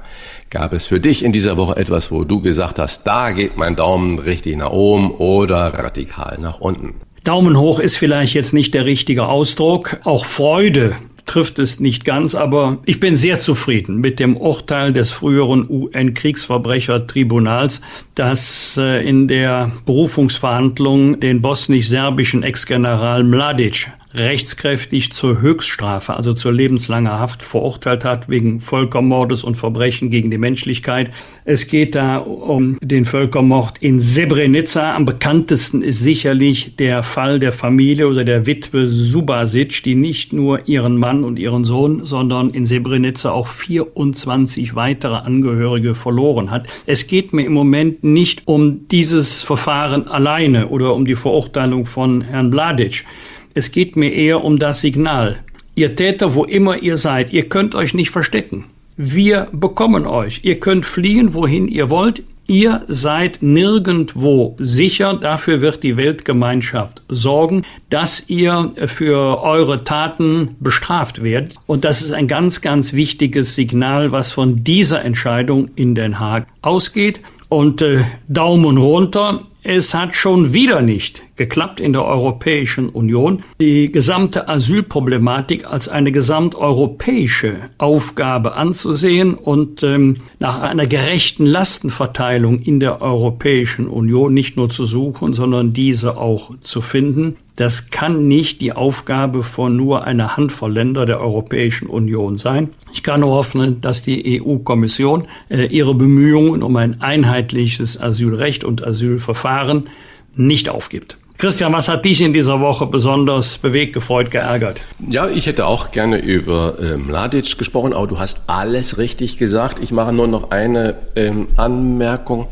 [0.51, 3.75] gab es für dich in dieser Woche etwas, wo du gesagt hast, da geht mein
[3.75, 6.93] Daumen richtig nach oben oder radikal nach unten?
[7.23, 9.97] Daumen hoch ist vielleicht jetzt nicht der richtige Ausdruck.
[10.03, 15.11] Auch Freude trifft es nicht ganz, aber ich bin sehr zufrieden mit dem Urteil des
[15.11, 17.81] früheren UN-Kriegsverbrechertribunals,
[18.15, 27.19] das äh, in der Berufungsverhandlung den bosnisch-serbischen Ex-General Mladic rechtskräftig zur Höchststrafe, also zur lebenslanger
[27.19, 31.11] Haft verurteilt hat wegen Völkermordes und Verbrechen gegen die Menschlichkeit.
[31.45, 34.95] Es geht da um den Völkermord in Srebrenica.
[34.95, 40.67] Am bekanntesten ist sicherlich der Fall der Familie oder der Witwe Subasic, die nicht nur
[40.67, 46.67] ihren Mann und ihren Sohn, sondern in Srebrenica auch 24 weitere Angehörige verloren hat.
[46.85, 52.21] Es geht mir im Moment nicht um dieses Verfahren alleine oder um die Verurteilung von
[52.21, 53.05] Herrn Bladic.
[53.53, 55.39] Es geht mir eher um das Signal.
[55.75, 58.65] Ihr Täter, wo immer ihr seid, ihr könnt euch nicht verstecken.
[58.97, 60.41] Wir bekommen euch.
[60.43, 62.23] Ihr könnt fliehen, wohin ihr wollt.
[62.45, 65.13] Ihr seid nirgendwo sicher.
[65.13, 71.55] Dafür wird die Weltgemeinschaft sorgen, dass ihr für eure Taten bestraft werdet.
[71.65, 76.47] Und das ist ein ganz, ganz wichtiges Signal, was von dieser Entscheidung in Den Haag
[76.61, 77.21] ausgeht.
[77.49, 83.89] Und äh, Daumen runter Es hat schon wieder nicht geklappt in der Europäischen Union, die
[83.89, 93.01] gesamte Asylproblematik als eine gesamteuropäische Aufgabe anzusehen und ähm, nach einer gerechten Lastenverteilung in der
[93.01, 97.37] Europäischen Union nicht nur zu suchen, sondern diese auch zu finden.
[97.55, 102.69] Das kann nicht die Aufgabe von nur einer Handvoll Länder der Europäischen Union sein.
[102.91, 108.83] Ich kann nur hoffen, dass die EU-Kommission äh, ihre Bemühungen um ein einheitliches Asylrecht und
[108.83, 109.89] Asylverfahren
[110.35, 111.17] nicht aufgibt.
[111.43, 114.81] Christian, was hat dich in dieser Woche besonders bewegt, gefreut, geärgert?
[115.09, 119.83] Ja, ich hätte auch gerne über äh, Mladic gesprochen, aber du hast alles richtig gesagt.
[119.83, 122.47] Ich mache nur noch eine ähm, Anmerkung.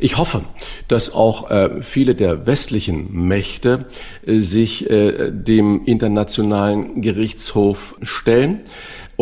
[0.00, 0.40] Ich hoffe,
[0.88, 3.84] dass auch äh, viele der westlichen Mächte
[4.26, 8.62] äh, sich äh, dem Internationalen Gerichtshof stellen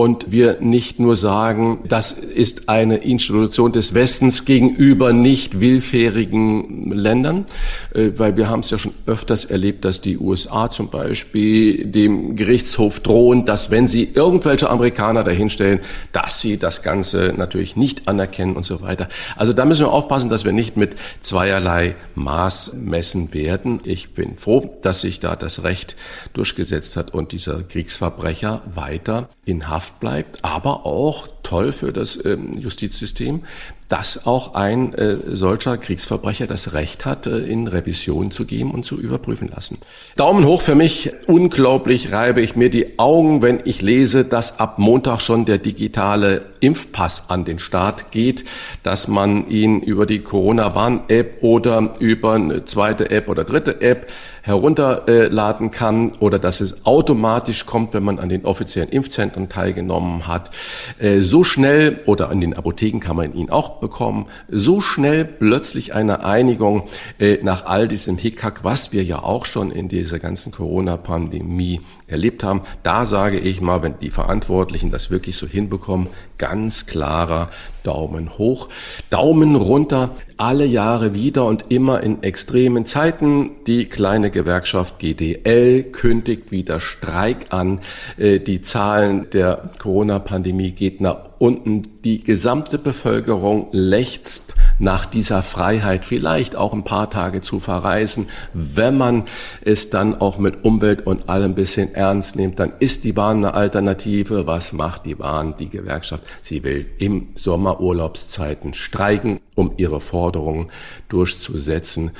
[0.00, 7.44] und wir nicht nur sagen, das ist eine Institution des Westens gegenüber nicht willfährigen Ländern,
[7.92, 12.34] äh, weil wir haben es ja schon öfters erlebt, dass die USA zum Beispiel dem
[12.34, 15.80] Gerichtshof drohen, dass wenn sie irgendwelche Amerikaner dahinstellen,
[16.12, 19.06] dass sie das Ganze natürlich nicht anerkennen und so weiter.
[19.36, 23.80] Also da müssen wir aufpassen, dass wir nicht mit zweierlei Maß messen werden.
[23.84, 25.94] Ich bin froh, dass sich da das Recht
[26.32, 32.58] durchgesetzt hat und dieser Kriegsverbrecher weiter in Haft bleibt, aber auch toll für das ähm,
[32.58, 33.42] Justizsystem,
[33.88, 38.84] dass auch ein äh, solcher Kriegsverbrecher das Recht hat, äh, in Revision zu gehen und
[38.84, 39.78] zu überprüfen lassen.
[40.16, 41.12] Daumen hoch für mich.
[41.26, 46.42] Unglaublich reibe ich mir die Augen, wenn ich lese, dass ab Montag schon der digitale
[46.60, 48.44] Impfpass an den Start geht,
[48.84, 54.06] dass man ihn über die Corona-Warn-App oder über eine zweite App oder dritte App
[54.42, 60.50] herunterladen kann oder dass es automatisch kommt, wenn man an den offiziellen Impfzentren teilgenommen hat.
[60.98, 64.26] Äh, so schnell oder an den Apotheken kann man ihn auch bekommen.
[64.48, 66.88] So schnell plötzlich eine Einigung
[67.18, 71.80] äh, nach all diesem Hickhack, was wir ja auch schon in dieser ganzen Corona-Pandemie
[72.10, 72.62] erlebt haben.
[72.82, 76.08] Da sage ich mal, wenn die Verantwortlichen das wirklich so hinbekommen,
[76.38, 77.50] ganz klarer
[77.82, 78.68] Daumen hoch.
[79.08, 83.52] Daumen runter, alle Jahre wieder und immer in extremen Zeiten.
[83.66, 87.80] Die kleine Gewerkschaft GDL kündigt wieder Streik an.
[88.18, 92.00] Äh, die Zahlen der Corona-Pandemie geht nach unten.
[92.04, 98.28] Die gesamte Bevölkerung lechzt nach dieser Freiheit vielleicht auch ein paar Tage zu verreisen.
[98.52, 99.24] Wenn man
[99.62, 103.38] es dann auch mit Umwelt und allem ein bisschen ernst nimmt, dann ist die Bahn
[103.38, 104.46] eine Alternative.
[104.46, 106.24] Was macht die Bahn, die Gewerkschaft?
[106.42, 110.70] Sie will im Sommerurlaubszeiten streiken, um ihre Forderungen
[111.08, 112.12] durchzusetzen.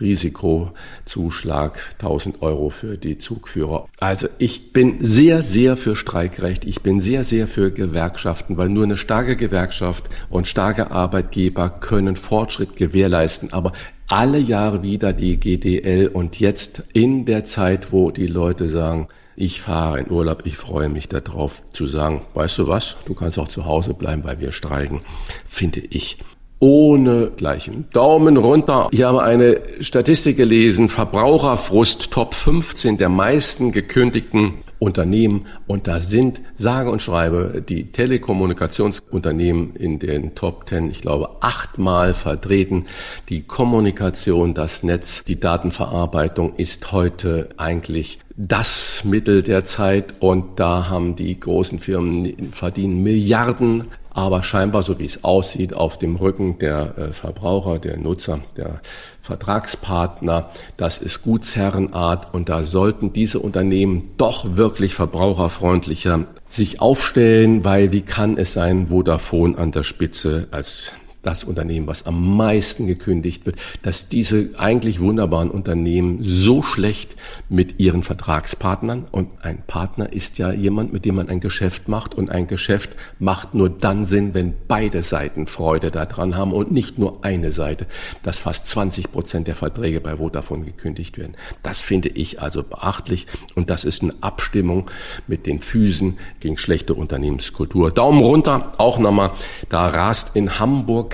[0.00, 3.86] Risikozuschlag 1000 Euro für die Zugführer.
[3.98, 6.64] Also ich bin sehr, sehr für Streikrecht.
[6.64, 12.16] Ich bin sehr, sehr für Gewerkschaften, weil nur eine starke Gewerkschaft und starke Arbeitgeber können
[12.16, 13.52] Fortschritt gewährleisten.
[13.52, 13.72] Aber
[14.08, 19.60] alle Jahre wieder die GDL und jetzt in der Zeit, wo die Leute sagen, ich
[19.60, 23.46] fahre in Urlaub, ich freue mich darauf zu sagen, weißt du was, du kannst auch
[23.46, 25.02] zu Hause bleiben, weil wir streiken,
[25.46, 26.18] finde ich
[26.60, 27.86] ohne Gleichen.
[27.92, 28.88] Daumen runter.
[28.90, 35.46] Ich habe eine Statistik gelesen, Verbraucherfrust Top 15 der meisten gekündigten Unternehmen.
[35.66, 42.12] Und da sind, sage und schreibe, die Telekommunikationsunternehmen in den Top 10, ich glaube, achtmal
[42.14, 42.86] vertreten.
[43.28, 50.88] Die Kommunikation, das Netz, die Datenverarbeitung ist heute eigentlich das Mittel der Zeit und da
[50.88, 56.58] haben die großen Firmen verdienen Milliarden aber scheinbar, so wie es aussieht, auf dem Rücken
[56.58, 58.80] der äh, Verbraucher, der Nutzer, der
[59.22, 60.50] Vertragspartner.
[60.76, 68.02] Das ist Gutsherrenart und da sollten diese Unternehmen doch wirklich verbraucherfreundlicher sich aufstellen, weil wie
[68.02, 70.92] kann es sein, Vodafone an der Spitze als
[71.22, 77.16] das Unternehmen, was am meisten gekündigt wird, dass diese eigentlich wunderbaren Unternehmen so schlecht
[77.48, 82.14] mit ihren Vertragspartnern und ein Partner ist ja jemand, mit dem man ein Geschäft macht
[82.14, 86.98] und ein Geschäft macht nur dann Sinn, wenn beide Seiten Freude daran haben und nicht
[86.98, 87.86] nur eine Seite,
[88.22, 91.36] dass fast 20 Prozent der Verträge bei Vodafone gekündigt werden.
[91.62, 94.88] Das finde ich also beachtlich und das ist eine Abstimmung
[95.26, 97.90] mit den Füßen gegen schlechte Unternehmenskultur.
[97.90, 99.32] Daumen runter, auch nochmal,
[99.68, 101.07] da rast in Hamburg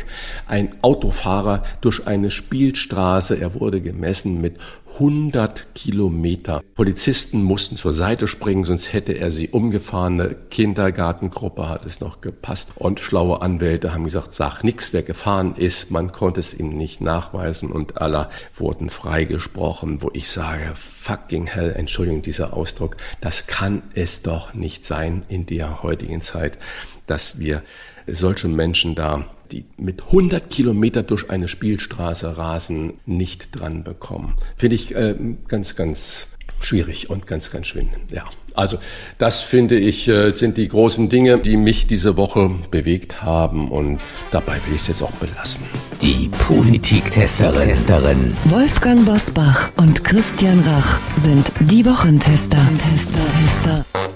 [0.47, 3.37] ein Autofahrer durch eine Spielstraße.
[3.37, 4.57] Er wurde gemessen mit
[4.95, 6.63] 100 Kilometer.
[6.75, 10.21] Polizisten mussten zur Seite springen, sonst hätte er sie umgefahren.
[10.21, 12.71] Eine Kindergartengruppe hat es noch gepasst.
[12.77, 15.91] Und schlaue Anwälte haben gesagt, sag nichts, wer gefahren ist.
[15.91, 21.73] Man konnte es ihm nicht nachweisen und aller wurden freigesprochen, wo ich sage, fucking hell,
[21.77, 26.59] Entschuldigung, dieser Ausdruck, das kann es doch nicht sein in der heutigen Zeit,
[27.07, 27.63] dass wir
[28.07, 29.25] solche Menschen da
[29.55, 34.35] die mit 100 Kilometer durch eine Spielstraße rasen, nicht dran bekommen.
[34.57, 35.15] Finde ich äh,
[35.47, 36.27] ganz, ganz
[36.61, 37.89] schwierig und ganz, ganz schön.
[38.11, 38.25] Ja.
[38.57, 38.79] Also
[39.19, 44.01] das finde ich äh, sind die großen Dinge, die mich diese Woche bewegt haben und
[44.31, 45.65] dabei will ich es jetzt auch belassen.
[46.03, 48.37] Die Politiktesterin.
[48.45, 52.59] Wolfgang Bosbach und Christian Rach sind die Wochentester.
[52.79, 54.14] Tester, Tester.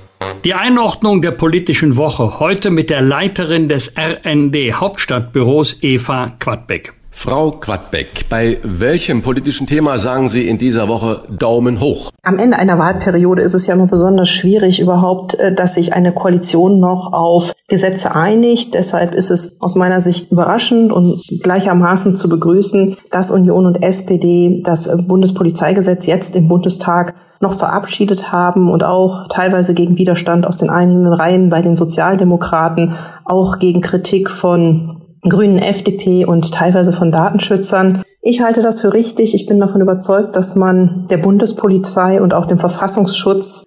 [0.49, 6.95] Die Einordnung der politischen Woche heute mit der Leiterin des RND Hauptstadtbüros Eva Quadbeck.
[7.19, 12.13] Frau Quadbeck, bei welchem politischen Thema sagen Sie in dieser Woche Daumen hoch?
[12.23, 16.13] Am Ende einer Wahlperiode ist es ja immer besonders schwierig überhaupt, äh, dass sich eine
[16.13, 18.75] Koalition noch auf Gesetze einigt.
[18.75, 24.63] Deshalb ist es aus meiner Sicht überraschend und gleichermaßen zu begrüßen, dass Union und SPD
[24.65, 30.71] das Bundespolizeigesetz jetzt im Bundestag noch verabschiedet haben und auch teilweise gegen Widerstand aus den
[30.71, 34.98] eigenen Reihen bei den Sozialdemokraten, auch gegen Kritik von
[35.29, 38.03] Grünen, FDP und teilweise von Datenschützern.
[38.23, 39.35] Ich halte das für richtig.
[39.35, 43.65] Ich bin davon überzeugt, dass man der Bundespolizei und auch dem Verfassungsschutz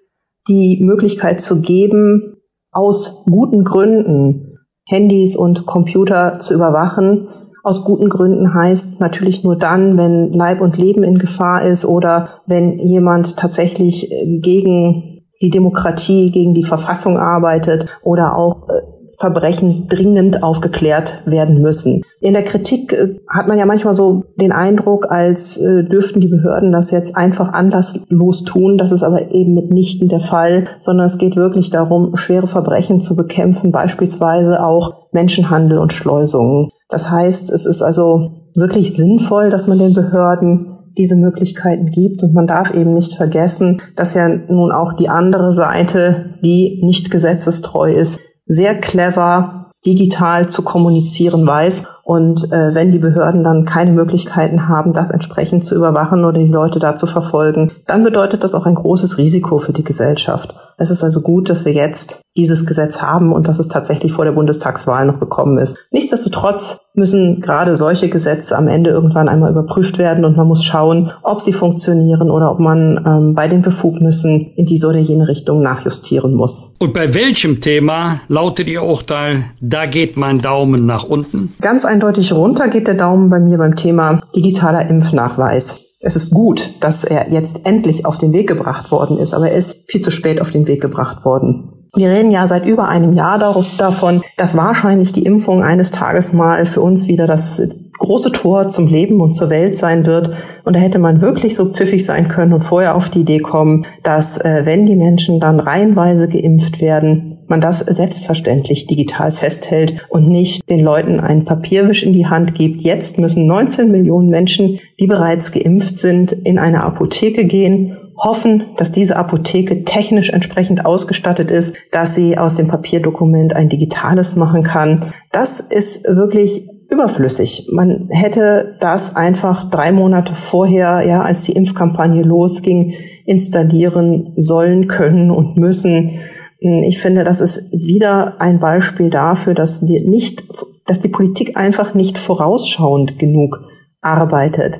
[0.48, 2.38] die Möglichkeit zu geben,
[2.72, 4.58] aus guten Gründen
[4.88, 7.28] Handys und Computer zu überwachen.
[7.64, 12.42] Aus guten Gründen heißt natürlich nur dann, wenn Leib und Leben in Gefahr ist oder
[12.48, 14.10] wenn jemand tatsächlich
[14.42, 18.82] gegen die Demokratie, gegen die Verfassung arbeitet oder auch äh,
[19.22, 22.02] Verbrechen dringend aufgeklärt werden müssen.
[22.20, 26.28] In der Kritik äh, hat man ja manchmal so den Eindruck, als äh, dürften die
[26.28, 28.78] Behörden das jetzt einfach anlasslos tun.
[28.78, 33.16] Das ist aber eben mitnichten der Fall, sondern es geht wirklich darum, schwere Verbrechen zu
[33.16, 36.70] bekämpfen, beispielsweise auch Menschenhandel und Schleusungen.
[36.90, 42.24] Das heißt, es ist also wirklich sinnvoll, dass man den Behörden diese Möglichkeiten gibt.
[42.24, 47.12] Und man darf eben nicht vergessen, dass ja nun auch die andere Seite, die nicht
[47.12, 48.20] gesetzestreu ist,
[48.52, 51.84] sehr clever digital zu kommunizieren weiß.
[52.04, 56.52] Und äh, wenn die Behörden dann keine Möglichkeiten haben, das entsprechend zu überwachen oder die
[56.52, 60.54] Leute da zu verfolgen, dann bedeutet das auch ein großes Risiko für die Gesellschaft.
[60.78, 64.26] Es ist also gut, dass wir jetzt dieses Gesetz haben und dass es tatsächlich vor
[64.26, 65.78] der Bundestagswahl noch gekommen ist.
[65.92, 71.12] Nichtsdestotrotz müssen gerade solche Gesetze am Ende irgendwann einmal überprüft werden und man muss schauen,
[71.24, 75.62] ob sie funktionieren oder ob man ähm, bei den Befugnissen in diese oder jene Richtung
[75.62, 76.76] nachjustieren muss.
[76.80, 81.54] Und bei welchem Thema lautet Ihr Urteil, da geht mein Daumen nach unten?
[81.62, 85.80] Ganz eindeutig runter geht der Daumen bei mir beim Thema digitaler Impfnachweis.
[86.00, 89.58] Es ist gut, dass er jetzt endlich auf den Weg gebracht worden ist, aber er
[89.58, 91.81] ist viel zu spät auf den Weg gebracht worden.
[91.94, 96.32] Wir reden ja seit über einem Jahr darauf, davon, dass wahrscheinlich die Impfung eines Tages
[96.32, 97.62] mal für uns wieder das
[97.98, 100.32] große Tor zum Leben und zur Welt sein wird.
[100.64, 103.86] Und da hätte man wirklich so pfiffig sein können und vorher auf die Idee kommen,
[104.04, 110.30] dass äh, wenn die Menschen dann reihenweise geimpft werden, man das selbstverständlich digital festhält und
[110.30, 112.82] nicht den Leuten einen Papierwisch in die Hand gibt.
[112.84, 118.92] Jetzt müssen 19 Millionen Menschen, die bereits geimpft sind, in eine Apotheke gehen hoffen, dass
[118.92, 125.06] diese Apotheke technisch entsprechend ausgestattet ist, dass sie aus dem Papierdokument ein digitales machen kann.
[125.32, 127.68] Das ist wirklich überflüssig.
[127.72, 132.94] Man hätte das einfach drei Monate vorher, ja, als die Impfkampagne losging,
[133.26, 136.12] installieren sollen können und müssen.
[136.60, 140.44] Ich finde, das ist wieder ein Beispiel dafür, dass wir nicht,
[140.86, 143.62] dass die Politik einfach nicht vorausschauend genug
[144.02, 144.80] arbeitet.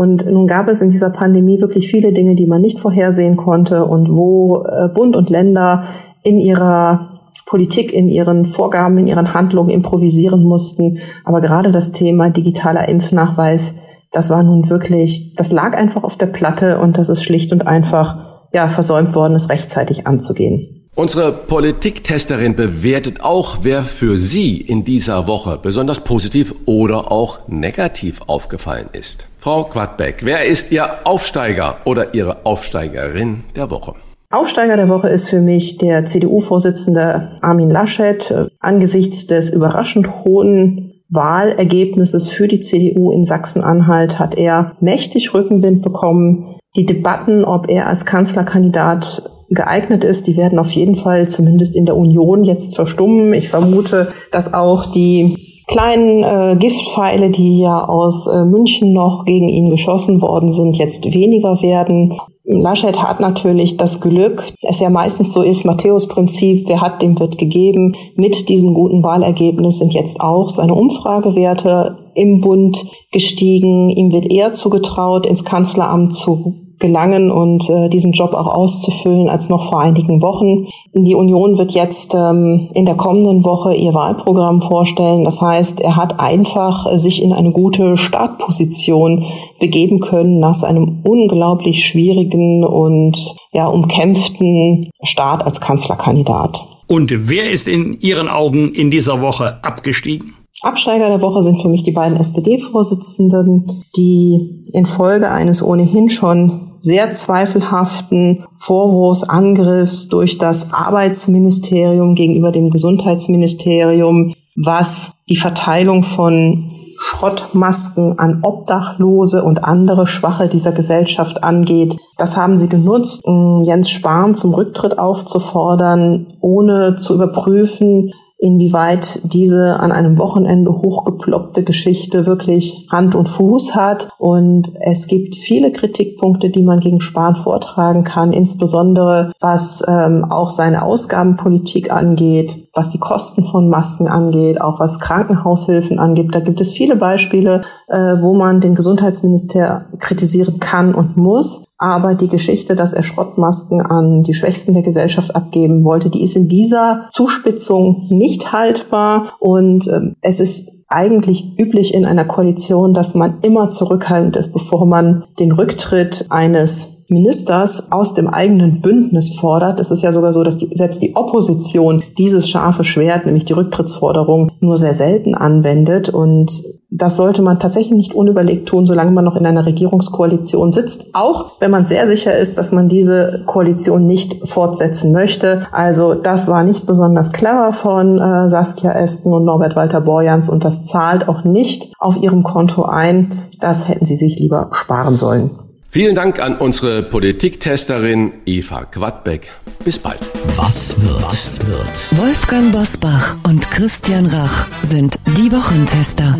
[0.00, 3.84] Und nun gab es in dieser Pandemie wirklich viele Dinge, die man nicht vorhersehen konnte
[3.84, 5.84] und wo äh, Bund und Länder
[6.22, 11.00] in ihrer Politik, in ihren Vorgaben, in ihren Handlungen improvisieren mussten.
[11.22, 13.74] Aber gerade das Thema digitaler Impfnachweis,
[14.10, 17.66] das war nun wirklich, das lag einfach auf der Platte und das ist schlicht und
[17.66, 20.88] einfach ja, versäumt worden, es rechtzeitig anzugehen.
[20.94, 28.22] Unsere Politiktesterin bewertet auch, wer für sie in dieser Woche besonders positiv oder auch negativ
[28.26, 29.26] aufgefallen ist.
[29.40, 33.94] Frau Quadbeck, wer ist Ihr Aufsteiger oder Ihre Aufsteigerin der Woche?
[34.30, 38.50] Aufsteiger der Woche ist für mich der CDU-Vorsitzende Armin Laschet.
[38.60, 46.58] Angesichts des überraschend hohen Wahlergebnisses für die CDU in Sachsen-Anhalt hat er mächtig Rückenwind bekommen.
[46.76, 51.86] Die Debatten, ob er als Kanzlerkandidat geeignet ist, die werden auf jeden Fall zumindest in
[51.86, 53.32] der Union jetzt verstummen.
[53.32, 59.48] Ich vermute, dass auch die kleinen äh, Giftpfeile, die ja aus äh, München noch gegen
[59.48, 62.18] ihn geschossen worden sind, jetzt weniger werden.
[62.44, 67.38] Laschet hat natürlich das Glück, es ja meistens so ist, Matthäus-Prinzip, wer hat, dem wird
[67.38, 67.94] gegeben.
[68.16, 73.90] Mit diesem guten Wahlergebnis sind jetzt auch seine Umfragewerte im Bund gestiegen.
[73.90, 79.48] Ihm wird eher zugetraut, ins Kanzleramt zu gelangen und äh, diesen Job auch auszufüllen als
[79.48, 80.66] noch vor einigen Wochen.
[80.94, 85.24] Die Union wird jetzt ähm, in der kommenden Woche ihr Wahlprogramm vorstellen.
[85.24, 89.24] Das heißt, er hat einfach sich in eine gute Startposition
[89.60, 96.64] begeben können nach seinem unglaublich schwierigen und ja umkämpften Start als Kanzlerkandidat.
[96.86, 100.34] Und wer ist in Ihren Augen in dieser Woche abgestiegen?
[100.62, 107.14] Absteiger der Woche sind für mich die beiden SPD-Vorsitzenden, die infolge eines ohnehin schon sehr
[107.14, 116.70] zweifelhaften Vorwurfsangriffs durch das Arbeitsministerium gegenüber dem Gesundheitsministerium, was die Verteilung von
[117.02, 121.96] Schrottmasken an Obdachlose und andere Schwache dieser Gesellschaft angeht.
[122.18, 129.78] Das haben sie genutzt, um Jens Spahn zum Rücktritt aufzufordern, ohne zu überprüfen, inwieweit diese
[129.80, 134.08] an einem Wochenende hochgeploppte Geschichte wirklich Hand und Fuß hat.
[134.18, 140.48] Und es gibt viele Kritikpunkte, die man gegen Spahn vortragen kann, insbesondere was ähm, auch
[140.48, 146.28] seine Ausgabenpolitik angeht, was die Kosten von Masken angeht, auch was Krankenhaushilfen angeht.
[146.32, 151.64] Da gibt es viele Beispiele, äh, wo man den Gesundheitsminister kritisieren kann und muss.
[151.82, 156.36] Aber die Geschichte, dass er Schrottmasken an die Schwächsten der Gesellschaft abgeben wollte, die ist
[156.36, 159.32] in dieser Zuspitzung nicht haltbar.
[159.38, 164.84] Und äh, es ist eigentlich üblich in einer Koalition, dass man immer zurückhaltend ist, bevor
[164.84, 169.80] man den Rücktritt eines Ministers aus dem eigenen Bündnis fordert.
[169.80, 173.52] Es ist ja sogar so, dass die, selbst die Opposition dieses scharfe Schwert, nämlich die
[173.52, 176.08] Rücktrittsforderung, nur sehr selten anwendet.
[176.08, 181.14] Und das sollte man tatsächlich nicht unüberlegt tun, solange man noch in einer Regierungskoalition sitzt,
[181.14, 185.66] auch wenn man sehr sicher ist, dass man diese Koalition nicht fortsetzen möchte.
[185.70, 190.64] Also das war nicht besonders clever von äh, Saskia Esten und Norbert Walter Borjans und
[190.64, 193.48] das zahlt auch nicht auf ihrem Konto ein.
[193.60, 195.50] Das hätten sie sich lieber sparen sollen.
[195.92, 199.50] Vielen Dank an unsere Politiktesterin Eva Quadbeck.
[199.84, 200.20] Bis bald.
[200.54, 201.24] Was wird?
[201.24, 202.16] Was wird?
[202.16, 206.38] Wolfgang Bosbach und Christian Rach sind die Wochentester.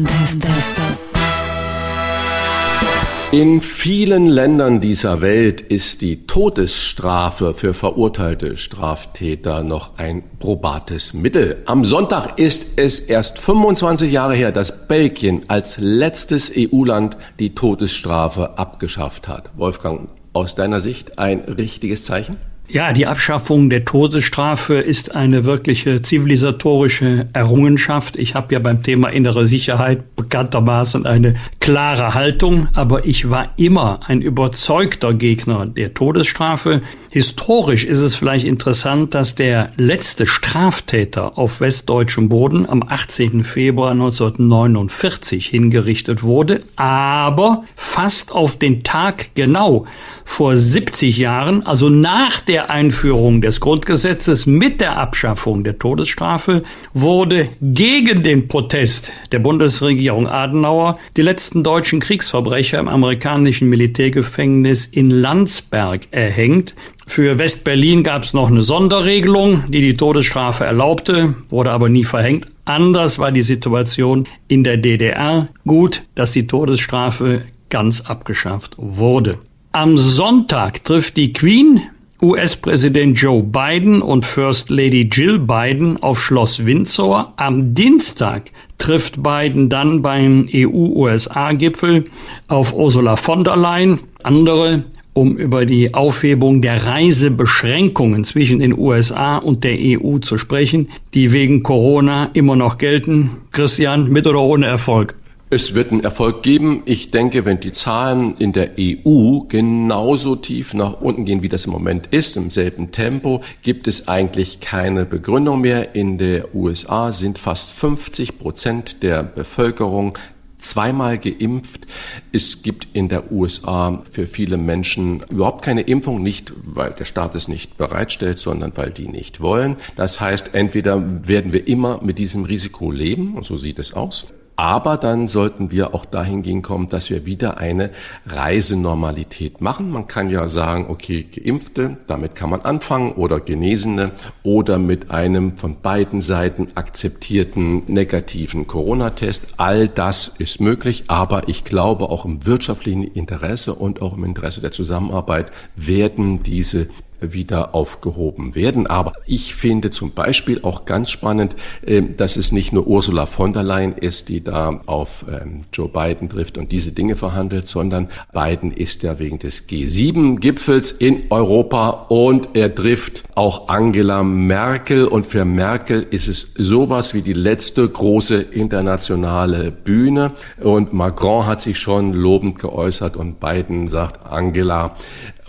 [3.32, 11.62] In vielen Ländern dieser Welt ist die Todesstrafe für verurteilte Straftäter noch ein probates Mittel.
[11.64, 18.58] Am Sonntag ist es erst 25 Jahre her, dass Belgien als letztes EU-Land die Todesstrafe
[18.58, 19.50] abgeschafft hat.
[19.56, 22.36] Wolfgang, aus deiner Sicht ein richtiges Zeichen?
[22.72, 28.16] Ja, die Abschaffung der Todesstrafe ist eine wirkliche zivilisatorische Errungenschaft.
[28.16, 33.98] Ich habe ja beim Thema innere Sicherheit bekanntermaßen eine klare Haltung, aber ich war immer
[34.06, 36.82] ein überzeugter Gegner der Todesstrafe.
[37.10, 43.42] Historisch ist es vielleicht interessant, dass der letzte Straftäter auf westdeutschem Boden am 18.
[43.42, 49.86] Februar 1949 hingerichtet wurde, aber fast auf den Tag genau
[50.30, 56.62] vor 70 Jahren, also nach der Einführung des Grundgesetzes mit der Abschaffung der Todesstrafe,
[56.94, 65.10] wurde gegen den Protest der Bundesregierung Adenauer die letzten deutschen Kriegsverbrecher im amerikanischen Militärgefängnis in
[65.10, 66.76] Landsberg erhängt.
[67.08, 72.46] Für West-Berlin gab es noch eine Sonderregelung, die die Todesstrafe erlaubte, wurde aber nie verhängt.
[72.64, 75.48] Anders war die Situation in der DDR.
[75.66, 79.38] Gut, dass die Todesstrafe ganz abgeschafft wurde.
[79.72, 81.82] Am Sonntag trifft die Queen
[82.20, 87.34] US-Präsident Joe Biden und First Lady Jill Biden auf Schloss Windsor.
[87.36, 92.06] Am Dienstag trifft Biden dann beim EU-USA-Gipfel
[92.48, 94.82] auf Ursula von der Leyen, andere,
[95.12, 101.30] um über die Aufhebung der Reisebeschränkungen zwischen den USA und der EU zu sprechen, die
[101.30, 103.30] wegen Corona immer noch gelten.
[103.52, 105.14] Christian, mit oder ohne Erfolg?
[105.52, 106.82] Es wird einen Erfolg geben.
[106.84, 111.64] Ich denke, wenn die Zahlen in der EU genauso tief nach unten gehen, wie das
[111.64, 115.96] im Moment ist, im selben Tempo, gibt es eigentlich keine Begründung mehr.
[115.96, 120.16] In der USA sind fast 50 Prozent der Bevölkerung
[120.58, 121.88] zweimal geimpft.
[122.30, 127.34] Es gibt in der USA für viele Menschen überhaupt keine Impfung, nicht weil der Staat
[127.34, 129.78] es nicht bereitstellt, sondern weil die nicht wollen.
[129.96, 134.28] Das heißt, entweder werden wir immer mit diesem Risiko leben, und so sieht es aus,
[134.60, 137.88] aber dann sollten wir auch dahingehend kommen, dass wir wieder eine
[138.26, 139.90] Reisenormalität machen.
[139.90, 144.10] Man kann ja sagen, okay, Geimpfte, damit kann man anfangen oder Genesene
[144.42, 149.46] oder mit einem von beiden Seiten akzeptierten negativen Corona-Test.
[149.56, 154.60] All das ist möglich, aber ich glaube auch im wirtschaftlichen Interesse und auch im Interesse
[154.60, 156.88] der Zusammenarbeit werden diese
[157.20, 158.86] wieder aufgehoben werden.
[158.86, 163.52] Aber ich finde zum Beispiel auch ganz spannend, äh, dass es nicht nur Ursula von
[163.52, 168.08] der Leyen ist, die da auf ähm, Joe Biden trifft und diese Dinge verhandelt, sondern
[168.32, 175.06] Biden ist ja wegen des G7-Gipfels in Europa und er trifft auch Angela Merkel.
[175.06, 180.32] Und für Merkel ist es sowas wie die letzte große internationale Bühne.
[180.60, 184.96] Und Macron hat sich schon lobend geäußert und Biden sagt Angela.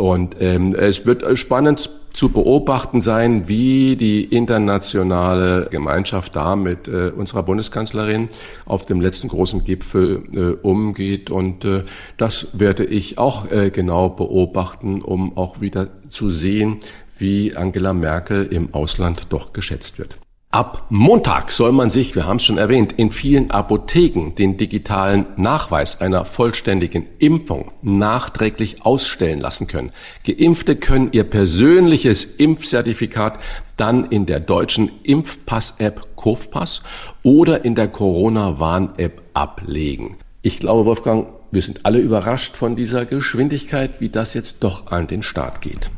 [0.01, 7.11] Und ähm, es wird spannend zu beobachten sein, wie die internationale Gemeinschaft da mit äh,
[7.15, 8.29] unserer Bundeskanzlerin
[8.65, 11.29] auf dem letzten großen Gipfel äh, umgeht.
[11.29, 11.83] Und äh,
[12.17, 16.79] das werde ich auch äh, genau beobachten, um auch wieder zu sehen,
[17.19, 20.17] wie Angela Merkel im Ausland doch geschätzt wird.
[20.53, 25.25] Ab Montag soll man sich, wir haben es schon erwähnt, in vielen Apotheken den digitalen
[25.37, 29.93] Nachweis einer vollständigen Impfung nachträglich ausstellen lassen können.
[30.25, 33.39] Geimpfte können ihr persönliches Impfzertifikat
[33.77, 36.81] dann in der deutschen Impfpass-App Kofpass
[37.23, 40.17] oder in der Corona-Warn-App ablegen.
[40.41, 45.07] Ich glaube, Wolfgang, wir sind alle überrascht von dieser Geschwindigkeit, wie das jetzt doch an
[45.07, 45.91] den Start geht.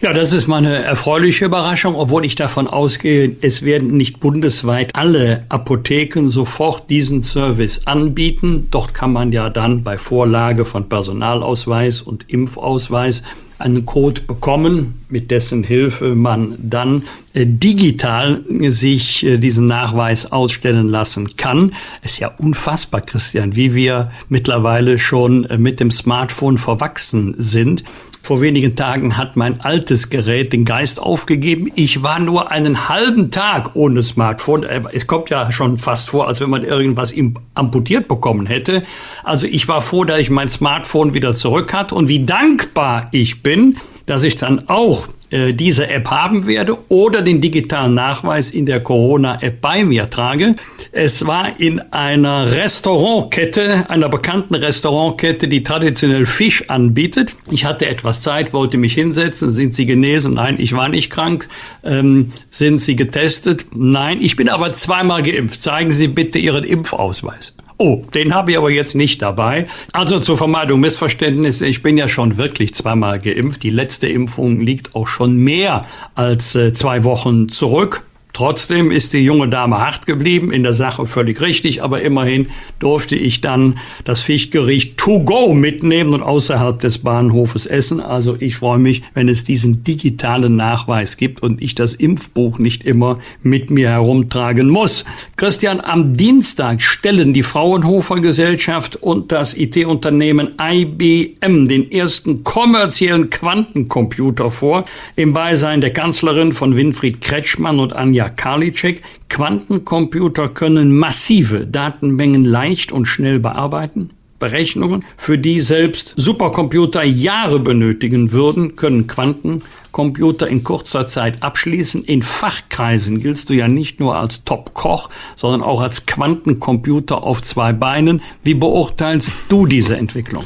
[0.00, 4.94] Ja, das ist mal eine erfreuliche Überraschung, obwohl ich davon ausgehe, es werden nicht bundesweit
[4.94, 8.68] alle Apotheken sofort diesen Service anbieten.
[8.70, 13.24] Dort kann man ja dann bei Vorlage von Personalausweis und Impfausweis
[13.58, 17.02] einen Code bekommen, mit dessen Hilfe man dann
[17.34, 21.74] äh, digital sich äh, diesen Nachweis ausstellen lassen kann.
[22.02, 27.82] Ist ja unfassbar, Christian, wie wir mittlerweile schon äh, mit dem Smartphone verwachsen sind.
[28.28, 31.72] Vor wenigen Tagen hat mein altes Gerät den Geist aufgegeben.
[31.76, 34.64] Ich war nur einen halben Tag ohne Smartphone.
[34.92, 37.14] Es kommt ja schon fast vor, als wenn man irgendwas
[37.54, 38.82] amputiert bekommen hätte.
[39.24, 43.42] Also ich war froh, dass ich mein Smartphone wieder zurück hatte und wie dankbar ich
[43.42, 48.66] bin, dass ich dann auch äh, diese App haben werde oder den digitalen Nachweis in
[48.66, 50.54] der Corona-App bei mir trage.
[50.92, 57.36] Es war in einer Restaurantkette, einer bekannten Restaurantkette, die traditionell Fisch anbietet.
[57.50, 59.52] Ich hatte etwas Zeit, wollte mich hinsetzen.
[59.52, 60.34] Sind Sie genesen?
[60.34, 61.48] Nein, ich war nicht krank.
[61.84, 63.66] Ähm, sind Sie getestet?
[63.74, 65.60] Nein, ich bin aber zweimal geimpft.
[65.60, 67.54] Zeigen Sie bitte Ihren Impfausweis.
[67.80, 69.68] Oh, den habe ich aber jetzt nicht dabei.
[69.92, 73.62] Also zur Vermeidung Missverständnisse, ich bin ja schon wirklich zweimal geimpft.
[73.62, 75.86] Die letzte Impfung liegt auch schon mehr
[76.16, 78.02] als äh, zwei Wochen zurück.
[78.38, 82.46] Trotzdem ist die junge Dame hart geblieben, in der Sache völlig richtig, aber immerhin
[82.78, 87.98] durfte ich dann das Fischgericht to go mitnehmen und außerhalb des Bahnhofes essen.
[87.98, 92.84] Also ich freue mich, wenn es diesen digitalen Nachweis gibt und ich das Impfbuch nicht
[92.84, 95.04] immer mit mir herumtragen muss.
[95.34, 104.52] Christian, am Dienstag stellen die Fraunhofer Gesellschaft und das IT-Unternehmen IBM den ersten kommerziellen Quantencomputer
[104.52, 104.84] vor,
[105.16, 112.92] im Beisein der Kanzlerin von Winfried Kretschmann und Anja Karliczek, Quantencomputer können massive Datenmengen leicht
[112.92, 114.10] und schnell bearbeiten.
[114.38, 122.04] Berechnungen, für die selbst Supercomputer Jahre benötigen würden, können Quantencomputer in kurzer Zeit abschließen.
[122.04, 127.72] In Fachkreisen giltst du ja nicht nur als Top-Koch, sondern auch als Quantencomputer auf zwei
[127.72, 128.22] Beinen.
[128.44, 130.44] Wie beurteilst du diese Entwicklung?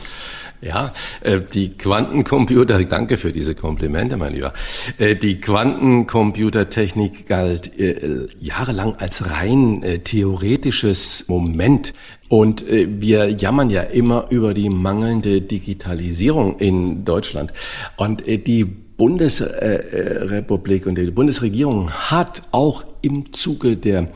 [0.62, 4.52] Ja, äh, die Quantencomputer, danke für diese Komplimente, mein Lieber.
[4.96, 11.94] Äh, die Quantencomputertechnik galt äh, jahrelang als rein theoretisches Moment.
[12.28, 17.52] Und wir jammern ja immer über die mangelnde Digitalisierung in Deutschland.
[17.96, 24.08] Und die Bundesrepublik und die Bundesregierung hat auch im Zuge der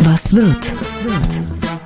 [0.00, 0.58] Was wird?